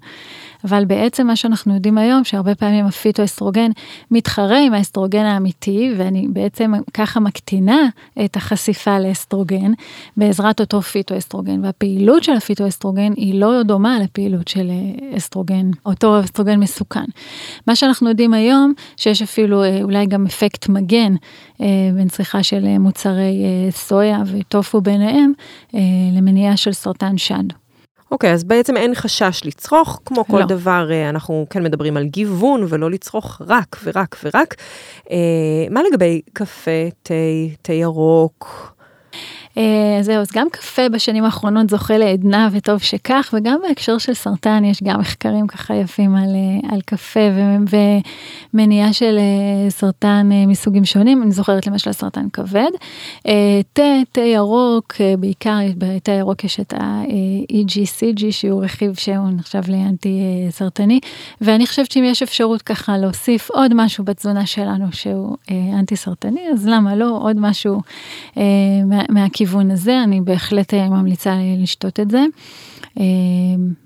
אבל 0.65 0.85
בעצם 0.85 1.27
מה 1.27 1.37
שאנחנו 1.37 1.75
יודעים 1.75 1.99
היום, 1.99 2.25
שהרבה 2.25 2.55
פעמים 2.55 2.87
הפיטואסטרוגן 2.87 3.71
מתחרה 4.11 4.59
עם 4.59 4.75
האסטרוגן 4.75 5.25
האמיתי, 5.25 5.93
ואני 5.97 6.29
בעצם 6.29 6.73
ככה 6.95 7.21
מקטינה 7.21 7.89
את 8.25 8.37
החשיפה 8.37 8.99
לאסטרוגן 8.99 9.73
בעזרת 10.17 10.61
אותו 10.61 10.83
פיטואסטרוגן, 10.83 11.65
והפעילות 11.65 12.25
של 12.25 12.33
הפיטואסטרוגן 12.33 13.13
היא 13.17 13.41
לא 13.41 13.63
דומה 13.63 13.99
לפעילות 13.99 14.49
של 14.49 14.71
אה, 14.71 15.17
אסטרוגן, 15.17 15.71
אותו 15.87 16.21
אסטרוגן 16.21 16.61
מסוכן. 16.61 17.05
מה 17.67 17.77
שאנחנו 17.77 18.09
יודעים 18.09 18.35
היום, 18.35 18.73
שיש 19.15 19.23
אפילו 19.23 19.63
אה, 19.63 19.83
אולי 19.83 20.07
גם 20.07 20.27
אפקט 20.27 20.69
מגן 20.69 21.15
אה, 21.61 21.67
בין 21.95 22.09
צריכה 22.09 22.43
של 22.43 22.79
מוצרי 22.79 23.43
סויה 23.71 24.23
וטופו 24.27 24.81
ביניהם, 24.81 25.33
למניעה 26.13 26.57
של 26.57 26.73
סרטן 26.73 27.19
שד. 27.19 27.45
אוקיי, 28.11 28.31
okay, 28.31 28.35
אז 28.35 28.45
בעצם 28.45 28.77
אין 28.77 28.95
חשש 28.95 29.41
לצרוך, 29.45 30.01
כמו 30.05 30.25
כל 30.25 30.39
לא. 30.39 30.47
דבר, 30.47 30.89
אה, 30.93 31.09
אנחנו 31.09 31.47
כן 31.51 31.63
מדברים 31.63 31.97
על 31.97 32.05
גיוון 32.05 32.67
ולא 32.69 32.91
לצרוך 32.91 33.43
רק 33.47 33.77
ורק 33.85 34.17
ורק. 34.25 34.55
אה, 35.11 35.17
מה 35.71 35.81
לגבי 35.91 36.21
קפה, 36.33 36.89
תה, 37.03 37.15
תה 37.63 37.73
ירוק? 37.73 38.73
אה, 39.59 39.99
זהו, 40.03 40.21
אז 40.21 40.29
גם 40.33 40.47
קפה 40.53 40.89
בשנים 40.89 41.25
האחרונות 41.25 41.71
זוכה 41.71 41.99
לעדנה 41.99 42.49
וטוב 42.53 42.79
שכך, 42.79 43.35
וגם 43.37 43.59
בהקשר 43.69 43.99
של 43.99 44.15
סרטן 44.15 44.65
יש 44.65 44.83
גם 44.83 45.01
מחקרים 45.01 45.47
ככה 45.47 45.75
יפים 45.75 46.17
על, 46.17 46.35
אה, 46.35 46.75
על 46.75 46.81
קפה 46.81 47.21
ומניעה 48.55 48.93
של 48.93 49.19
אה, 49.19 49.71
סרטן 49.71 50.29
מסוגים 50.47 50.85
שונים, 50.85 51.23
אני 51.23 51.33
זוכרת 51.33 51.67
למשל 51.67 51.93
סרטן 51.93 52.27
כבד. 52.33 52.71
תה, 53.73 53.83
תה 54.13 54.21
ירוק, 54.21 54.95
בעיקר 55.19 55.59
בתה 55.79 56.13
ירוק 56.13 56.45
יש 56.45 56.61
את 56.61 56.73
ה-EGCG 56.73 58.25
שהוא 58.31 58.65
רכיב 58.65 58.95
שהוא 58.95 59.29
נחשב 59.37 59.63
לאנטי 59.69 60.21
סרטני, 60.51 61.01
ואני 61.41 61.67
חושבת 61.67 61.91
שאם 61.91 62.05
יש 62.05 62.23
אפשרות 62.23 62.63
ככה 62.63 62.99
להוסיף 62.99 63.51
עוד 63.51 63.73
משהו 63.75 64.05
בתזונה 64.05 64.47
שלנו 64.47 64.87
שהוא 64.93 65.37
אנטי 65.79 65.97
סרטני, 65.97 66.41
אז 66.53 66.67
למה 66.67 66.97
לא 66.97 67.19
עוד 67.23 67.37
משהו 67.41 67.81
מה, 68.87 69.29
בכיוון 69.41 69.71
הזה, 69.71 70.03
אני 70.05 70.21
בהחלט 70.21 70.75
אה, 70.75 70.89
ממליצה 70.89 71.35
לשתות 71.59 72.01
את 72.01 72.11
זה. 72.11 72.25
אה, 72.99 73.05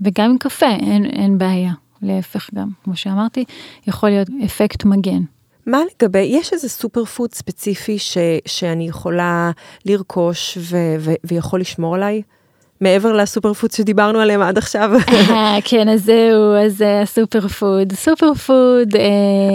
וגם 0.01 0.31
עם 0.31 0.39
קפה, 0.39 0.71
אין, 0.71 1.05
אין 1.05 1.39
בעיה. 1.39 1.73
להפך 2.03 2.51
גם, 2.55 2.69
כמו 2.85 2.97
שאמרתי, 2.97 3.45
יכול 3.87 4.09
להיות 4.09 4.29
אפקט 4.45 4.85
מגן. 4.85 5.23
מה 5.67 5.79
לגבי, 5.95 6.19
יש 6.19 6.53
איזה 6.53 6.69
סופר 6.69 7.05
פוד 7.05 7.35
ספציפי 7.35 7.99
ש, 7.99 8.19
שאני 8.47 8.89
יכולה 8.89 9.51
לרכוש 9.85 10.59
ו, 10.61 10.77
ו, 10.99 11.13
ויכול 11.25 11.61
לשמור 11.61 11.95
עליי? 11.95 12.23
מעבר 12.81 13.13
לסופר 13.13 13.53
פוד 13.53 13.71
שדיברנו 13.71 14.19
עליהם 14.19 14.43
עד 14.43 14.59
עכשיו. 14.59 14.91
אה, 15.31 15.59
כן, 15.65 15.89
אז 15.89 16.05
זהו, 16.05 16.55
אז 16.67 16.85
הסופר 17.03 17.49
פוד. 17.49 17.93
סופר 17.93 18.35
פוד. 18.35 18.95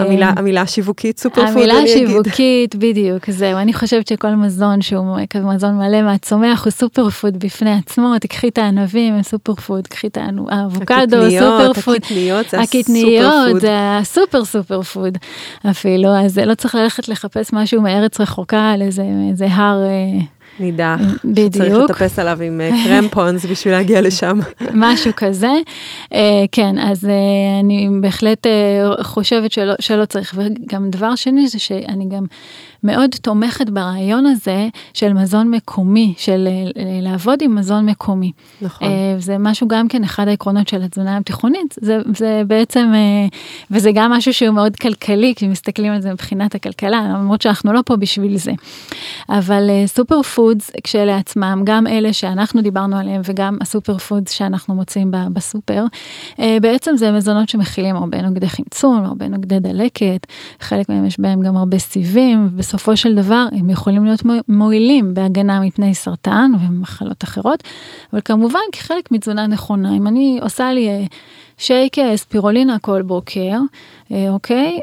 המילה, 0.00 0.32
המילה 0.36 0.60
השיווקית 0.60 1.18
סופר 1.18 1.46
פוד, 1.46 1.50
המילה 1.50 1.74
השיווקית, 1.74 2.74
בדיוק, 2.74 3.30
זהו. 3.30 3.58
אני 3.58 3.72
חושבת 3.72 4.06
שכל 4.06 4.30
מזון 4.30 4.82
שהוא 4.82 5.18
מזון 5.44 5.78
מלא 5.78 6.02
מהצומח 6.02 6.64
הוא 6.64 6.70
סופר 6.70 7.10
פוד 7.10 7.36
בפני 7.36 7.72
עצמו. 7.72 8.14
תקחי 8.20 8.48
את 8.48 8.58
הענבים, 8.58 9.14
הם 9.14 9.22
סופר 9.22 9.54
פוד, 9.54 9.86
קחי 9.86 10.06
את 10.06 10.18
האבוקדו, 10.48 11.30
סופר 11.30 11.72
פוד. 11.72 11.96
הקטניות, 11.96 12.48
זה 12.50 12.60
הקטניות, 12.60 13.60
זה 13.60 13.98
הסופר 13.98 14.44
סופר 14.44 14.82
פוד 14.82 15.18
אפילו, 15.70 16.08
אז 16.08 16.38
לא 16.38 16.54
צריך 16.54 16.74
ללכת 16.74 17.08
לחפש 17.08 17.52
משהו 17.52 17.82
מארץ 17.82 18.20
רחוקה 18.20 18.70
על 18.70 18.82
איזה 18.82 19.46
הר. 19.50 19.82
נידח. 20.58 21.00
בדיוק. 21.24 21.54
שצריך 21.54 21.74
לטפס 21.84 22.18
עליו 22.18 22.42
עם 22.42 22.60
אה, 22.60 22.70
קרמפונס 22.84 23.44
בשביל 23.44 23.74
להגיע 23.74 24.00
לשם. 24.00 24.38
משהו 24.74 25.12
כזה. 25.16 25.52
אה, 26.14 26.44
כן, 26.52 26.78
אז 26.78 27.04
אה, 27.04 27.60
אני 27.60 27.88
בהחלט 28.00 28.46
חושבת 29.02 29.52
שלא, 29.52 29.74
שלא 29.80 30.04
צריך. 30.04 30.34
וגם 30.36 30.90
דבר 30.90 31.14
שני 31.14 31.48
זה 31.48 31.58
שאני 31.58 32.08
גם 32.08 32.24
מאוד 32.84 33.10
תומכת 33.22 33.70
ברעיון 33.70 34.26
הזה 34.26 34.68
של 34.94 35.12
מזון 35.12 35.50
מקומי, 35.50 36.14
של 36.16 36.48
אה, 36.48 36.82
לעבוד 37.02 37.42
עם 37.42 37.54
מזון 37.54 37.86
מקומי. 37.86 38.32
נכון. 38.62 38.88
אה, 38.88 39.14
זה 39.18 39.38
משהו 39.38 39.68
גם 39.68 39.88
כן 39.88 40.04
אחד 40.04 40.28
העקרונות 40.28 40.68
של 40.68 40.82
התזונה 40.82 41.16
התיכונית, 41.16 41.74
זה, 41.80 41.98
זה 42.16 42.42
בעצם, 42.46 42.92
אה, 42.94 43.26
וזה 43.70 43.90
גם 43.94 44.12
משהו 44.12 44.34
שהוא 44.34 44.54
מאוד 44.54 44.76
כלכלי, 44.76 45.34
כשמסתכלים 45.36 45.92
על 45.92 46.00
זה 46.00 46.12
מבחינת 46.12 46.54
הכלכלה, 46.54 47.00
למרות 47.02 47.42
שאנחנו 47.42 47.72
לא 47.72 47.80
פה 47.86 47.96
בשביל 47.96 48.36
זה. 48.36 48.52
אבל 49.28 49.70
superfoods 49.86 50.70
כשלעצמם, 50.84 51.62
גם 51.64 51.86
אלה 51.86 52.12
שאנחנו 52.12 52.62
דיברנו 52.62 52.96
עליהם 52.96 53.20
וגם 53.24 53.58
ה 53.60 53.98
superfoods 53.98 54.30
שאנחנו 54.30 54.74
מוצאים 54.74 55.10
בסופר, 55.32 55.84
בעצם 56.38 56.96
זה 56.96 57.12
מזונות 57.12 57.48
שמכילים 57.48 57.96
הרבה 57.96 58.22
נוגדי 58.22 58.48
חמצון, 58.48 59.04
הרבה 59.04 59.28
נוגדי 59.28 59.58
דלקת, 59.60 60.26
חלק 60.60 60.88
מהם 60.88 61.06
יש 61.06 61.20
בהם 61.20 61.42
גם 61.42 61.56
הרבה 61.56 61.78
סיבים, 61.78 62.48
בסופו 62.70 62.96
של 62.96 63.14
דבר 63.14 63.46
הם 63.52 63.70
יכולים 63.70 64.04
להיות 64.04 64.20
מועילים 64.48 65.14
בהגנה 65.14 65.60
מפני 65.60 65.94
סרטן 65.94 66.52
ומחלות 66.60 67.24
אחרות, 67.24 67.62
אבל 68.12 68.20
כמובן 68.24 68.60
כחלק 68.72 69.12
מתזונה 69.12 69.46
נכונה, 69.46 69.96
אם 69.96 70.06
אני 70.06 70.38
עושה 70.42 70.72
לי 70.72 70.88
אה, 70.88 71.04
שייק 71.58 71.98
אה, 71.98 72.16
ספירולינה 72.16 72.78
כל 72.78 73.02
בוקר, 73.02 73.58
אוקיי, 74.30 74.80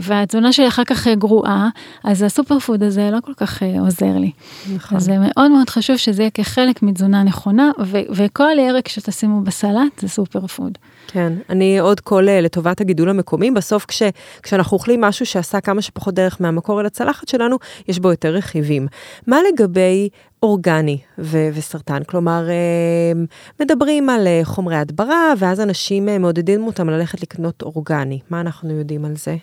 והתזונה 0.00 0.52
שלי 0.52 0.68
אחר 0.68 0.84
כך 0.84 1.06
גרועה, 1.08 1.68
אז 2.04 2.22
הסופר 2.22 2.58
פוד 2.58 2.82
הזה 2.82 3.10
לא 3.12 3.18
כל 3.24 3.34
כך 3.36 3.62
עוזר 3.80 4.16
לי. 4.16 4.30
נכון. 4.74 4.96
אז 4.96 5.04
זה 5.04 5.16
מאוד 5.18 5.50
מאוד 5.50 5.70
חשוב 5.70 5.96
שזה 5.96 6.22
יהיה 6.22 6.30
כחלק 6.30 6.82
מתזונה 6.82 7.22
נכונה, 7.22 7.70
וכל 8.10 8.58
ירק 8.58 8.88
שתשימו 8.88 9.40
בסלט 9.40 10.00
זה 10.00 10.08
סופר 10.08 10.46
פוד. 10.46 10.78
כן, 11.08 11.32
אני 11.50 11.78
עוד 11.78 12.00
קול 12.00 12.28
אה, 12.28 12.40
לטובת 12.40 12.80
הגידול 12.80 13.08
המקומי. 13.08 13.50
בסוף 13.50 13.84
כש, 13.84 14.02
כשאנחנו 14.42 14.74
אוכלים 14.74 15.00
משהו 15.00 15.26
שעשה 15.26 15.60
כמה 15.60 15.82
שפחות 15.82 16.14
דרך 16.14 16.36
מהמקור 16.40 16.80
אל 16.80 16.86
הצלחת 16.86 17.28
שלנו, 17.28 17.56
יש 17.88 17.98
בו 17.98 18.10
יותר 18.10 18.28
רכיבים. 18.28 18.86
מה 19.26 19.38
לגבי 19.52 20.08
אורגני 20.42 20.98
ו- 21.18 21.48
וסרטן? 21.54 22.02
כלומר, 22.04 22.48
אה, 22.48 23.20
מדברים 23.60 24.10
על 24.10 24.26
אה, 24.26 24.40
חומרי 24.44 24.76
הדברה, 24.76 25.32
ואז 25.38 25.60
אנשים 25.60 26.08
מעודדים 26.20 26.66
אותם 26.66 26.90
ללכת 26.90 27.22
לקנות 27.22 27.62
אורגני. 27.62 28.17
מה 28.30 28.40
אנחנו 28.40 28.78
יודעים 28.78 29.04
על 29.04 29.16
זה? 29.16 29.36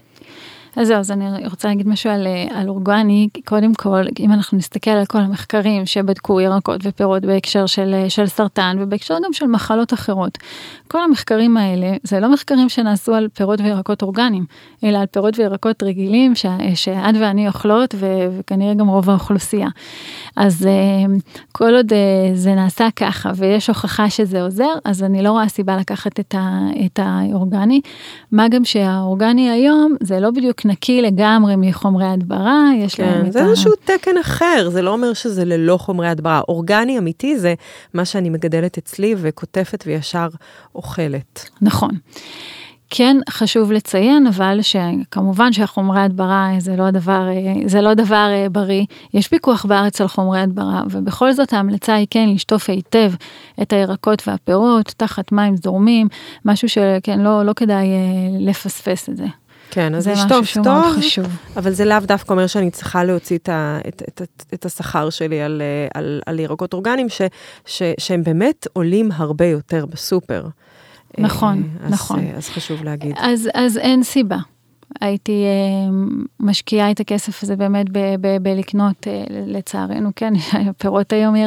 אז 0.76 0.88
זהו, 0.88 0.98
אז 0.98 1.12
אני 1.12 1.48
רוצה 1.48 1.68
להגיד 1.68 1.88
משהו 1.88 2.10
על, 2.10 2.28
אה, 2.28 2.60
על 2.60 2.70
אורגני. 2.70 3.30
קודם 3.46 3.74
כל, 3.74 4.04
אם 4.20 4.32
אנחנו 4.32 4.58
נסתכל 4.58 4.92
על 4.92 5.06
כל 5.06 5.18
המחקרים 5.18 5.86
שבדקו 5.86 6.42
ירקות 6.42 6.82
ופירות 6.84 7.26
בהקשר 7.26 7.66
של, 7.66 7.94
אה, 7.94 8.10
של 8.10 8.28
סרטן 8.28 8.78
ובהקשר 8.80 9.16
גם 9.26 9.34
של 9.34 9.46
מחלות 9.46 9.94
אחרות, 9.94 10.38
כל 10.88 11.02
המחקרים 11.02 11.58
האלה, 11.58 11.94
זה 12.04 12.20
לא 12.20 12.34
מחקרים 12.34 12.70
שנעשו 12.70 13.16
על 13.16 13.28
פירות 13.34 13.60
וירקות 13.60 14.02
אורגניים, 14.02 14.46
אלא 14.84 14.98
על 14.98 15.06
פירות 15.06 15.40
וירקות 15.40 15.84
רגילים 15.84 16.36
ש, 16.36 16.46
שאת 16.76 17.16
ואני 17.20 17.48
אוכלות 17.48 17.96
ו, 17.98 18.06
וכנראה 18.40 18.74
גם 18.74 18.88
רוב 18.88 19.10
האוכלוסייה. 19.10 19.68
אז 20.36 20.68
אה, 20.68 21.16
כל 21.52 21.76
עוד 21.76 21.92
זה 22.34 22.56
נעשה 22.56 22.88
ככה 22.96 23.32
ויש 23.36 23.68
הוכחה 23.68 24.10
שזה 24.10 24.42
עוזר, 24.42 24.74
אז 24.86 25.04
אני 25.04 25.24
לא 25.24 25.32
רואה 25.32 25.48
סיבה 25.48 25.78
לקחת 25.78 26.20
את, 26.20 26.36
ה, 26.36 26.60
את 26.86 27.00
האורגני. 27.04 27.82
מה 28.32 28.48
גם 28.48 28.66
שהאורגני 28.66 29.50
היום 29.50 29.96
זה 30.02 30.20
לא 30.20 30.32
בדיוק 30.32 30.65
נקי 30.66 31.02
לגמרי 31.02 31.56
מחומרי 31.58 32.06
הדברה, 32.06 32.64
יש 32.78 32.96
כן, 32.96 33.04
להם 33.04 33.32
זה 33.32 33.46
איזשהו 33.46 33.72
תקן 33.86 34.18
אחר, 34.22 34.70
זה 34.70 34.82
לא 34.82 34.94
אומר 34.94 35.14
שזה 35.14 35.46
ללא 35.46 35.78
חומרי 35.78 36.08
הדברה. 36.08 36.42
אורגני 36.48 36.98
אמיתי 36.98 37.40
זה 37.40 37.54
מה 37.94 38.06
שאני 38.06 38.30
מגדלת 38.30 38.78
אצלי 38.78 39.16
וקוטפת 39.18 39.84
וישר 39.88 40.28
אוכלת. 40.76 41.50
נכון. 41.62 41.92
כן 42.90 43.18
חשוב 43.30 43.72
לציין 43.72 44.28
אבל 44.28 44.60
שכמובן 44.62 45.54
שהחומרי 45.54 46.00
הדברה 46.00 46.50
זה 46.58 46.76
לא 46.76 46.84
הדבר 46.84 47.28
זה 47.66 47.82
לא 47.82 47.94
דבר 47.94 48.28
אה, 48.32 48.50
בריא 48.50 48.86
יש 49.14 49.28
פיקוח 49.28 49.66
בארץ 49.66 50.02
על 50.02 50.08
חומרי 50.08 50.40
הדברה 50.40 50.82
ובכל 50.92 51.34
זאת 51.34 51.54
ההמלצה 51.54 51.94
היא 51.94 52.08
כן 52.10 52.30
לשטוף 52.30 52.70
היטב 52.70 53.12
את 53.62 53.74
הירקות 53.74 54.28
והפירות 54.28 54.94
תחת 54.98 55.32
מים 55.32 55.58
זורמים 55.58 56.08
משהו 56.46 56.70
שכן 56.70 57.20
לא 57.20 57.46
לא 57.46 57.54
כדאי 57.54 57.88
אה, 57.88 58.38
לפספס 58.40 59.10
את 59.10 59.18
זה. 59.18 59.26
כן, 59.72 59.96
אז 59.96 60.08
לשטוף 60.08 60.54
טוב, 60.64 60.86
חשוב. 60.98 61.26
אבל 61.58 61.72
זה 61.72 61.86
לאו 61.86 62.00
דווקא 62.00 62.34
אומר 62.34 62.48
שאני 62.48 62.72
צריכה 62.72 63.04
להוציא 63.04 63.38
את, 63.38 63.50
ה, 63.50 63.80
את, 63.88 64.02
את, 64.10 64.22
את, 64.22 64.44
את 64.54 64.66
השכר 64.66 65.10
שלי 65.10 65.42
על, 65.42 65.62
על, 65.94 66.22
על 66.26 66.40
ירקות 66.40 66.74
אורגניים, 66.74 67.10
ש, 67.10 67.22
ש, 67.66 67.82
שהם 67.98 68.24
באמת 68.24 68.68
עולים 68.74 69.10
הרבה 69.12 69.46
יותר 69.46 69.86
בסופר. 69.86 70.48
נכון, 71.18 71.70
אז, 71.84 71.92
נכון. 71.92 72.20
אז 72.38 72.50
חשוב 72.50 72.84
להגיד. 72.84 73.16
אז, 73.20 73.50
אז 73.54 73.78
אין 73.78 74.04
סיבה. 74.04 74.38
הייתי 75.02 75.44
אה, 75.44 75.92
משקיעה 76.40 76.92
את 76.92 77.00
הכסף 77.00 77.44
הזה 77.44 77.56
באמת 77.56 77.86
בלקנות, 78.42 79.08
אה, 79.08 79.24
לצערנו, 79.30 80.10
כן, 80.16 80.34
הפירות 80.70 81.14
היום 81.14 81.36
אה, 81.36 81.42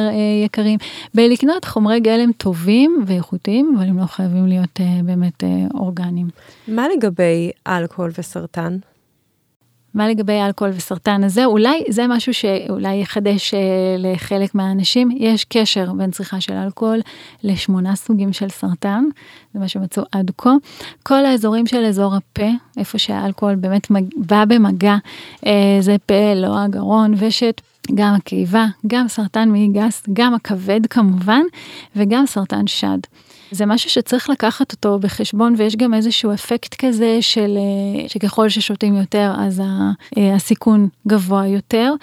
יקרים, 0.45 0.79
בלקנות 1.13 1.65
חומרי 1.65 1.99
גלם 1.99 2.31
טובים 2.31 3.03
ואיכותיים, 3.05 3.75
אבל 3.77 3.87
הם 3.87 3.97
לא 3.97 4.05
חייבים 4.05 4.47
להיות 4.47 4.79
באמת 5.03 5.43
אורגניים. 5.73 6.27
מה 6.67 6.85
לגבי 6.97 7.51
אלכוהול 7.67 8.11
וסרטן? 8.17 8.77
מה 9.93 10.07
לגבי 10.07 10.41
אלכוהול 10.41 10.73
וסרטן 10.75 11.23
הזה? 11.23 11.45
אולי 11.45 11.83
זה 11.89 12.07
משהו 12.07 12.33
שאולי 12.33 12.95
יחדש 12.95 13.53
אה, 13.53 13.59
לחלק 13.97 14.55
מהאנשים. 14.55 15.09
יש 15.17 15.45
קשר 15.45 15.93
בין 15.93 16.11
צריכה 16.11 16.41
של 16.41 16.53
אלכוהול 16.53 16.99
לשמונה 17.43 17.95
סוגים 17.95 18.33
של 18.33 18.49
סרטן, 18.49 19.03
זה 19.53 19.59
מה 19.59 19.67
שמצאו 19.67 20.03
עד 20.11 20.31
כה. 20.37 20.53
כל 21.03 21.25
האזורים 21.25 21.67
של 21.67 21.85
אזור 21.85 22.15
הפה, 22.15 22.49
איפה 22.77 22.97
שהאלכוהול 22.97 23.55
באמת 23.55 23.89
מג... 23.89 24.03
בא 24.17 24.45
במגע, 24.45 24.95
אה, 25.45 25.77
זה 25.79 25.95
פה, 26.05 26.33
לא 26.35 26.59
הגרון, 26.59 27.13
ושת. 27.17 27.61
גם 27.95 28.13
הקיבה, 28.13 28.65
גם 28.87 29.07
סרטן 29.07 29.49
מעי 29.49 29.67
גס, 29.67 30.03
גם 30.13 30.33
הכבד 30.33 30.85
כמובן, 30.89 31.41
וגם 31.95 32.25
סרטן 32.25 32.67
שד. 32.67 32.97
זה 33.51 33.65
משהו 33.65 33.89
שצריך 33.89 34.29
לקחת 34.29 34.71
אותו 34.71 34.99
בחשבון 34.99 35.53
ויש 35.57 35.75
גם 35.75 35.93
איזשהו 35.93 36.33
אפקט 36.33 36.85
כזה 36.85 37.17
של 37.21 37.57
אה, 37.57 38.09
שככל 38.09 38.49
ששותים 38.49 38.95
יותר 38.95 39.33
אז 39.37 39.59
אה, 40.17 40.35
הסיכון 40.35 40.87
גבוה 41.07 41.47
יותר. 41.47 41.93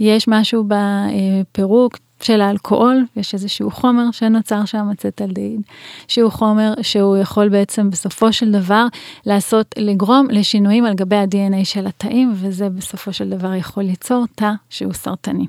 יש 0.00 0.28
משהו 0.28 0.64
בפירוק 0.68 1.98
של 2.22 2.40
האלכוהול, 2.40 3.04
יש 3.16 3.34
איזשהו 3.34 3.70
חומר 3.70 4.10
שנוצר 4.12 4.64
שם, 4.64 4.88
אצטלדהיד, 4.92 5.60
שהוא 6.08 6.30
חומר 6.30 6.74
שהוא 6.82 7.16
יכול 7.16 7.48
בעצם 7.48 7.90
בסופו 7.90 8.32
של 8.32 8.52
דבר 8.52 8.86
לעשות, 9.26 9.74
לגרום 9.78 10.26
לשינויים 10.30 10.84
על 10.84 10.94
גבי 10.94 11.16
ה-DNA 11.16 11.64
של 11.64 11.86
התאים, 11.86 12.32
וזה 12.34 12.68
בסופו 12.68 13.12
של 13.12 13.30
דבר 13.30 13.54
יכול 13.54 13.82
ליצור 13.82 14.24
תא 14.34 14.50
שהוא 14.70 14.92
סרטני. 14.92 15.46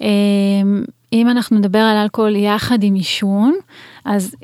אמ, 0.00 0.84
אם 1.12 1.28
אנחנו 1.28 1.58
נדבר 1.58 1.78
על 1.78 1.96
אלכוהול 1.96 2.36
יחד 2.36 2.82
עם 2.82 2.94
עישון, 2.94 3.54
אז 4.04 4.34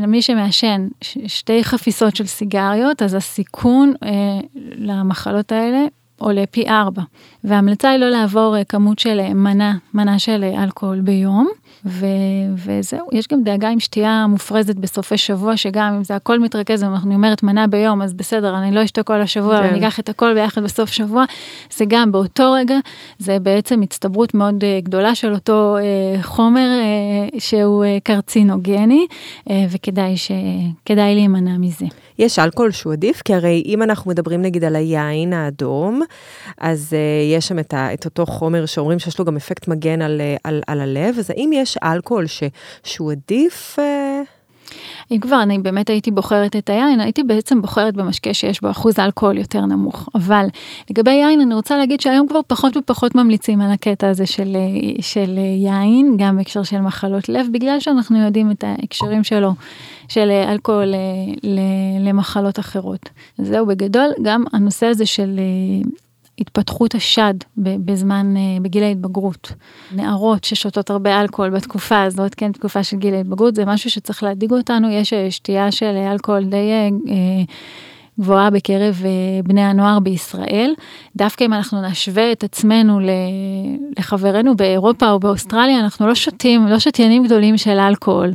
למי 0.00 0.22
שמעשן 0.22 0.88
שתי 1.26 1.64
חפיסות 1.64 2.16
של 2.16 2.26
סיגריות, 2.26 3.02
אז 3.02 3.14
הסיכון 3.14 3.92
אה, 4.02 4.40
למחלות 4.76 5.52
האלה 5.52 5.86
עולה 6.18 6.44
פי 6.50 6.68
ארבע. 6.68 7.02
וההמלצה 7.44 7.90
היא 7.90 7.98
לא 7.98 8.08
לעבור 8.08 8.56
אה, 8.56 8.64
כמות 8.64 8.98
של 8.98 9.20
אה, 9.20 9.34
מנה, 9.34 9.74
מנה 9.94 10.18
של 10.18 10.44
אה, 10.44 10.64
אלכוהול 10.64 11.00
ביום. 11.00 11.48
ו, 11.86 12.06
וזהו, 12.54 13.06
יש 13.12 13.28
גם 13.28 13.42
דאגה 13.42 13.68
עם 13.68 13.80
שתייה 13.80 14.26
מופרזת 14.26 14.76
בסופי 14.76 15.18
שבוע, 15.18 15.56
שגם 15.56 15.94
אם 15.96 16.04
זה 16.04 16.16
הכל 16.16 16.38
מתרכז, 16.38 16.84
אם 16.84 16.94
אני 17.04 17.14
אומרת 17.14 17.42
מנה 17.42 17.66
ביום, 17.66 18.02
אז 18.02 18.14
בסדר, 18.14 18.56
אני 18.58 18.74
לא 18.74 18.84
אשתה 18.84 19.02
כל 19.02 19.20
השבוע, 19.20 19.58
כן. 19.58 19.64
ואני 19.64 19.78
אקח 19.78 20.00
את 20.00 20.08
הכל 20.08 20.34
ביחד 20.34 20.62
בסוף 20.62 20.90
שבוע, 20.90 21.24
זה 21.76 21.84
גם 21.88 22.12
באותו 22.12 22.52
רגע, 22.52 22.78
זה 23.18 23.38
בעצם 23.38 23.82
הצטברות 23.82 24.34
מאוד 24.34 24.64
uh, 24.64 24.84
גדולה 24.84 25.14
של 25.14 25.32
אותו 25.32 25.76
uh, 25.78 26.22
חומר 26.22 26.68
uh, 27.34 27.40
שהוא 27.40 27.84
uh, 27.84 27.88
קרצינוגני, 28.02 29.06
uh, 29.48 29.52
וכדאי 29.70 30.16
ש, 30.16 30.30
להימנע 30.90 31.58
מזה. 31.58 31.86
יש 32.18 32.38
אלכוהול 32.38 32.70
שהוא 32.70 32.92
עדיף, 32.92 33.22
כי 33.22 33.34
הרי 33.34 33.62
אם 33.66 33.82
אנחנו 33.82 34.10
מדברים 34.10 34.42
נגיד 34.42 34.64
על 34.64 34.76
היין 34.76 35.32
האדום, 35.32 36.02
אז 36.58 36.92
uh, 36.92 37.36
יש 37.36 37.48
שם 37.48 37.58
את, 37.58 37.74
ה, 37.74 37.94
את 37.94 38.04
אותו 38.04 38.26
חומר 38.26 38.66
שאומרים 38.66 38.98
שיש 38.98 39.18
לו 39.18 39.24
גם 39.24 39.36
אפקט 39.36 39.68
מגן 39.68 40.02
על, 40.02 40.20
על, 40.44 40.62
על 40.66 40.80
הלב, 40.80 41.18
אז 41.18 41.30
האם 41.30 41.50
יש 41.52 41.78
אלכוהול 41.82 42.26
ש, 42.26 42.42
שהוא 42.84 43.12
עדיף? 43.12 43.78
Uh... 43.78 44.05
אם 45.10 45.18
כבר 45.20 45.42
אני 45.42 45.58
באמת 45.58 45.90
הייתי 45.90 46.10
בוחרת 46.10 46.56
את 46.56 46.70
היין, 46.70 47.00
הייתי 47.00 47.22
בעצם 47.22 47.62
בוחרת 47.62 47.94
במשקה 47.94 48.34
שיש 48.34 48.60
בו 48.60 48.70
אחוז 48.70 48.98
אלכוהול 48.98 49.38
יותר 49.38 49.60
נמוך. 49.60 50.08
אבל 50.14 50.46
לגבי 50.90 51.10
יין, 51.10 51.40
אני 51.40 51.54
רוצה 51.54 51.78
להגיד 51.78 52.00
שהיום 52.00 52.28
כבר 52.28 52.40
פחות 52.46 52.76
ופחות 52.76 53.14
ממליצים 53.14 53.60
על 53.60 53.70
הקטע 53.70 54.08
הזה 54.08 54.26
של, 54.26 54.56
של 55.00 55.38
יין, 55.38 56.16
גם 56.18 56.36
בהקשר 56.36 56.62
של 56.62 56.80
מחלות 56.80 57.28
לב, 57.28 57.46
בגלל 57.52 57.80
שאנחנו 57.80 58.18
יודעים 58.18 58.50
את 58.50 58.64
ההקשרים 58.64 59.24
שלו, 59.24 59.52
של 60.08 60.30
אלכוהול 60.48 60.94
למחלות 62.00 62.58
אחרות. 62.58 63.08
זהו 63.38 63.66
בגדול, 63.66 64.10
גם 64.22 64.44
הנושא 64.52 64.86
הזה 64.86 65.06
של 65.06 65.40
התפתחות 66.38 66.94
השד 66.94 67.34
בזמן, 67.56 68.34
בגיל 68.62 68.82
ההתבגרות. 68.82 69.52
נערות 69.92 70.44
ששותות 70.44 70.90
הרבה 70.90 71.20
אלכוהול 71.20 71.50
בתקופה 71.50 72.02
הזאת, 72.02 72.34
כן, 72.34 72.52
תקופה 72.52 72.84
של 72.84 72.96
גיל 72.96 73.14
ההתבגרות, 73.14 73.54
זה 73.54 73.64
משהו 73.64 73.90
שצריך 73.90 74.22
להדאיג 74.22 74.52
אותנו, 74.52 74.90
יש 74.90 75.14
שתייה 75.30 75.72
של 75.72 75.96
אלכוהול 76.12 76.44
די... 76.44 76.70
גבוהה 78.20 78.50
בקרב 78.50 79.02
בני 79.44 79.62
הנוער 79.62 79.98
בישראל. 79.98 80.74
דווקא 81.16 81.44
אם 81.44 81.52
אנחנו 81.52 81.82
נשווה 81.82 82.32
את 82.32 82.44
עצמנו 82.44 83.00
לחברינו 83.98 84.56
באירופה 84.56 85.10
או 85.10 85.20
באוסטרליה, 85.20 85.80
אנחנו 85.80 86.06
לא 86.06 86.14
שותים, 86.14 86.66
לא 86.66 86.78
שתיינים 86.78 87.24
גדולים 87.24 87.58
של 87.58 87.78
אלכוהול, 87.78 88.34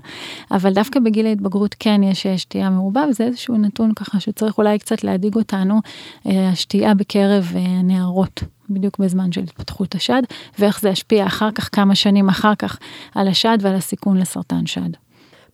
אבל 0.51 0.73
דווקא 0.73 0.99
בגיל 0.99 1.25
ההתבגרות 1.25 1.75
כן 1.79 2.03
יש 2.03 2.27
שתייה 2.27 2.69
מרובה, 2.69 3.03
וזה 3.09 3.23
איזשהו 3.23 3.57
נתון 3.57 3.93
ככה 3.93 4.19
שצריך 4.19 4.57
אולי 4.57 4.79
קצת 4.79 5.03
להדאיג 5.03 5.35
אותנו, 5.35 5.79
השתייה 6.25 6.93
בקרב 6.93 7.53
נערות. 7.83 8.43
בדיוק 8.69 8.99
בזמן 8.99 9.31
של 9.31 9.41
התפתחות 9.41 9.95
השד, 9.95 10.21
ואיך 10.59 10.81
זה 10.81 10.89
ישפיע 10.89 11.25
אחר 11.25 11.51
כך, 11.51 11.69
כמה 11.71 11.95
שנים 11.95 12.29
אחר 12.29 12.55
כך, 12.55 12.77
על 13.15 13.27
השד 13.27 13.57
ועל 13.61 13.75
הסיכון 13.75 14.17
לסרטן 14.17 14.65
שד. 14.65 14.89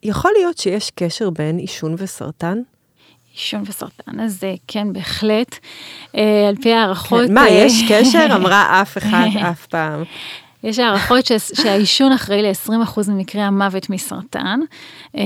יכול 0.03 0.31
להיות 0.37 0.57
שיש 0.57 0.91
קשר 0.95 1.29
בין 1.29 1.57
עישון 1.57 1.95
וסרטן? 1.97 2.57
עישון 3.37 3.63
וסרטן, 3.65 4.19
אז 4.19 4.43
כן, 4.67 4.93
בהחלט. 4.93 5.55
אה, 6.15 6.47
על 6.49 6.55
פי 6.55 6.73
הערכות... 6.73 7.29
מה, 7.29 7.41
אה, 7.41 7.49
יש 7.49 7.83
קשר? 7.89 8.27
אמרה 8.35 8.81
אף 8.81 8.97
אחד 8.97 9.27
אף 9.51 9.65
פעם. 9.65 10.03
יש 10.63 10.79
הערכות 10.79 11.25
שהעישון 11.53 12.11
אחראי 12.11 12.41
ל-20% 12.41 12.99
ממקרי 13.11 13.41
המוות 13.41 13.89
מסרטן, 13.89 14.59
אה, 15.17 15.23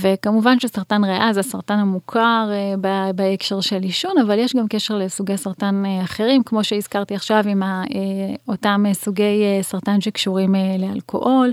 וכמובן 0.00 0.60
שסרטן 0.60 1.04
ריאה 1.04 1.32
זה 1.32 1.40
הסרטן 1.40 1.78
המוכר 1.78 2.50
בהקשר 3.14 3.60
של 3.60 3.82
עישון, 3.82 4.18
אבל 4.18 4.38
יש 4.38 4.56
גם 4.56 4.68
קשר 4.68 4.98
לסוגי 4.98 5.36
סרטן 5.36 5.82
אחרים, 6.04 6.42
כמו 6.42 6.64
שהזכרתי 6.64 7.14
עכשיו 7.14 7.44
עם 7.48 7.62
אותם 8.48 8.84
סוגי 8.92 9.42
סרטן 9.62 10.00
שקשורים 10.00 10.54
לאלכוהול, 10.78 11.52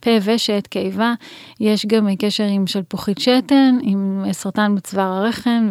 פה 0.00 0.10
ושת, 0.22 0.66
קיבה, 0.70 1.14
יש 1.60 1.86
גם 1.86 2.08
קשר 2.18 2.44
עם 2.44 2.66
שלפוחית 2.66 3.18
שתן, 3.18 3.78
עם 3.82 4.24
סרטן 4.32 4.74
בצוואר 4.74 5.12
הרחם 5.12 5.68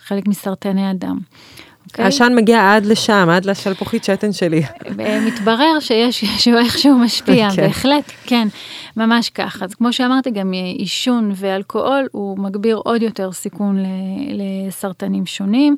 וחלק 0.00 0.28
מסרטני 0.28 0.86
הדם. 0.86 1.18
אוקיי? 1.88 2.04
העשן 2.04 2.32
מגיע 2.36 2.74
עד 2.74 2.86
לשם, 2.86 3.28
עד 3.32 3.44
לשלפוחית 3.44 4.04
שתן 4.04 4.32
שלי. 4.32 4.62
מתברר 5.26 5.80
שיש, 5.80 6.24
שהוא 6.42 6.58
איכשהו 6.58 6.98
משפיע, 6.98 7.48
כן. 7.56 7.62
בהחלט, 7.62 8.12
כן, 8.26 8.48
ממש 8.98 9.30
ככה. 9.30 9.64
אז 9.64 9.74
כמו 9.74 9.92
שאמרתי, 9.92 10.30
גם 10.30 10.52
עישון 10.52 11.32
ואלכוהול, 11.34 12.08
הוא 12.12 12.38
מגביר 12.38 12.76
עוד 12.76 13.02
יותר 13.02 13.32
סיכון 13.32 13.84
לסרטנים 14.30 15.26
שונים, 15.26 15.76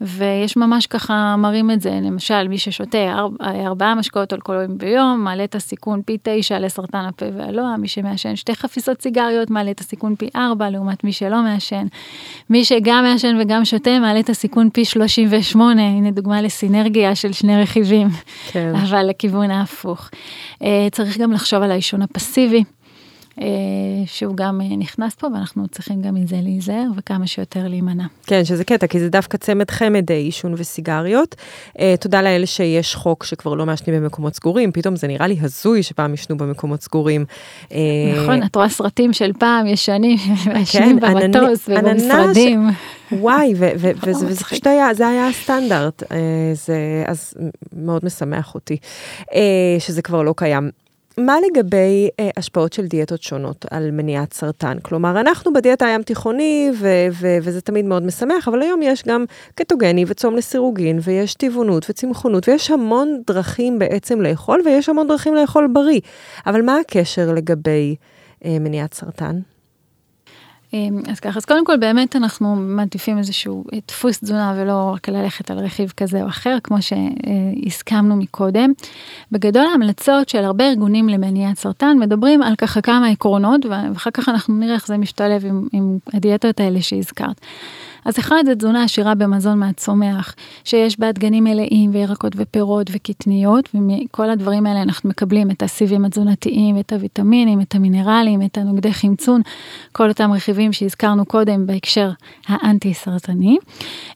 ויש 0.00 0.56
ממש 0.56 0.86
ככה 0.86 1.36
מראים 1.38 1.70
את 1.70 1.80
זה, 1.80 2.00
למשל, 2.02 2.48
מי 2.48 2.58
ששותה 2.58 3.12
ארבע, 3.12 3.44
ארבעה 3.66 3.94
משקאות 3.94 4.32
אלכוהולים 4.32 4.78
ביום, 4.78 5.20
מעלה 5.24 5.44
את 5.44 5.54
הסיכון 5.54 6.02
פי 6.02 6.18
תשע 6.22 6.58
לסרטן 6.58 7.04
הפה 7.08 7.26
והלוע, 7.36 7.76
מי 7.76 7.88
שמעשן 7.88 8.36
שתי 8.36 8.54
חפיסות 8.54 9.02
סיגריות, 9.02 9.50
מעלה 9.50 9.70
את 9.70 9.80
הסיכון 9.80 10.14
פי 10.16 10.28
ארבע, 10.36 10.70
לעומת 10.70 11.04
מי 11.04 11.12
שלא 11.12 11.42
מעשן. 11.42 11.86
מי 12.50 12.64
שגם 12.64 13.04
מעשן 13.04 13.36
וגם 13.40 13.64
שותה, 13.64 13.98
מעלה 13.98 14.20
את 14.20 14.30
הסיכון 14.30 14.70
פי 14.70 14.84
שלושים 14.84 15.28
ושמונה. 15.30 15.60
8, 15.60 15.82
הנה 15.82 16.10
דוגמה 16.10 16.42
לסינרגיה 16.42 17.14
של 17.14 17.32
שני 17.32 17.62
רכיבים, 17.62 18.08
כן. 18.52 18.72
אבל 18.74 19.06
לכיוון 19.08 19.50
ההפוך. 19.50 20.10
אה, 20.62 20.88
צריך 20.92 21.18
גם 21.18 21.32
לחשוב 21.32 21.62
על 21.62 21.70
העישון 21.70 22.02
הפסיבי. 22.02 22.59
אה, 23.40 23.46
שהוא 24.06 24.36
גם 24.36 24.60
אה, 24.60 24.76
נכנס 24.76 25.14
פה, 25.14 25.26
ואנחנו 25.34 25.68
צריכים 25.68 26.02
גם 26.02 26.14
מזה 26.14 26.36
להיזהר 26.42 26.86
וכמה 26.96 27.26
שיותר 27.26 27.68
להימנע. 27.68 28.04
כן, 28.26 28.44
שזה 28.44 28.64
קטע, 28.64 28.86
כי 28.86 29.00
זה 29.00 29.08
דווקא 29.08 29.38
צמד 29.38 29.70
חמד 29.70 30.10
עישון 30.10 30.54
וסיגריות. 30.56 31.34
תודה 32.00 32.22
לאלה 32.22 32.46
שיש 32.46 32.94
חוק 32.94 33.24
שכבר 33.24 33.54
לא 33.54 33.66
מעשנים 33.66 34.02
במקומות 34.02 34.34
סגורים, 34.34 34.72
פתאום 34.72 34.96
זה 34.96 35.06
נראה 35.06 35.26
לי 35.26 35.36
הזוי 35.40 35.82
שפעם 35.82 36.10
עישנו 36.10 36.36
במקומות 36.36 36.82
סגורים. 36.82 37.24
נכון, 38.22 38.42
את 38.42 38.56
רואה 38.56 38.68
סרטים 38.68 39.12
של 39.12 39.32
פעם, 39.38 39.66
ישנים, 39.66 40.18
מעשנים 40.46 41.00
כן, 41.00 41.14
במטוס 41.14 41.68
ובמשרדים. 41.68 42.68
וואי, 43.12 43.54
וזה 44.06 44.44
פשוט 44.44 44.66
היה, 44.66 44.94
זה 44.94 45.08
היה 45.08 45.28
הסטנדרט, 45.28 46.02
זה 46.54 47.04
אז 47.06 47.34
מאוד 47.72 48.04
משמח 48.04 48.54
אותי, 48.54 48.76
שזה 49.78 50.02
כבר 50.02 50.22
לא 50.22 50.34
קיים. 50.36 50.70
מה 51.20 51.36
לגבי 51.50 52.08
אה, 52.20 52.30
השפעות 52.36 52.72
של 52.72 52.86
דיאטות 52.86 53.22
שונות 53.22 53.66
על 53.70 53.90
מניעת 53.90 54.32
סרטן? 54.32 54.78
כלומר, 54.82 55.20
אנחנו 55.20 55.52
בדיאטה 55.52 55.86
הים 55.86 56.02
תיכוני, 56.02 56.70
ו- 56.78 57.06
ו- 57.12 57.38
וזה 57.42 57.60
תמיד 57.60 57.84
מאוד 57.84 58.02
משמח, 58.02 58.48
אבל 58.48 58.62
היום 58.62 58.82
יש 58.82 59.02
גם 59.08 59.24
קטוגני 59.54 60.04
וצום 60.08 60.36
לסירוגין, 60.36 60.98
ויש 61.02 61.34
טבעונות 61.34 61.86
וצמחונות, 61.90 62.48
ויש 62.48 62.70
המון 62.70 63.22
דרכים 63.26 63.78
בעצם 63.78 64.20
לאכול, 64.20 64.60
ויש 64.64 64.88
המון 64.88 65.08
דרכים 65.08 65.34
לאכול 65.34 65.68
בריא. 65.72 66.00
אבל 66.46 66.62
מה 66.62 66.78
הקשר 66.78 67.32
לגבי 67.32 67.96
אה, 68.44 68.56
מניעת 68.60 68.94
סרטן? 68.94 69.40
אמ, 70.74 71.02
אז 71.08 71.20
ככה, 71.20 71.38
אז 71.38 71.44
קודם 71.44 71.64
כל 71.64 71.76
באמת 71.76 72.16
אנחנו 72.16 72.56
מעדיפים 72.56 73.18
איזשהו 73.18 73.64
אה, 73.72 73.78
דפוס 73.88 74.20
תזונה 74.20 74.54
ולא 74.56 74.92
רק 74.94 75.08
ללכת 75.08 75.50
על 75.50 75.58
רכיב 75.58 75.92
כזה 75.96 76.22
או 76.22 76.28
אחר, 76.28 76.58
כמו 76.64 76.76
שהסכמנו 76.82 78.16
מקודם. 78.16 78.72
בגדול 79.32 79.66
ההמלצות 79.66 80.28
של 80.28 80.44
הרבה 80.44 80.68
ארגונים 80.68 81.08
למניעת 81.08 81.58
סרטן 81.58 81.96
מדברים 82.00 82.42
על 82.42 82.56
ככה 82.56 82.80
כמה 82.80 83.08
עקרונות, 83.08 83.66
ואחר 83.66 84.10
כך 84.10 84.28
אנחנו 84.28 84.54
נראה 84.54 84.74
איך 84.74 84.86
זה 84.86 84.96
משתלב 84.96 85.46
עם, 85.46 85.68
עם 85.72 85.98
הדיאטות 86.14 86.60
האלה 86.60 86.82
שהזכרת. 86.82 87.40
אז 88.04 88.18
אחד 88.18 88.42
זה 88.46 88.54
תזונה 88.54 88.84
עשירה 88.84 89.14
במזון 89.14 89.58
מהצומח, 89.58 90.34
שיש 90.64 91.00
בה 91.00 91.12
דגנים 91.12 91.44
מלאים 91.44 91.90
וירקות 91.92 92.32
ופירות 92.36 92.90
וקטניות, 92.92 93.68
ומכל 93.74 94.30
הדברים 94.30 94.66
האלה 94.66 94.82
אנחנו 94.82 95.08
מקבלים 95.08 95.50
את 95.50 95.62
הסיבים 95.62 96.04
התזונתיים, 96.04 96.78
את 96.78 96.92
הוויטמינים, 96.92 97.60
את 97.60 97.74
המינרלים, 97.74 98.42
את 98.42 98.58
הנוגדי 98.58 98.92
חמצון, 98.92 99.40
כל 99.92 100.08
אותם 100.08 100.32
רכיבים 100.32 100.72
שהזכרנו 100.72 101.24
קודם 101.24 101.66
בהקשר 101.66 102.10
האנטי-סרטני. 102.46 103.58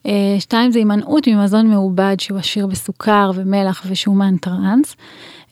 אה, 0.05 0.35
שתיים 0.39 0.71
זה 0.71 0.79
הימנעות 0.79 1.27
ממזון 1.27 1.67
מעובד 1.67 2.15
שהוא 2.19 2.39
עשיר 2.39 2.67
בסוכר 2.67 3.31
ומלח 3.35 3.85
ושומן 3.89 4.37
טראנס. 4.37 4.95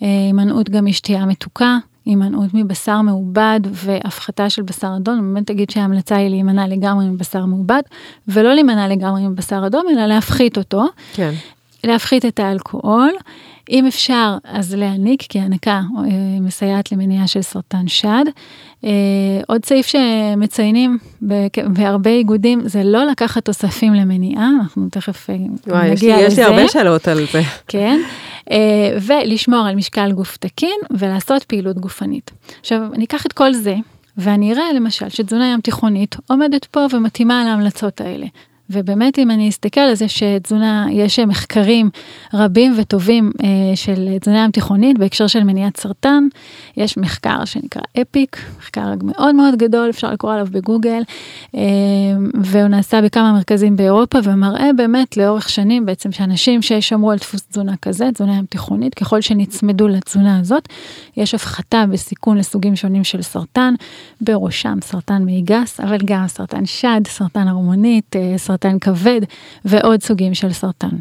אה, 0.04 0.08
הימנעות 0.08 0.70
גם 0.70 0.86
משתייה 0.86 1.26
מתוקה, 1.26 1.78
הימנעות 2.06 2.50
מבשר 2.54 3.02
מעובד 3.02 3.60
והפחתה 3.72 4.50
של 4.50 4.62
בשר 4.62 4.94
אדום, 4.98 5.34
באמת 5.34 5.52
אגיד 5.52 5.70
שההמלצה 5.70 6.16
היא 6.16 6.30
להימנע 6.30 6.68
לגמרי 6.68 7.06
מבשר 7.06 7.46
מעובד, 7.46 7.82
ולא 8.28 8.54
להימנע 8.54 8.88
לגמרי 8.88 9.28
מבשר 9.28 9.64
אדום, 9.68 9.86
אלא 9.92 10.06
להפחית 10.06 10.58
אותו. 10.58 10.84
כן. 11.14 11.34
להפחית 11.84 12.26
את 12.26 12.40
האלכוהול. 12.40 13.12
אם 13.70 13.88
אפשר, 13.88 14.38
אז 14.44 14.76
להעניק, 14.76 15.22
כי 15.30 15.40
הנקה 15.40 15.82
אה, 15.98 16.40
מסייעת 16.42 16.92
למניעה 16.92 17.28
של 17.28 17.42
סרטן 17.42 17.88
שד. 17.88 18.26
אה, 18.84 18.90
עוד 19.48 19.66
סעיף 19.66 19.88
שמציינים 19.88 20.98
בהרבה 21.68 22.10
איגודים, 22.10 22.68
זה 22.68 22.84
לא 22.84 23.06
לקחת 23.06 23.46
תוספים 23.46 23.94
למניעה, 23.94 24.50
אנחנו 24.62 24.88
תכף 24.92 25.30
אה, 25.30 25.36
וואי, 25.68 25.92
נגיע 25.92 26.16
לזה. 26.18 26.26
יש 26.26 26.40
לי 26.40 26.44
הרבה 26.44 26.68
שאלות 26.68 27.08
על 27.08 27.26
זה. 27.32 27.42
כן, 27.68 28.00
ולשמור 29.02 29.68
על 29.68 29.76
משקל 29.76 30.12
גוף 30.12 30.38
תקין 30.38 30.80
ולעשות 30.92 31.44
פעילות 31.44 31.78
גופנית. 31.80 32.32
עכשיו, 32.62 32.82
אני 32.94 33.06
אקח 33.06 33.26
את 33.26 33.34
כל 33.34 33.54
זה, 33.54 33.76
ואני 34.18 34.54
אראה 34.54 34.74
למשל 34.74 35.10
שתזונה 35.10 35.52
ים 35.54 35.62
תיכונית 35.62 36.16
עומדת 36.28 36.66
פה 36.66 36.86
ומתאימה 36.92 37.42
על 37.42 37.48
ההמלצות 37.48 38.02
האלה. 38.02 38.26
ובאמת 38.70 39.20
אם 39.20 39.32
אני 39.32 39.50
אסתכל 39.50 39.82
על 39.82 39.96
זה 39.96 40.08
שתזונה, 40.08 40.86
יש 40.92 41.20
מחקרים 41.20 41.90
רבים 42.34 42.74
וטובים 42.78 43.32
אה, 43.44 43.76
של 43.76 44.18
תזונה 44.22 44.44
ים 44.44 44.52
תיכונית 44.52 44.98
בהקשר 45.00 45.28
של 45.28 45.44
מניעת 45.44 45.78
סרטן, 45.78 46.28
יש 46.78 46.98
מחקר 46.98 47.46
שנקרא 47.46 47.82
אפיק, 48.02 48.38
מחקר 48.60 48.94
מאוד 49.04 49.36
מאוד 49.36 49.56
גדול, 49.56 49.90
אפשר 49.90 50.12
לקרוא 50.12 50.34
עליו 50.34 50.48
בגוגל, 50.52 51.02
אה, 51.56 51.62
והוא 52.44 52.68
נעשה 52.68 53.02
בכמה 53.02 53.34
מרכזים 53.34 53.76
באירופה 53.76 54.20
ומראה 54.24 54.74
באמת 54.78 55.18
לאורך 55.18 55.50
שנים 55.50 55.86
בעצם 55.86 56.12
שאנשים 56.12 56.62
ששמרו 56.62 57.12
על 57.12 57.18
דפוס 57.18 57.48
תזונה 57.48 57.74
כזה, 57.82 58.10
תזונה 58.14 58.38
ים 58.38 58.46
תיכונית, 58.46 58.94
ככל 58.94 59.22
שנצמדו 59.22 59.88
לתזונה 59.88 60.40
הזאת, 60.40 60.70
יש 61.18 61.36
הפחתה 61.36 61.86
בסיכון 61.92 62.38
לסוגים 62.38 62.76
שונים 62.76 63.04
של 63.04 63.22
סרטן, 63.22 63.74
בראשם 64.22 64.78
סרטן 64.82 65.24
מעי 65.26 65.42
גס, 65.42 65.80
אבל 65.80 65.98
גם 66.06 66.28
סרטן 66.28 66.66
שד, 66.66 67.02
סרטן 67.08 67.48
הרמונית, 67.48 68.16
אה, 68.16 68.34
סרטן 68.38 68.63
סרטן 68.64 68.80
כבד 68.80 69.22
ועוד 69.66 70.04
סוגים 70.04 70.34
של 70.34 70.54
סרטן. 70.54 70.96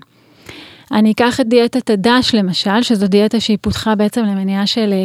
אני 0.92 1.12
אקח 1.12 1.40
את 1.40 1.48
דיאטת 1.48 1.90
הדש 1.90 2.34
למשל, 2.34 2.82
שזו 2.82 3.06
דיאטה 3.06 3.40
שהיא 3.40 3.58
פותחה 3.60 3.94
בעצם 3.94 4.24
למניעה 4.24 4.66
של 4.66 4.92
אה, 4.92 4.96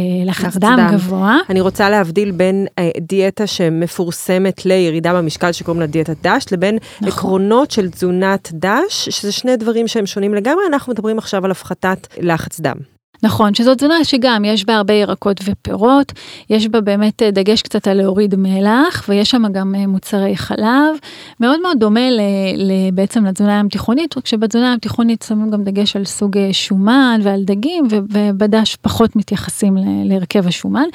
אה, 0.00 0.24
לחץ 0.24 0.56
דם, 0.56 0.76
דם 0.78 0.88
גבוה. 0.92 1.36
אני 1.50 1.60
רוצה 1.60 1.90
להבדיל 1.90 2.30
בין 2.30 2.66
אה, 2.78 2.90
דיאטה 3.00 3.46
שמפורסמת 3.46 4.66
לירידה 4.66 5.14
במשקל 5.14 5.52
שקוראים 5.52 5.80
לה 5.80 5.86
דיאטת 5.86 6.16
דש, 6.22 6.44
לבין 6.52 6.78
נכון. 7.00 7.08
עקרונות 7.08 7.70
של 7.70 7.90
תזונת 7.90 8.50
דש, 8.52 9.08
שזה 9.08 9.32
שני 9.32 9.56
דברים 9.56 9.88
שהם 9.88 10.06
שונים 10.06 10.34
לגמרי, 10.34 10.64
אנחנו 10.68 10.92
מדברים 10.92 11.18
עכשיו 11.18 11.44
על 11.44 11.50
הפחתת 11.50 12.06
לחץ 12.20 12.60
דם. 12.60 12.97
נכון, 13.22 13.54
שזו 13.54 13.74
תזונה 13.74 14.04
שגם 14.04 14.44
יש 14.44 14.64
בה 14.64 14.76
הרבה 14.76 14.94
ירקות 14.94 15.40
ופירות, 15.44 16.12
יש 16.50 16.68
בה 16.68 16.80
באמת 16.80 17.22
אה, 17.22 17.30
דגש 17.30 17.62
קצת 17.62 17.88
על 17.88 17.96
להוריד 17.96 18.34
מלח, 18.36 19.04
ויש 19.08 19.30
שם 19.30 19.42
גם 19.52 19.74
אה, 19.74 19.86
מוצרי 19.86 20.36
חלב, 20.36 20.96
מאוד 21.40 21.60
מאוד 21.60 21.78
דומה 21.80 22.10
ל, 22.10 22.20
ל, 22.56 22.90
בעצם 22.92 23.26
לתזונה 23.26 23.56
הים 23.56 23.68
תיכונית, 23.68 24.18
רק 24.18 24.26
שבתזונה 24.26 24.70
הים 24.70 24.78
תיכונית 24.78 25.24
שמים 25.28 25.50
גם 25.50 25.64
דגש 25.64 25.96
על 25.96 26.04
סוג 26.04 26.38
אה, 26.38 26.48
שומן 26.52 27.20
ועל 27.22 27.44
דגים, 27.44 27.88
ובדש 27.90 28.76
פחות 28.76 29.16
מתייחסים 29.16 29.76
להרכב 30.04 30.46
השומן, 30.46 30.86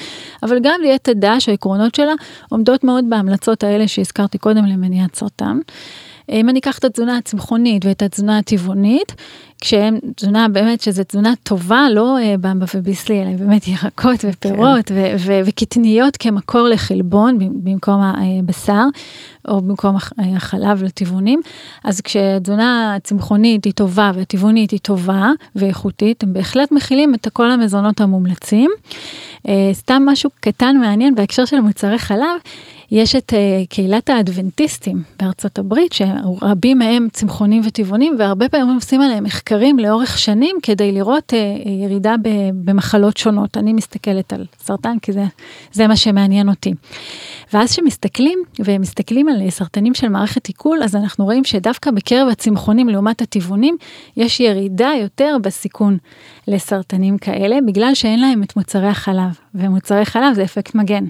אבל 0.44 0.60
גם 0.60 0.80
דיאטת 0.84 1.16
דש, 1.16 1.50
העקרונות 1.50 1.96
שלה, 1.96 2.14
עומדות 2.50 2.84
מאוד 2.84 3.06
בהמלצות 3.10 3.64
האלה 3.64 3.88
שהזכרתי 3.88 4.38
קודם 4.38 4.66
למניעת 4.66 5.16
סרטן. 5.16 5.60
אם 6.30 6.50
אני 6.50 6.60
אקח 6.60 6.78
את 6.78 6.84
התזונה 6.84 7.18
הצמחונית 7.18 7.86
ואת 7.86 8.02
התזונה 8.02 8.38
הטבעונית, 8.38 9.16
כשהם 9.62 10.00
תזונה 10.16 10.48
באמת 10.48 10.82
שזה 10.82 11.04
תזונה 11.04 11.34
טובה, 11.44 11.88
לא 11.92 12.18
אה, 12.18 12.36
במבה 12.42 12.66
וביסלי, 12.76 13.22
אלא 13.22 13.32
באמת 13.38 13.68
ירקות 13.68 14.26
ופירות 14.30 14.86
כן. 14.86 15.16
וקטניות 15.46 16.18
כמקור 16.18 16.68
לחלבון 16.68 17.38
במקום 17.40 18.02
הבשר, 18.02 18.84
או 19.48 19.62
במקום 19.62 19.96
החלב 20.36 20.84
לטבעונים. 20.84 21.42
אז 21.84 22.02
כשתזונה 22.02 22.96
הצמחונית 22.96 23.66
היא 23.66 23.74
טובה 23.74 24.12
והטבעונית 24.16 24.72
היא 24.72 24.80
טובה 24.80 25.32
ואיכותית, 25.56 26.24
הם 26.24 26.34
בהחלט 26.34 26.72
מכילים 26.72 27.14
את 27.14 27.28
כל 27.34 27.52
המזונות 27.52 28.02
המומלצים. 28.02 28.72
אה, 29.48 29.70
סתם 29.74 30.04
משהו 30.06 30.30
קטן 30.40 30.78
מעניין 30.78 31.16
בהקשר 31.16 31.46
של 31.46 31.60
מוצרי 31.60 32.00
חלב. 32.00 32.40
יש 32.92 33.16
את 33.16 33.34
uh, 33.34 33.68
קהילת 33.70 34.10
האדבנטיסטים 34.10 35.04
בארצות 35.20 35.60
הברית, 35.60 35.94
שרבים 35.94 36.80
מהם 36.80 37.08
צמחונים 37.12 37.62
וטבעונים, 37.66 38.16
והרבה 38.20 38.50
פעמים 38.50 38.76
עושים 38.76 39.02
עליהם 39.02 39.24
מחקרים 39.24 39.80
לאורך 39.80 40.18
שנים 40.18 40.56
כדי 40.64 40.92
לראות 40.92 41.34
uh, 41.34 41.70
ירידה 41.70 42.16
במחלות 42.54 43.18
שונות. 43.18 43.58
אני 43.58 43.74
מסתכלת 43.74 44.34
על 44.34 44.46
סרטן 44.60 45.00
כי 45.02 45.12
זה, 45.12 45.26
זה 45.72 45.88
מה 45.88 45.96
שמעניין 45.96 46.50
אותי. 46.50 46.74
ואז 47.54 47.72
כשמסתכלים, 47.72 48.40
ומסתכלים 48.60 49.30
על 49.30 49.50
סרטנים 49.50 49.94
של 49.94 50.10
מערכת 50.10 50.48
עיכול, 50.48 50.84
אז 50.84 50.96
אנחנו 50.96 51.26
רואים 51.26 51.44
שדווקא 51.44 51.92
בקרב 51.92 52.28
הצמחונים 52.28 52.90
לעומת 52.90 53.22
הטבעונים, 53.22 53.78
יש 54.18 54.40
ירידה 54.40 54.92
יותר 55.02 55.38
בסיכון 55.42 55.98
לסרטנים 56.48 57.18
כאלה, 57.18 57.56
בגלל 57.68 57.94
שאין 57.94 58.20
להם 58.20 58.44
את 58.44 58.56
מוצרי 58.56 58.88
החלב, 58.88 59.40
ומוצרי 59.56 60.06
חלב 60.06 60.34
זה 60.34 60.44
אפקט 60.44 60.76
מגן. 60.76 61.06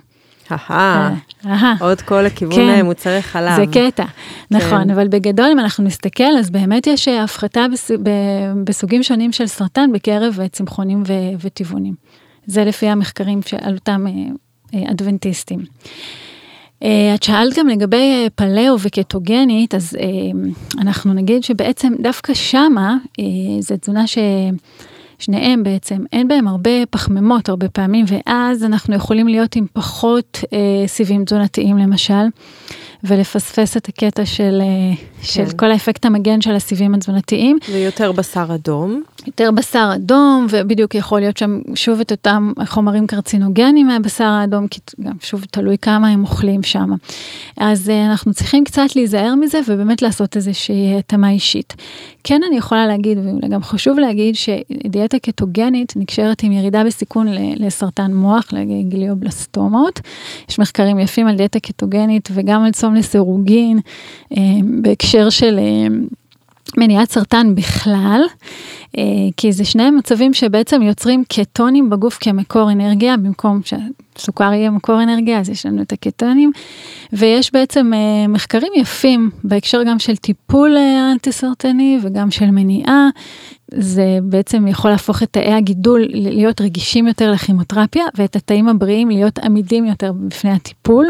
אה, 1.45 1.73
עוד 1.79 2.01
כל 2.01 2.21
לכיוון 2.21 2.55
כן, 2.55 2.69
אה, 2.69 2.83
מוצרי 2.83 3.21
חלב. 3.21 3.55
זה 3.55 3.63
קטע, 3.73 4.03
נכון, 4.51 4.83
כן. 4.83 4.89
אבל 4.89 5.07
בגדול 5.07 5.49
אם 5.51 5.59
אנחנו 5.59 5.83
נסתכל, 5.83 6.37
אז 6.39 6.49
באמת 6.49 6.87
יש 6.87 7.07
אה, 7.07 7.23
הפחתה 7.23 7.65
בסוגים 8.63 9.03
שונים 9.03 9.31
של 9.31 9.47
סרטן 9.47 9.91
בקרב 9.93 10.39
צמחונים 10.51 11.03
וטבעונים. 11.39 11.93
זה 12.45 12.65
לפי 12.65 12.87
המחקרים 12.87 13.39
על 13.61 13.73
אותם 13.73 14.05
אדבנטיסטים. 14.91 15.59
את 17.15 17.23
שאלת 17.23 17.57
גם 17.57 17.67
לגבי 17.67 18.29
פלאו 18.35 18.75
וקטוגנית, 18.79 19.75
אז 19.75 19.97
אנחנו 20.81 21.13
נגיד 21.13 21.43
שבעצם 21.43 21.93
דווקא 22.01 22.33
שמה, 22.33 22.97
זו 23.59 23.75
תזונה 23.81 24.07
ש... 24.07 24.17
שניהם 25.23 25.63
בעצם, 25.63 26.03
אין 26.13 26.27
בהם 26.27 26.47
הרבה 26.47 26.85
פחמימות 26.89 27.49
הרבה 27.49 27.69
פעמים, 27.69 28.05
ואז 28.07 28.63
אנחנו 28.63 28.95
יכולים 28.95 29.27
להיות 29.27 29.55
עם 29.55 29.65
פחות 29.73 30.39
אה, 30.53 30.87
סיבים 30.87 31.25
תזונתיים 31.25 31.77
למשל. 31.77 32.23
ולפספס 33.03 33.77
את 33.77 33.89
הקטע 33.89 34.25
של, 34.25 34.61
אה, 34.61 34.95
כן. 34.95 35.25
של 35.25 35.57
כל 35.57 35.71
האפקט 35.71 36.05
המגן 36.05 36.41
של 36.41 36.55
הסיבים 36.55 36.93
התזונתיים. 36.93 37.57
ויותר 37.71 38.11
בשר 38.11 38.45
אדום. 38.55 39.03
יותר 39.27 39.51
בשר 39.51 39.91
אדום, 39.95 40.47
ובדיוק 40.49 40.95
יכול 40.95 41.19
להיות 41.19 41.37
שם 41.37 41.59
שוב 41.75 41.99
את 41.99 42.11
אותם 42.11 42.53
חומרים 42.65 43.07
קרצינוגנים 43.07 43.87
מהבשר 43.87 44.23
האדום, 44.23 44.67
כי 44.67 44.79
גם 45.01 45.13
שוב 45.21 45.45
תלוי 45.51 45.77
כמה 45.77 46.07
הם 46.07 46.21
אוכלים 46.21 46.63
שם. 46.63 46.91
אז 47.57 47.89
אה, 47.89 48.05
אנחנו 48.05 48.33
צריכים 48.33 48.63
קצת 48.63 48.95
להיזהר 48.95 49.35
מזה 49.35 49.59
ובאמת 49.67 50.01
לעשות 50.01 50.35
איזושהי 50.35 50.97
התאמה 50.97 51.29
אישית. 51.29 51.73
כן 52.23 52.41
אני 52.47 52.57
יכולה 52.57 52.87
להגיד, 52.87 53.17
ואולי 53.17 53.47
גם 53.47 53.63
חשוב 53.63 53.99
להגיד, 53.99 54.35
שדיאטה 54.35 55.19
קטוגנית 55.19 55.93
נקשרת 55.95 56.43
עם 56.43 56.51
ירידה 56.51 56.83
בסיכון 56.83 57.27
לסרטן 57.55 58.13
מוח, 58.13 58.49
לגליובלסטומות. 58.53 59.99
יש 60.49 60.59
מחקרים 60.59 60.99
יפים 60.99 61.27
על 61.27 61.35
דיאטה 61.35 61.59
קטוגנית 61.59 62.29
וגם 62.33 62.63
על 62.63 62.71
צום 62.71 62.95
לסירוגין, 62.95 63.79
אה, 64.37 64.41
בהקשר 64.81 65.29
של 65.29 65.59
אה, 65.59 65.87
מניעת 66.77 67.11
סרטן 67.11 67.55
בכלל, 67.55 68.21
אה, 68.97 69.03
כי 69.37 69.51
זה 69.51 69.65
שני 69.65 69.89
מצבים 69.91 70.33
שבעצם 70.33 70.81
יוצרים 70.81 71.23
קטונים 71.29 71.89
בגוף 71.89 72.17
כמקור 72.21 72.71
אנרגיה, 72.71 73.17
במקום 73.17 73.61
שסוכר 73.63 74.53
יהיה 74.53 74.69
מקור 74.69 75.03
אנרגיה, 75.03 75.39
אז 75.39 75.49
יש 75.49 75.65
לנו 75.65 75.81
את 75.81 75.91
הקטונים, 75.91 76.51
ויש 77.13 77.53
בעצם 77.53 77.91
מחקרים 78.29 78.71
יפים 78.75 79.29
בהקשר 79.43 79.83
גם 79.83 79.99
של 79.99 80.15
טיפול 80.15 80.77
אנטי 81.11 81.31
סרטני 81.31 81.99
וגם 82.01 82.31
של 82.31 82.51
מניעה. 82.51 83.09
זה 83.75 84.19
בעצם 84.23 84.67
יכול 84.67 84.91
להפוך 84.91 85.23
את 85.23 85.27
תאי 85.31 85.53
הגידול 85.53 86.05
להיות 86.09 86.61
רגישים 86.61 87.07
יותר 87.07 87.31
לכימותרפיה 87.31 88.05
ואת 88.15 88.35
התאים 88.35 88.67
הבריאים 88.67 89.09
להיות 89.09 89.39
עמידים 89.39 89.85
יותר 89.85 90.11
בפני 90.11 90.51
הטיפול. 90.51 91.05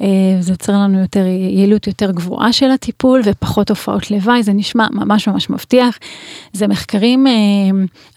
אה, 0.00 0.06
זה 0.40 0.52
יוצר 0.52 0.72
לנו 0.72 1.00
יותר 1.00 1.26
יעילות 1.26 1.86
יותר 1.86 2.10
גבוהה 2.10 2.52
של 2.52 2.70
הטיפול 2.70 3.20
ופחות 3.24 3.70
הופעות 3.70 4.10
לוואי, 4.10 4.42
זה 4.42 4.52
נשמע 4.52 4.86
ממש 4.90 5.28
ממש 5.28 5.50
מבטיח. 5.50 5.98
זה 6.52 6.68
מחקרים, 6.68 7.26
אה, 7.26 7.32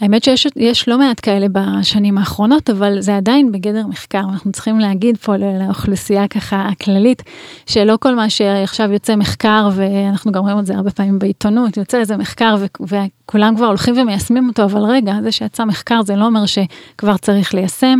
האמת 0.01 0.23
שיש 0.23 0.89
לא 0.89 0.97
מעט 0.97 1.19
כאלה 1.21 1.47
בשנים 1.51 2.17
האחרונות, 2.17 2.69
אבל 2.69 3.01
זה 3.01 3.17
עדיין 3.17 3.51
בגדר 3.51 3.87
מחקר, 3.87 4.21
אנחנו 4.31 4.51
צריכים 4.51 4.79
להגיד 4.79 5.17
פה 5.17 5.33
לאוכלוסייה 5.37 6.27
ככה 6.27 6.67
הכללית, 6.71 7.23
שלא 7.65 7.97
כל 8.01 8.15
מה 8.15 8.29
שעכשיו 8.29 8.91
יוצא 8.91 9.15
מחקר, 9.15 9.69
ואנחנו 9.75 10.31
גם 10.31 10.43
רואים 10.43 10.59
את 10.59 10.65
זה 10.65 10.75
הרבה 10.75 10.91
פעמים 10.91 11.19
בעיתונות, 11.19 11.77
יוצא 11.77 11.99
איזה 11.99 12.17
מחקר 12.17 12.55
וכולם 12.81 13.55
כבר 13.55 13.65
הולכים 13.65 13.97
ומיישמים 13.97 14.47
אותו, 14.47 14.63
אבל 14.63 14.81
רגע, 14.81 15.13
זה 15.23 15.31
שיצא 15.31 15.65
מחקר 15.65 16.01
זה 16.01 16.15
לא 16.15 16.25
אומר 16.25 16.45
שכבר 16.45 17.17
צריך 17.17 17.53
ליישם. 17.53 17.99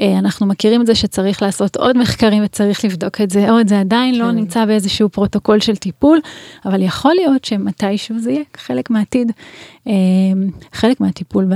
אה, 0.00 0.18
אנחנו 0.18 0.46
מכירים 0.46 0.80
את 0.80 0.86
זה 0.86 0.94
שצריך 0.94 1.42
לעשות 1.42 1.76
עוד 1.76 1.98
מחקרים 1.98 2.44
וצריך 2.44 2.84
לבדוק 2.84 3.20
את 3.20 3.30
זה 3.30 3.50
עוד, 3.50 3.68
זה 3.68 3.80
עדיין 3.80 4.14
לא 4.14 4.20
כן. 4.20 4.26
לא 4.26 4.32
נמצא 4.32 4.64
באיזשהו 4.64 5.08
פרוטוקול 5.08 5.60
של 5.60 5.76
טיפול, 5.76 6.20
אבל 6.64 6.82
יכול 6.82 7.14
להיות 7.14 7.44
שמתישהו 7.44 8.18
זה 8.18 8.30
יהיה 8.30 8.42
חלק 8.56 8.90
מהעתיד, 8.90 9.32
אה, 9.86 9.92
חלק 10.72 11.00
מהטיפול 11.00 11.46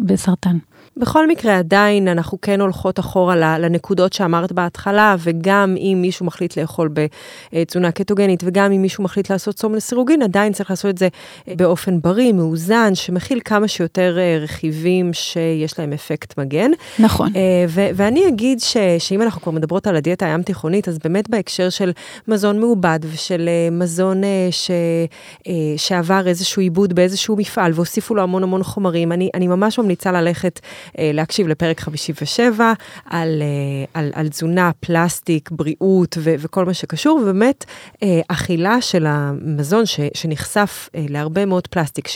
בסרטן. 0.00 0.56
בכל 0.98 1.26
מקרה, 1.28 1.58
עדיין 1.58 2.08
אנחנו 2.08 2.40
כן 2.40 2.60
הולכות 2.60 2.98
אחורה 2.98 3.58
לנקודות 3.58 4.12
שאמרת 4.12 4.52
בהתחלה, 4.52 5.16
וגם 5.18 5.74
אם 5.78 5.98
מישהו 6.02 6.26
מחליט 6.26 6.58
לאכול 6.58 6.88
בתזונה 7.52 7.90
קטוגנית, 7.92 8.42
וגם 8.46 8.72
אם 8.72 8.82
מישהו 8.82 9.04
מחליט 9.04 9.30
לעשות 9.30 9.54
צום 9.54 9.74
לסירוגין, 9.74 10.22
עדיין 10.22 10.52
צריך 10.52 10.70
לעשות 10.70 10.90
את 10.90 10.98
זה 10.98 11.08
באופן 11.48 12.00
בריא, 12.00 12.32
מאוזן, 12.32 12.94
שמכיל 12.94 13.40
כמה 13.44 13.68
שיותר 13.68 14.16
אה, 14.18 14.38
רכיבים 14.42 15.12
שיש 15.12 15.78
להם 15.78 15.92
אפקט 15.92 16.38
מגן. 16.38 16.70
נכון. 16.98 17.32
אה, 17.36 17.64
ואני 17.94 18.28
אגיד 18.28 18.60
ש- 18.60 18.76
שאם 18.98 19.22
אנחנו 19.22 19.40
כבר 19.42 19.52
מדברות 19.52 19.86
על 19.86 19.96
הדיאטה 19.96 20.26
הים 20.26 20.42
תיכונית, 20.42 20.88
אז 20.88 20.98
באמת 20.98 21.30
בהקשר 21.30 21.68
של 21.70 21.92
מזון 22.28 22.60
מעובד 22.60 22.98
ושל 23.02 23.48
אה, 23.48 23.68
מזון 23.70 24.22
ש- 24.50 24.70
שעבר 25.76 26.26
איזשהו 26.28 26.62
עיבוד 26.62 26.92
באיזשהו 26.94 27.36
מפעל, 27.36 27.72
והוסיפו 27.74 28.14
לו 28.14 28.22
המון 28.22 28.42
המון 28.42 28.62
חומרים, 28.62 29.12
אני, 29.12 29.30
אני 29.34 29.46
ממש 29.46 29.78
ממליצה 29.78 30.12
ללכת 30.12 30.60
אה, 30.64 30.85
להקשיב 30.98 31.48
לפרק 31.48 31.80
57 31.80 32.72
על, 33.04 33.42
אה, 33.42 34.00
על, 34.00 34.10
על 34.14 34.28
תזונה, 34.28 34.70
פלסטיק, 34.80 35.50
בריאות 35.50 36.16
ו, 36.20 36.34
וכל 36.38 36.64
מה 36.64 36.74
שקשור, 36.74 37.18
ובאמת 37.22 37.64
אה, 38.02 38.20
אכילה 38.28 38.80
של 38.80 39.06
המזון 39.08 39.86
ש, 39.86 40.00
שנחשף 40.14 40.88
להרבה 41.08 41.46
מאוד 41.46 41.66
פלסטיק. 41.66 42.08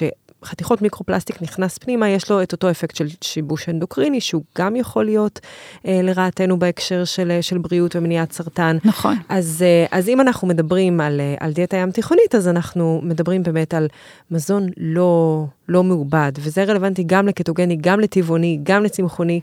חתיכות 0.44 0.82
מיקרופלסטיק 0.82 1.42
נכנס 1.42 1.78
פנימה, 1.78 2.08
יש 2.08 2.30
לו 2.30 2.42
את 2.42 2.52
אותו 2.52 2.70
אפקט 2.70 2.96
של 2.96 3.06
שיבוש 3.24 3.68
אנדוקריני, 3.68 4.20
שהוא 4.20 4.42
גם 4.58 4.76
יכול 4.76 5.04
להיות 5.04 5.40
אה, 5.86 6.00
לרעתנו 6.02 6.58
בהקשר 6.58 7.04
של, 7.04 7.38
של 7.40 7.58
בריאות 7.58 7.96
ומניעת 7.96 8.32
סרטן. 8.32 8.76
נכון. 8.84 9.16
אז, 9.28 9.64
אה, 9.66 9.98
אז 9.98 10.08
אם 10.08 10.20
אנחנו 10.20 10.48
מדברים 10.48 11.00
על, 11.00 11.20
על 11.40 11.52
דיאטה 11.52 11.76
ים 11.76 11.90
תיכונית, 11.90 12.34
אז 12.34 12.48
אנחנו 12.48 13.00
מדברים 13.04 13.42
באמת 13.42 13.74
על 13.74 13.88
מזון 14.30 14.68
לא, 14.76 15.44
לא 15.68 15.82
מעובד, 15.82 16.32
וזה 16.38 16.64
רלוונטי 16.64 17.02
גם 17.06 17.28
לקטוגני, 17.28 17.76
גם 17.76 18.00
לטבעוני, 18.00 18.58
גם 18.62 18.84
לצמחוני. 18.84 19.40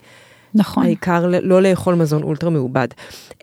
נכון. 0.55 0.83
העיקר 0.83 1.25
לא 1.41 1.61
לאכול 1.61 1.95
מזון 1.95 2.23
אולטרה 2.23 2.49
מעובד. 2.49 2.87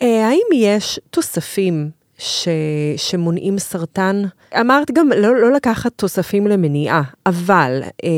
אה, 0.02 0.28
האם 0.28 0.46
יש 0.54 1.00
תוספים 1.10 1.90
ש, 2.24 2.48
שמונעים 2.96 3.58
סרטן. 3.58 4.22
אמרת 4.60 4.90
גם 4.90 5.08
לא, 5.16 5.36
לא 5.36 5.52
לקחת 5.52 5.92
תוספים 5.96 6.46
למניעה, 6.46 7.02
אבל 7.26 7.80
אה, 8.04 8.10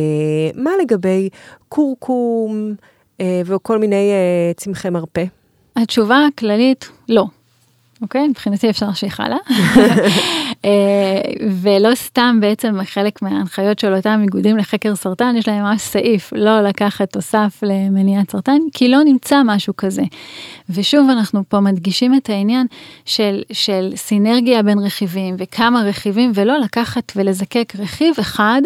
מה 0.55 0.71
לגבי 0.83 1.29
קורקום 1.69 2.75
אה, 3.21 3.41
וכל 3.45 3.79
מיני 3.79 4.11
אה, 4.13 4.53
צמחי 4.57 4.91
מרפא? 4.91 5.25
התשובה 5.77 6.19
הכללית, 6.27 6.89
לא. 7.09 7.25
אוקיי? 8.03 8.29
מבחינתי 8.29 8.71
אפשר 8.71 8.87
להמשיך 8.87 9.21
הלאה. 9.21 9.39
ולא 11.63 11.95
סתם 11.95 12.39
בעצם 12.41 12.75
חלק 12.85 13.23
מההנחיות 13.23 13.79
של 13.79 13.95
אותם 13.95 14.21
איגודים 14.23 14.57
לחקר 14.57 14.95
סרטן, 14.95 15.35
יש 15.39 15.49
להם 15.49 15.63
ממש 15.65 15.83
סעיף 15.83 16.33
לא 16.37 16.61
לקחת 16.61 17.13
תוסף 17.13 17.61
למניעת 17.63 18.31
סרטן, 18.31 18.59
כי 18.73 18.89
לא 18.89 19.05
נמצא 19.05 19.43
משהו 19.45 19.77
כזה. 19.77 20.03
ושוב, 20.71 21.11
אנחנו 21.11 21.43
פה 21.49 21.61
מדגישים 21.61 22.15
את 22.15 22.31
העניין 22.31 22.67
של, 23.05 23.43
של 23.53 23.93
סינרגיה 23.97 24.63
בין 24.63 24.79
רכיבים 24.79 25.35
וכמה 25.39 25.83
רכיבים, 25.83 26.33
ולא 26.35 26.59
לקחת 26.59 27.13
ולזקק 27.17 27.73
רכיב 27.79 28.15
אחד 28.21 28.63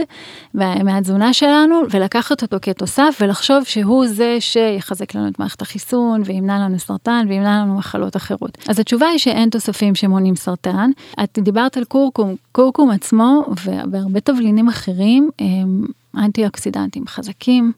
מהתזונה 0.54 1.32
שלנו 1.32 1.80
ולקחת 1.90 2.42
אותו 2.42 2.56
כתוסף 2.62 3.18
ולחשוב 3.20 3.64
שהוא 3.64 4.06
זה 4.06 4.36
שיחזק 4.40 5.14
לנו 5.14 5.28
את 5.28 5.38
מערכת 5.38 5.62
החיסון 5.62 6.22
וימנע 6.24 6.58
לנו 6.58 6.78
סרטן 6.78 7.26
וימנע 7.28 7.60
לנו 7.62 7.78
מחלות 7.78 8.16
אחרות. 8.16 8.58
אז 8.68 8.78
התשובה 8.78 9.06
היא 9.06 9.18
שאין 9.20 9.50
תוספים 9.50 9.94
שמונעים 9.94 10.36
סרטן. 10.36 10.90
את 11.24 11.38
דיברת 11.42 11.76
על 11.76 11.84
קורקום, 11.84 12.34
קורקום 12.52 12.90
עצמו 12.90 13.44
והרבה 13.90 14.20
תבלינים 14.20 14.68
אחרים 14.68 15.30
הם 15.38 15.84
אנטי 16.16 16.46
אוקסידנטים 16.46 17.06
חזקים, 17.06 17.72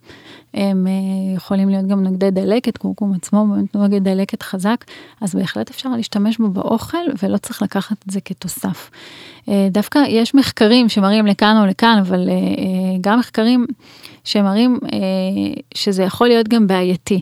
הם 0.54 0.86
אה, 0.86 1.36
יכולים 1.36 1.68
להיות 1.68 1.86
גם 1.86 2.02
נוגדי 2.02 2.30
דלקת, 2.30 2.76
קורקום 2.76 3.12
עצמו 3.14 3.46
באמת 3.46 3.74
נוגד 3.74 4.04
דלקת 4.04 4.42
חזק, 4.42 4.84
אז 5.20 5.34
בהחלט 5.34 5.70
אפשר 5.70 5.88
להשתמש 5.88 6.38
בו 6.38 6.48
באוכל 6.48 6.98
ולא 7.22 7.36
צריך 7.36 7.62
לקחת 7.62 7.96
את 8.06 8.10
זה 8.10 8.20
כתוסף. 8.20 8.90
אה, 9.48 9.68
דווקא 9.70 9.98
יש 10.08 10.34
מחקרים 10.34 10.88
שמראים 10.88 11.26
לכאן 11.26 11.56
או 11.60 11.66
לכאן, 11.66 11.98
אבל 12.00 12.28
אה, 12.28 12.34
גם 13.00 13.18
מחקרים 13.18 13.66
שמראים 14.24 14.78
שזה 15.74 16.02
יכול 16.02 16.28
להיות 16.28 16.48
גם 16.48 16.66
בעייתי. 16.66 17.20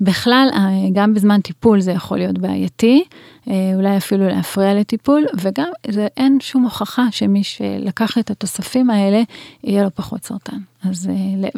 בכלל, 0.00 0.48
גם 0.92 1.14
בזמן 1.14 1.40
טיפול 1.40 1.80
זה 1.80 1.92
יכול 1.92 2.18
להיות 2.18 2.38
בעייתי. 2.38 3.04
אולי 3.46 3.96
אפילו 3.96 4.28
להפריע 4.28 4.74
לטיפול, 4.74 5.26
וגם 5.40 5.68
זה, 5.88 6.06
אין 6.16 6.38
שום 6.40 6.64
הוכחה 6.64 7.06
שמי 7.10 7.44
שלקח 7.44 8.18
את 8.18 8.30
התוספים 8.30 8.90
האלה, 8.90 9.22
יהיה 9.64 9.82
לו 9.82 9.88
פחות 9.94 10.24
סרטן. 10.24 10.45
אז, 10.90 11.08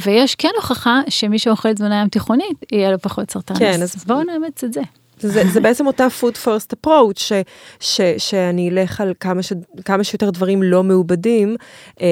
ויש 0.05 0.34
כן 0.34 0.51
הוכחה 0.57 1.01
שמי 1.09 1.39
שאוכל 1.39 1.74
תזונה 1.74 2.01
ים 2.01 2.09
תיכונית, 2.09 2.64
יהיה 2.72 2.91
לו 2.91 2.99
פחות 2.99 3.30
סרטן. 3.30 3.59
כן, 3.59 3.82
אז, 3.82 3.97
אז 3.97 4.05
בואו 4.05 4.22
נאמץ 4.22 4.64
את 4.64 4.72
זה. 4.72 4.80
זה, 5.20 5.42
זה 5.52 5.60
בעצם 5.60 5.86
אותה 5.86 6.06
food 6.20 6.36
first 6.44 6.74
approach, 6.76 7.18
ש, 7.18 7.32
ש, 7.80 8.00
שאני 8.18 8.70
אלך 8.70 9.00
על 9.00 9.14
כמה, 9.20 9.42
ש, 9.42 9.52
כמה 9.84 10.04
שיותר 10.04 10.30
דברים 10.30 10.62
לא 10.62 10.84
מעובדים, 10.84 11.56
אה, 12.00 12.06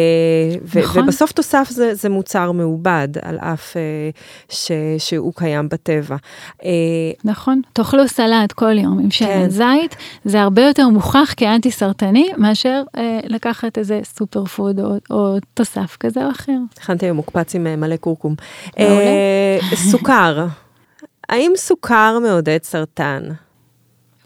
ו, 0.62 0.80
נכון. 0.80 1.02
ובסוף 1.02 1.32
תוסף 1.32 1.68
זה, 1.70 1.94
זה 1.94 2.08
מוצר 2.08 2.52
מעובד, 2.52 3.08
על 3.22 3.38
אף 3.38 3.76
אה, 3.76 3.82
ש, 4.48 4.72
שהוא 4.98 5.32
קיים 5.36 5.68
בטבע. 5.68 6.16
אה, 6.64 6.70
נכון, 7.24 7.60
תאכלו 7.72 8.08
סלט 8.08 8.52
כל 8.52 8.78
יום 8.78 8.98
עם 8.98 9.10
שמן 9.10 9.28
כן. 9.28 9.48
זית, 9.48 9.96
זה 10.24 10.42
הרבה 10.42 10.62
יותר 10.62 10.88
מוכח 10.88 11.34
כאנטי 11.36 11.70
סרטני, 11.70 12.28
מאשר 12.36 12.82
אה, 12.96 13.20
לקחת 13.24 13.78
איזה 13.78 14.00
סופר 14.04 14.44
פוד 14.44 14.80
או, 14.80 14.94
או 15.10 15.36
תוסף 15.54 15.96
כזה 16.00 16.26
או 16.26 16.30
אחר. 16.30 16.58
הכנתי 16.76 17.06
היום 17.06 17.16
מוקפץ 17.16 17.54
עם 17.54 17.66
אה, 17.66 17.76
מלא 17.76 17.96
קורקום. 17.96 18.34
אה, 18.78 19.58
סוכר. 19.74 20.46
האם 21.28 21.52
סוכר 21.56 22.18
מעודד 22.22 22.58
סרטן? 22.62 23.22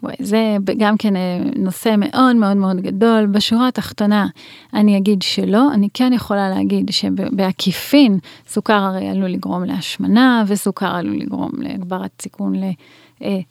וואי, 0.03 0.15
זה 0.19 0.57
גם 0.77 0.97
כן 0.97 1.15
אה, 1.15 1.39
נושא 1.55 1.95
מאוד 1.97 2.35
מאוד 2.35 2.57
מאוד 2.57 2.81
גדול. 2.81 3.25
בשורה 3.25 3.67
התחתונה, 3.67 4.27
אני 4.73 4.97
אגיד 4.97 5.21
שלא, 5.21 5.73
אני 5.73 5.87
כן 5.93 6.13
יכולה 6.13 6.49
להגיד 6.49 6.91
שבעקיפין, 6.91 8.19
סוכר 8.47 8.73
הרי 8.73 9.09
עלול 9.09 9.29
לגרום 9.29 9.63
להשמנה, 9.63 10.43
וסוכר 10.47 10.95
עלול 10.95 11.15
לגרום 11.15 11.51
להגברת 11.57 12.21
סיכון 12.21 12.53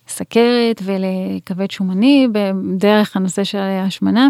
סכרת 0.08 0.82
ולכבד 0.82 1.70
שומני 1.70 2.28
דרך 2.76 3.16
הנושא 3.16 3.44
של 3.44 3.58
ההשמנה, 3.58 4.28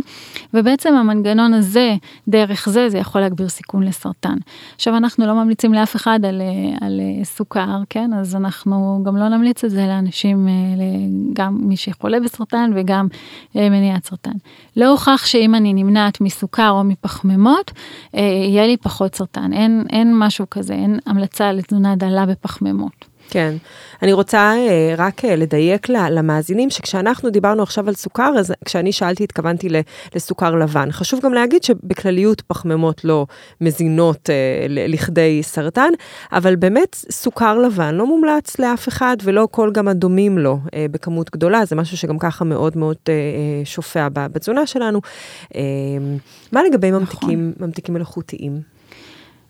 ובעצם 0.55 0.95
המנגנון 0.95 1.55
הזה, 1.55 1.95
דרך 2.29 2.69
זה, 2.69 2.89
זה 2.89 2.99
יכול 2.99 3.21
להגביר 3.21 3.49
סיכון 3.49 3.83
לסרטן. 3.83 4.37
עכשיו 4.75 4.97
אנחנו 4.97 5.27
לא 5.27 5.35
ממליצים 5.35 5.75
לאף 5.75 5.97
אחד 5.97 6.25
על, 6.25 6.41
אה, 6.41 6.87
על 6.87 7.01
אה, 7.01 7.25
סוכר, 7.25 7.79
כן? 7.91 8.11
אז 8.15 8.37
אנחנו 8.37 9.03
גם 9.05 9.17
לא 9.17 9.29
נמליץ 9.29 9.65
את 9.65 9.71
זה 9.71 9.87
לאנשים, 9.87 10.49
גם 11.33 11.59
מי 11.61 11.77
שחולה 11.77 12.21
בסרטן 12.21 12.71
וגם 12.77 13.09
מניעת 13.55 14.05
סרטן. 14.05 14.33
לא 14.77 14.89
הוכח 14.89 15.27
שאם 15.27 15.55
אני 15.55 15.75
נמנעת 15.75 16.21
מסוכר 16.21 16.71
או 16.71 16.85
מפחמימות, 16.85 17.73
יהיה 18.15 18.67
לי 18.67 18.77
פחות 18.77 19.15
סרטן. 19.15 19.53
אין, 19.53 19.85
אין 19.91 20.19
משהו 20.19 20.47
כזה, 20.51 20.75
אין 20.75 20.99
המלצה 21.07 21.53
לתזונה 21.53 21.97
דלה 21.97 22.27
בפחמימות. 22.27 23.10
כן. 23.31 23.55
אני 24.03 24.13
רוצה 24.13 24.39
אה, 24.39 24.95
רק 24.99 25.25
אה, 25.25 25.37
לדייק 25.37 25.89
למאזינים, 25.89 26.71
שכשאנחנו 26.71 27.31
דיברנו 27.31 27.63
עכשיו 27.63 27.89
על 27.89 27.95
סוכר, 27.95 28.33
אז 28.39 28.53
כשאני 28.65 28.93
שאלתי, 28.93 29.25
התכוונתי 29.25 29.69
לסוכר 30.15 30.55
לבן. 30.55 30.93
חשוב 30.93 31.21
גם 31.23 31.33
להגיד 31.33 31.63
שבכלליות 31.63 32.41
פחמימות 32.41 33.05
לא 33.05 33.27
מזינות 33.61 34.31
אה, 34.31 34.67
לכדי 34.69 35.43
סרטן, 35.43 35.91
אבל 36.33 36.57
באמת 36.57 36.95
סוכר 37.11 37.59
לבן 37.59 37.95
לא 37.95 38.07
מומלץ 38.07 38.59
לאף 38.59 38.89
אחד, 38.89 39.17
ולא 39.25 39.49
כל 39.51 39.71
גם 39.73 39.89
הדומים 39.89 40.39
לו 40.39 40.59
בכמות 40.91 41.31
גדולה, 41.31 41.65
זה 41.65 41.77
משהו 41.77 41.97
שגם 41.97 42.19
ככה 42.19 42.45
מאוד 42.45 42.77
מאוד 42.77 42.97
שופע 43.65 44.09
בתזונה 44.13 44.67
שלנו. 44.67 45.01
מה 46.53 46.63
לגבי 46.63 46.91
נכון. 46.91 47.01
ממתיקים, 47.03 47.53
ממתיקים 47.61 47.95
מלאכותיים? 47.95 48.80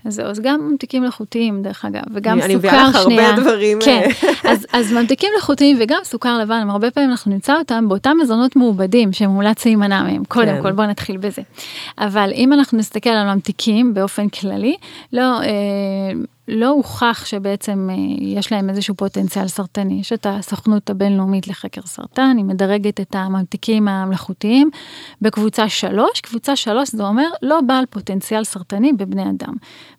אז 0.05 0.15
זהו, 0.15 0.27
אז 0.27 0.41
גם 0.41 0.61
ממתיקים 0.61 1.03
מלאכותיים 1.03 1.63
דרך 1.63 1.85
אגב, 1.85 2.03
וגם 2.15 2.41
אני, 2.41 2.55
סוכר 2.55 2.69
שנייה. 2.69 2.81
אני 2.81 2.85
מביאה 2.85 2.89
לך 2.89 2.97
הרבה 2.97 3.43
דברים. 3.43 3.79
כן, 3.85 4.09
אז, 4.45 4.67
אז 4.73 4.93
ממתיקים 4.93 5.29
מלאכותיים 5.35 5.77
וגם 5.81 6.01
סוכר 6.05 6.39
לבן, 6.39 6.67
הרבה 6.71 6.91
פעמים 6.91 7.11
אנחנו 7.11 7.33
נמצא 7.33 7.59
אותם 7.59 7.89
באותם 7.89 8.17
מזונות 8.23 8.57
מעובדים 8.57 9.13
שמומלץ 9.13 9.65
להימנע 9.65 10.03
מהם, 10.03 10.25
קודם 10.25 10.57
כן. 10.57 10.63
כל 10.63 10.73
בואו 10.73 10.87
נתחיל 10.87 11.17
בזה. 11.17 11.43
אבל 11.99 12.31
אם 12.35 12.53
אנחנו 12.53 12.79
נסתכל 12.79 13.11
על 13.11 13.35
ממתיקים 13.35 13.95
באופן 13.95 14.29
כללי, 14.29 14.77
לא... 15.13 15.43
אה, 15.43 15.47
לא 16.51 16.69
הוכח 16.69 17.25
שבעצם 17.25 17.89
אה, 17.91 17.95
יש 18.19 18.53
להם 18.53 18.71
איזשהו 18.71 18.95
פוטנציאל 18.95 19.49
סרטני. 19.49 20.01
יש 20.01 20.13
את 20.13 20.27
הסוכנות 20.31 20.91
הבינלאומית 20.91 21.49
לחקר 21.49 21.81
סרטן, 21.85 22.35
היא 22.37 22.45
מדרגת 22.45 23.01
את 23.01 23.15
הממתיקים 23.15 23.89
המלאכותיים 23.89 24.71
בקבוצה 25.23 25.69
3. 25.69 26.21
קבוצה 26.21 26.57
3 26.57 26.89
זה 26.91 27.03
אומר 27.03 27.29
לא 27.43 27.61
בעל 27.61 27.85
פוטנציאל 27.91 28.45
סרטני 28.45 28.93
בבני 28.93 29.31
אדם. 29.31 29.55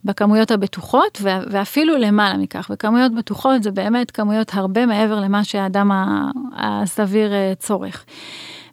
בכמויות 0.05 0.51
הבטוחות 0.51 1.21
ואפילו 1.21 1.97
למעלה 1.97 2.37
מכך. 2.37 2.71
וכמויות 2.73 3.15
בטוחות 3.15 3.63
זה 3.63 3.71
באמת 3.71 4.11
כמויות 4.11 4.51
הרבה 4.53 4.85
מעבר 4.85 5.19
למה 5.19 5.43
שהאדם 5.43 5.91
הסביר 6.55 7.33
אה, 7.33 7.53
צורך. 7.59 8.05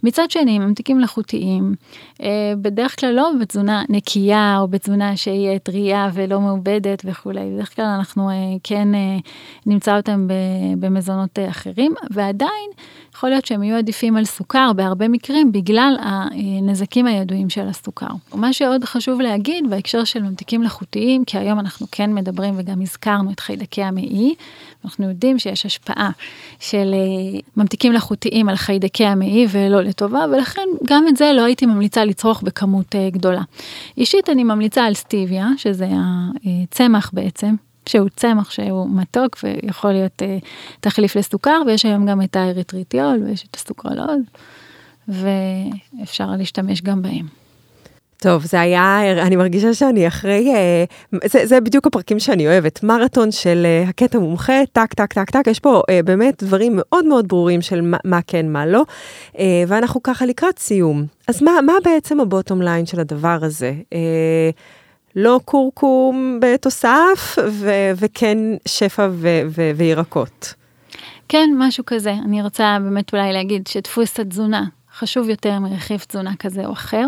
מצד 0.02 0.30
שני, 0.30 0.58
ממתיקים 0.58 0.98
מלאכותיים, 0.98 1.74
אה, 2.22 2.52
בדרך 2.60 3.00
כלל 3.00 3.14
לא 3.14 3.30
בתזונה 3.40 3.82
נקייה 3.88 4.58
או 4.60 4.68
בתזונה 4.68 5.16
שהיא 5.16 5.58
טרייה 5.58 6.10
ולא 6.14 6.40
מעובדת 6.40 7.02
וכולי, 7.04 7.50
בדרך 7.54 7.76
כלל 7.76 7.84
אנחנו 7.84 8.30
אה, 8.30 8.34
כן 8.62 8.94
אה, 8.94 9.18
נמצא 9.66 9.96
אותם 9.96 10.28
במזונות 10.78 11.38
אחרים, 11.50 11.94
ועדיין 12.10 12.70
יכול 13.18 13.30
להיות 13.30 13.46
שהם 13.46 13.62
יהיו 13.62 13.76
עדיפים 13.76 14.16
על 14.16 14.24
סוכר 14.24 14.72
בהרבה 14.72 15.08
מקרים 15.08 15.52
בגלל 15.52 15.96
הנזקים 16.00 17.06
הידועים 17.06 17.50
של 17.50 17.68
הסוכר. 17.68 18.06
מה 18.34 18.52
שעוד 18.52 18.84
חשוב 18.84 19.20
להגיד 19.20 19.70
בהקשר 19.70 20.04
של 20.04 20.22
ממתיקים 20.22 20.60
מלאכותיים, 20.60 21.24
כי 21.24 21.38
היום 21.38 21.58
אנחנו 21.60 21.86
כן 21.92 22.14
מדברים 22.14 22.54
וגם 22.56 22.82
הזכרנו 22.82 23.30
את 23.30 23.40
חיידקי 23.40 23.82
המעי, 23.82 24.34
אנחנו 24.84 25.08
יודעים 25.08 25.38
שיש 25.38 25.66
השפעה 25.66 26.10
של 26.60 26.94
ממתיקים 27.56 27.92
מלאכותיים 27.92 28.48
על 28.48 28.56
חיידקי 28.56 29.04
המעי 29.04 29.46
ולא 29.50 29.80
לטובה, 29.80 30.24
ולכן 30.32 30.68
גם 30.86 31.08
את 31.08 31.16
זה 31.16 31.32
לא 31.34 31.42
הייתי 31.42 31.66
ממליצה 31.66 32.04
לצרוך 32.04 32.42
בכמות 32.42 32.94
uh, 32.94 33.14
גדולה. 33.14 33.42
אישית 33.96 34.28
אני 34.28 34.44
ממליצה 34.44 34.84
על 34.84 34.94
סטיביה, 34.94 35.48
שזה 35.56 35.88
הצמח 36.44 37.10
בעצם, 37.12 37.54
שהוא 37.88 38.08
צמח 38.16 38.50
שהוא 38.50 38.88
מתוק 38.90 39.36
ויכול 39.42 39.92
להיות 39.92 40.22
uh, 40.22 40.46
תחליף 40.80 41.16
לסוכר, 41.16 41.62
ויש 41.66 41.86
היום 41.86 42.06
גם 42.06 42.22
את 42.22 42.36
האריטריטיול 42.36 43.22
ויש 43.26 43.46
את 43.50 43.56
הסוכרלוז, 43.56 44.22
ואפשר 45.08 46.30
להשתמש 46.36 46.82
גם 46.82 47.02
בהם. 47.02 47.26
טוב, 48.20 48.44
זה 48.44 48.60
היה, 48.60 49.00
אני 49.26 49.36
מרגישה 49.36 49.74
שאני 49.74 50.08
אחרי, 50.08 50.54
אה, 50.54 50.84
זה, 51.24 51.46
זה 51.46 51.60
בדיוק 51.60 51.86
הפרקים 51.86 52.18
שאני 52.18 52.46
אוהבת, 52.46 52.82
מרתון 52.82 53.32
של 53.32 53.62
אה, 53.66 53.88
הקטע 53.88 54.18
מומחה, 54.18 54.52
טק, 54.72 54.94
טק, 54.94 55.12
טק, 55.12 55.30
טק, 55.30 55.46
יש 55.46 55.60
פה 55.60 55.82
אה, 55.90 56.00
באמת 56.04 56.42
דברים 56.42 56.72
מאוד 56.76 57.04
מאוד 57.06 57.28
ברורים 57.28 57.62
של 57.62 57.80
מה, 57.80 57.96
מה 58.04 58.20
כן, 58.26 58.52
מה 58.52 58.66
לא, 58.66 58.82
ואנחנו 59.68 60.02
ככה 60.02 60.26
לקראת 60.26 60.58
סיום. 60.58 61.04
אז 61.28 61.42
מה, 61.42 61.52
מה 61.66 61.72
בעצם 61.84 62.20
הבוטום 62.20 62.62
ליין 62.62 62.86
של 62.86 63.00
הדבר 63.00 63.38
הזה? 63.42 63.72
לא 65.18 65.40
קורקום 65.44 66.40
בתוסף, 66.42 67.38
ו- 67.48 67.90
וכן 67.96 68.38
שפע 68.68 69.08
ו- 69.12 69.40
ו- 69.46 69.70
וירקות. 69.76 70.54
כן, 71.28 71.50
משהו 71.58 71.84
כזה. 71.86 72.12
אני 72.24 72.42
רוצה 72.42 72.78
באמת 72.82 73.12
אולי 73.12 73.32
להגיד 73.32 73.66
שדפוס 73.66 74.20
התזונה 74.20 74.64
חשוב 74.98 75.28
יותר 75.28 75.58
מרכיב 75.58 76.00
תזונה 76.08 76.36
כזה 76.38 76.66
או 76.66 76.72
אחר. 76.72 77.06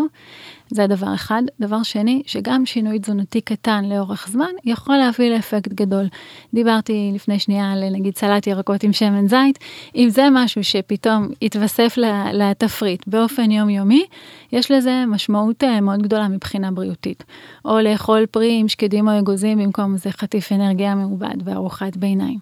זה 0.73 0.87
דבר 0.87 1.13
אחד. 1.15 1.41
דבר 1.59 1.83
שני, 1.83 2.21
שגם 2.25 2.65
שינוי 2.65 2.99
תזונתי 2.99 3.41
קטן 3.41 3.85
לאורך 3.85 4.27
זמן 4.31 4.51
יכול 4.63 4.95
להביא 4.95 5.35
לאפקט 5.35 5.73
גדול. 5.73 6.05
דיברתי 6.53 7.11
לפני 7.15 7.39
שנייה 7.39 7.71
על 7.71 7.89
נגיד 7.89 8.17
סלט 8.17 8.47
ירקות 8.47 8.83
עם 8.83 8.93
שמן 8.93 9.27
זית, 9.27 9.59
אם 9.95 10.07
זה 10.09 10.27
משהו 10.31 10.63
שפתאום 10.63 11.27
יתווסף 11.41 11.97
לתפריט 12.33 13.07
באופן 13.07 13.51
יומיומי, 13.51 14.05
יש 14.51 14.71
לזה 14.71 15.03
משמעות 15.07 15.63
אה, 15.63 15.81
מאוד 15.81 16.01
גדולה 16.01 16.27
מבחינה 16.27 16.71
בריאותית. 16.71 17.23
או 17.65 17.79
לאכול 17.79 18.25
פרי 18.25 18.57
עם 18.59 18.67
שקדים 18.67 19.07
או 19.07 19.19
אגוזים 19.19 19.57
במקום 19.59 19.97
זה 19.97 20.11
חטיף 20.11 20.51
אנרגיה 20.51 20.95
מעובד 20.95 21.35
וארוחת 21.43 21.97
ביניים. 21.97 22.39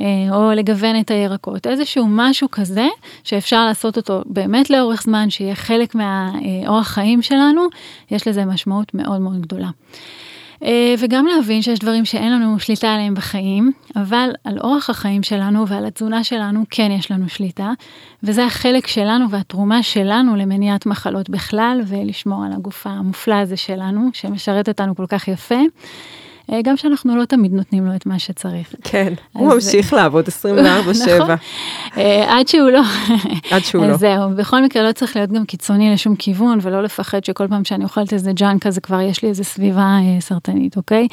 אה, 0.00 0.06
או 0.36 0.50
לגוון 0.52 1.00
את 1.00 1.10
הירקות, 1.10 1.66
איזשהו 1.66 2.06
משהו 2.08 2.50
כזה 2.50 2.86
שאפשר 3.24 3.64
לעשות 3.64 3.96
אותו 3.96 4.22
באמת 4.26 4.70
לאורך 4.70 5.02
זמן, 5.02 5.30
שיהיה 5.30 5.54
חלק 5.54 5.94
מהאורח 5.94 6.88
חיים 6.88 7.22
שלנו, 7.22 7.62
יש 8.10 8.28
לזה 8.28 8.44
משמעות 8.44 8.94
מאוד 8.94 9.20
מאוד 9.20 9.40
גדולה. 9.40 9.68
אה, 10.64 10.94
וגם 10.98 11.26
להבין 11.26 11.62
שיש 11.62 11.78
דברים 11.78 12.04
שאין 12.04 12.32
לנו 12.32 12.58
שליטה 12.58 12.94
עליהם 12.94 13.14
בחיים, 13.14 13.72
אבל 13.96 14.30
על 14.44 14.58
אורח 14.58 14.90
החיים 14.90 15.22
שלנו 15.22 15.68
ועל 15.68 15.86
התזונה 15.86 16.24
שלנו 16.24 16.64
כן 16.70 16.90
יש 16.90 17.10
לנו 17.10 17.28
שליטה, 17.28 17.72
וזה 18.22 18.44
החלק 18.44 18.86
שלנו 18.86 19.30
והתרומה 19.30 19.82
שלנו 19.82 20.36
למניעת 20.36 20.86
מחלות 20.86 21.30
בכלל 21.30 21.80
ולשמור 21.86 22.44
על 22.44 22.52
הגוף 22.52 22.86
המופלא 22.86 23.34
הזה 23.34 23.56
שלנו, 23.56 24.10
שמשרת 24.12 24.68
אותנו 24.68 24.96
כל 24.96 25.06
כך 25.08 25.28
יפה. 25.28 25.60
אה, 26.52 26.62
גם 26.64 26.76
שאנחנו 26.76 27.16
לא 27.16 27.24
תמיד 27.24 27.52
נותנים 27.52 27.86
לו 27.86 27.94
את 27.96 28.06
מה 28.06 28.18
שצריך. 28.18 28.74
כן, 28.82 29.12
הוא 29.32 29.54
ממשיך 29.54 29.92
לעבוד 29.92 30.24
24/7. 30.28 30.30
נכון, 31.06 31.30
אה, 31.96 32.38
עד 32.38 32.48
שהוא 32.48 32.70
לא. 32.70 32.80
עד 33.52 33.62
שהוא 33.64 33.86
לא. 33.86 33.96
זהו, 33.96 34.30
בכל 34.36 34.62
מקרה 34.62 34.82
לא 34.82 34.92
צריך 34.92 35.16
להיות 35.16 35.30
גם 35.30 35.44
קיצוני 35.44 35.92
לשום 35.92 36.16
כיוון, 36.16 36.58
ולא 36.62 36.82
לפחד 36.82 37.24
שכל 37.24 37.48
פעם 37.48 37.64
שאני 37.64 37.84
אוכלת 37.84 38.12
איזה 38.12 38.32
ג'אנק 38.32 38.66
כזה 38.66 38.80
כבר 38.80 39.00
יש 39.00 39.22
לי 39.22 39.28
איזה 39.28 39.44
סביבה 39.44 39.80
אה, 39.80 40.20
סרטנית, 40.20 40.76
אוקיי? 40.76 41.08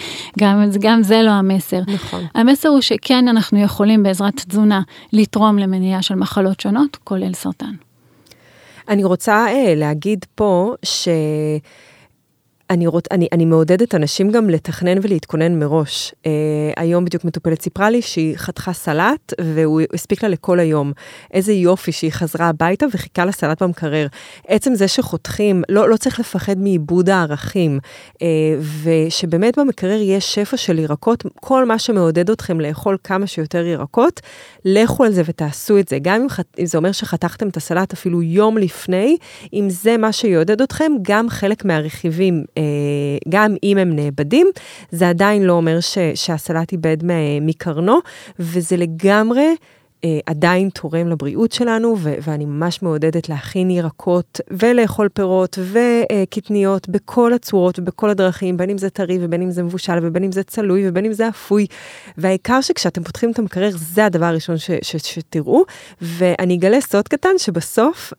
גם 0.79 1.03
זה 1.03 1.21
לא 1.21 1.31
המסר. 1.31 1.79
נכון. 1.88 2.23
המסר 2.36 2.69
הוא 2.69 2.81
שכן 2.81 3.27
אנחנו 3.27 3.59
יכולים 3.61 4.03
בעזרת 4.03 4.36
תזונה 4.36 4.81
לתרום 5.13 5.59
למניעה 5.59 6.01
של 6.01 6.15
מחלות 6.15 6.59
שונות, 6.59 6.97
כולל 7.03 7.33
סרטן. 7.33 7.73
אני 8.89 9.03
רוצה 9.03 9.45
להגיד 9.75 10.25
פה 10.36 10.73
ש... 10.83 11.07
אני, 12.70 12.88
רוצ, 12.88 13.05
אני, 13.11 13.28
אני 13.32 13.45
מעודדת 13.45 13.95
אנשים 13.95 14.32
גם 14.32 14.49
לתכנן 14.49 14.97
ולהתכונן 15.01 15.59
מראש. 15.59 16.11
Uh, 16.11 16.28
היום 16.78 17.05
בדיוק 17.05 17.26
מטופלת 17.26 17.61
סיפרה 17.61 17.89
לי 17.89 18.01
שהיא 18.01 18.38
חתכה 18.38 18.74
סלט 18.74 19.34
והוא 19.41 19.82
הספיק 19.93 20.24
לה 20.24 20.30
לכל 20.30 20.59
היום. 20.59 20.91
איזה 21.34 21.53
יופי 21.53 21.91
שהיא 21.91 22.11
חזרה 22.11 22.49
הביתה 22.49 22.86
וחיכה 22.93 23.26
לסלט 23.26 23.63
במקרר. 23.63 24.07
עצם 24.47 24.76
זה 24.76 24.88
שחותכים, 24.88 25.63
לא, 25.70 25.89
לא 25.89 25.97
צריך 25.97 26.20
לפחד 26.20 26.57
מאיבוד 26.57 27.09
הערכים, 27.09 27.80
uh, 28.13 28.18
ושבאמת 28.84 29.59
במקרר 29.59 29.99
יש 30.01 30.36
שפע 30.36 30.57
של 30.57 30.80
ירקות, 30.80 31.24
כל 31.36 31.66
מה 31.66 31.80
שמעודד 31.80 32.30
אתכם 32.30 32.59
לאכול 32.59 32.97
כמה 33.03 33.28
שיותר 33.28 33.66
ירקות, 33.66 34.22
לכו 34.66 35.03
על 35.03 35.11
זה 35.11 35.22
ותעשו 35.26 35.80
את 35.80 35.88
זה. 35.88 35.97
גם 36.01 36.22
אם, 36.22 36.28
אם 36.59 36.66
זה 36.66 36.78
אומר 36.78 36.91
שחתכתם 36.91 37.47
את 37.47 37.57
הסלט 37.57 37.93
אפילו 37.93 38.22
יום 38.22 38.57
לפני, 38.57 39.18
אם 39.53 39.70
זה 39.70 39.97
מה 39.97 40.11
שיעודד 40.11 40.61
אתכם, 40.61 40.91
גם 41.01 41.30
חלק 41.30 41.66
מהרכיבים. 41.66 42.55
אה, 42.58 42.64
גם 43.30 43.56
אם 43.64 43.78
הם 43.78 43.95
נאבדים, 43.95 44.47
זה 44.91 45.10
עדיין 45.10 45.43
לא 45.43 45.53
אומר 45.53 45.80
ש, 45.80 45.97
שהסלט 46.16 46.72
איבד 46.72 46.97
מקרנו, 47.41 47.99
וזה 48.39 48.78
לגמרי... 48.78 49.56
אה, 50.06 50.20
עדיין 50.26 50.70
תורם 50.70 51.08
לבריאות 51.08 51.51
שלנו, 51.51 51.95
ו- 51.99 52.16
ואני 52.22 52.45
ממש 52.45 52.82
מעודדת 52.82 53.30
להכין 53.30 53.70
ירקות 53.70 54.41
ולאכול 54.51 55.10
פירות 55.10 55.60
וקטניות 55.72 56.89
בכל 56.89 57.34
הצורות 57.34 57.80
ובכל 57.80 58.10
הדרכים, 58.10 58.58
בין 58.58 58.70
אם 58.70 58.78
זה 58.78 58.89
טרי 58.89 59.18
ובין 59.22 59.41
אם 59.41 59.51
זה 59.51 59.64
מבושל 59.64 59.99
ובין 60.01 60.24
אם 60.24 60.32
זה 60.32 60.43
צלוי 60.43 60.89
ובין 60.89 61.06
אם 61.06 61.14
זה 61.14 61.30
אפוי. 61.30 61.66
והעיקר 62.18 62.62
שכשאתם 62.62 63.03
פותחים 63.03 63.32
את 63.32 63.39
המקרר, 63.39 63.70
זה 63.74 64.06
הדבר 64.06 64.26
הראשון 64.26 64.58
ש- 64.58 64.72
ש- 64.82 64.95
שתראו, 65.14 65.64
ואני 66.01 66.56
אגלה 66.56 66.82
סוד 66.82 67.08
קטן 67.08 67.38
שבסוף 67.38 68.14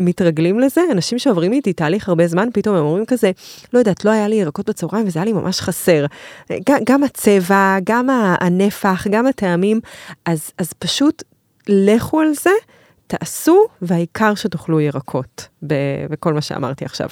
מתרגלים 0.00 0.60
לזה, 0.60 0.80
אנשים 0.92 1.18
שעוברים 1.18 1.52
איתי 1.52 1.72
תהליך 1.72 2.08
הרבה 2.08 2.26
זמן, 2.26 2.48
פתאום 2.52 2.76
הם 2.76 2.84
אומרים 2.84 3.06
כזה, 3.06 3.30
לא 3.72 3.78
יודעת, 3.78 4.04
לא 4.04 4.10
היה 4.10 4.28
לי 4.28 4.36
ירקות 4.36 4.68
בצהריים 4.68 5.06
וזה 5.06 5.18
היה 5.18 5.24
לי 5.24 5.32
ממש 5.32 5.60
חסר. 5.60 6.06
גם, 6.84 7.04
הצבע, 7.04 7.76
גם 7.84 8.08
הנפח, 8.40 9.06
גם 9.10 9.26
הטעמים, 9.26 9.80
אז, 10.24 10.50
אז 10.58 10.72
פשוט 10.72 11.22
לכו 11.68 12.20
על 12.20 12.34
זה, 12.34 12.50
תעשו, 13.06 13.66
והעיקר 13.82 14.34
שתאכלו 14.34 14.80
ירקות, 14.80 15.48
בכל 16.10 16.32
מה 16.32 16.40
שאמרתי 16.40 16.84
עכשיו. 16.84 17.08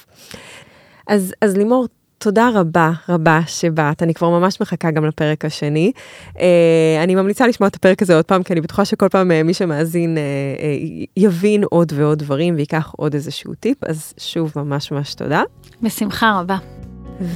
אז, 1.07 1.35
אז 1.43 1.57
לימור, 1.57 1.87
תודה 2.19 2.51
רבה 2.55 2.91
רבה 3.09 3.41
שבאת, 3.47 4.03
אני 4.03 4.15
כבר 4.15 4.29
ממש 4.29 4.61
מחכה 4.61 4.91
גם 4.91 5.05
לפרק 5.05 5.45
השני. 5.45 5.93
Uh, 6.35 6.39
אני 7.03 7.15
ממליצה 7.15 7.47
לשמוע 7.47 7.69
את 7.69 7.77
הפרק 7.77 8.03
הזה 8.03 8.17
עוד 8.17 8.25
פעם, 8.25 8.43
כי 8.43 8.53
אני 8.53 8.61
בטוחה 8.61 8.85
שכל 8.85 9.09
פעם 9.09 9.31
uh, 9.31 9.35
מי 9.45 9.55
שמאזין 9.55 10.17
uh, 10.17 11.07
יבין 11.17 11.65
עוד 11.65 11.93
ועוד 11.97 12.19
דברים 12.19 12.55
ויקח 12.57 12.93
עוד 12.97 13.15
איזשהו 13.15 13.55
טיפ, 13.55 13.85
אז 13.85 14.13
שוב 14.19 14.53
ממש 14.57 14.93
ממש 14.93 15.15
תודה. 15.15 15.43
בשמחה 15.83 16.41
רבה. 16.41 16.57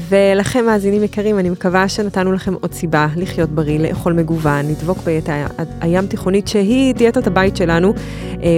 ולכם 0.08 0.66
מאזינים 0.66 1.02
יקרים, 1.02 1.38
אני 1.38 1.50
מקווה 1.50 1.88
שנתנו 1.88 2.32
לכם 2.32 2.54
עוד 2.54 2.72
סיבה 2.72 3.06
לחיות 3.16 3.50
בריא, 3.50 3.78
לאכול 3.78 4.12
מגוון, 4.12 4.66
לדבוק 4.68 4.98
ביתה 4.98 5.46
הים 5.80 6.06
תיכונית 6.06 6.48
שהיא 6.48 6.94
דיאטת 6.94 7.26
הבית 7.26 7.56
שלנו, 7.56 7.94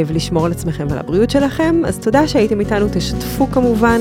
ולשמור 0.06 0.46
על 0.46 0.52
עצמכם 0.52 0.86
ועל 0.90 0.98
הבריאות 0.98 1.30
שלכם. 1.30 1.82
אז 1.86 1.98
תודה 1.98 2.28
שהייתם 2.28 2.60
איתנו, 2.60 2.86
תשתפו 2.92 3.46
כמובן, 3.46 4.00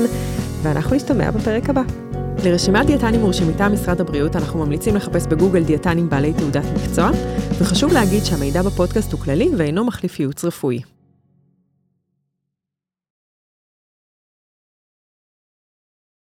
ואנחנו 0.62 0.96
נשתמע 0.96 1.30
בפרק 1.30 1.70
הבא. 1.70 2.03
לרשימת 2.44 2.86
דיאטנים 2.86 3.20
מורשים 3.20 3.48
מטעם 3.48 3.72
משרד 3.72 4.00
הבריאות 4.00 4.36
אנחנו 4.36 4.64
ממליצים 4.64 4.96
לחפש 4.96 5.26
בגוגל 5.26 5.64
דיאטנים 5.64 6.08
בעלי 6.08 6.32
תעודת 6.32 6.64
מקצוע, 6.74 7.10
וחשוב 7.58 7.92
להגיד 7.92 8.24
שהמידע 8.24 8.62
בפודקאסט 8.62 9.12
הוא 9.12 9.20
כללי 9.20 9.50
ואינו 9.56 9.84
מחליף 9.84 10.20
ייעוץ 10.20 10.44
רפואי. 10.44 10.80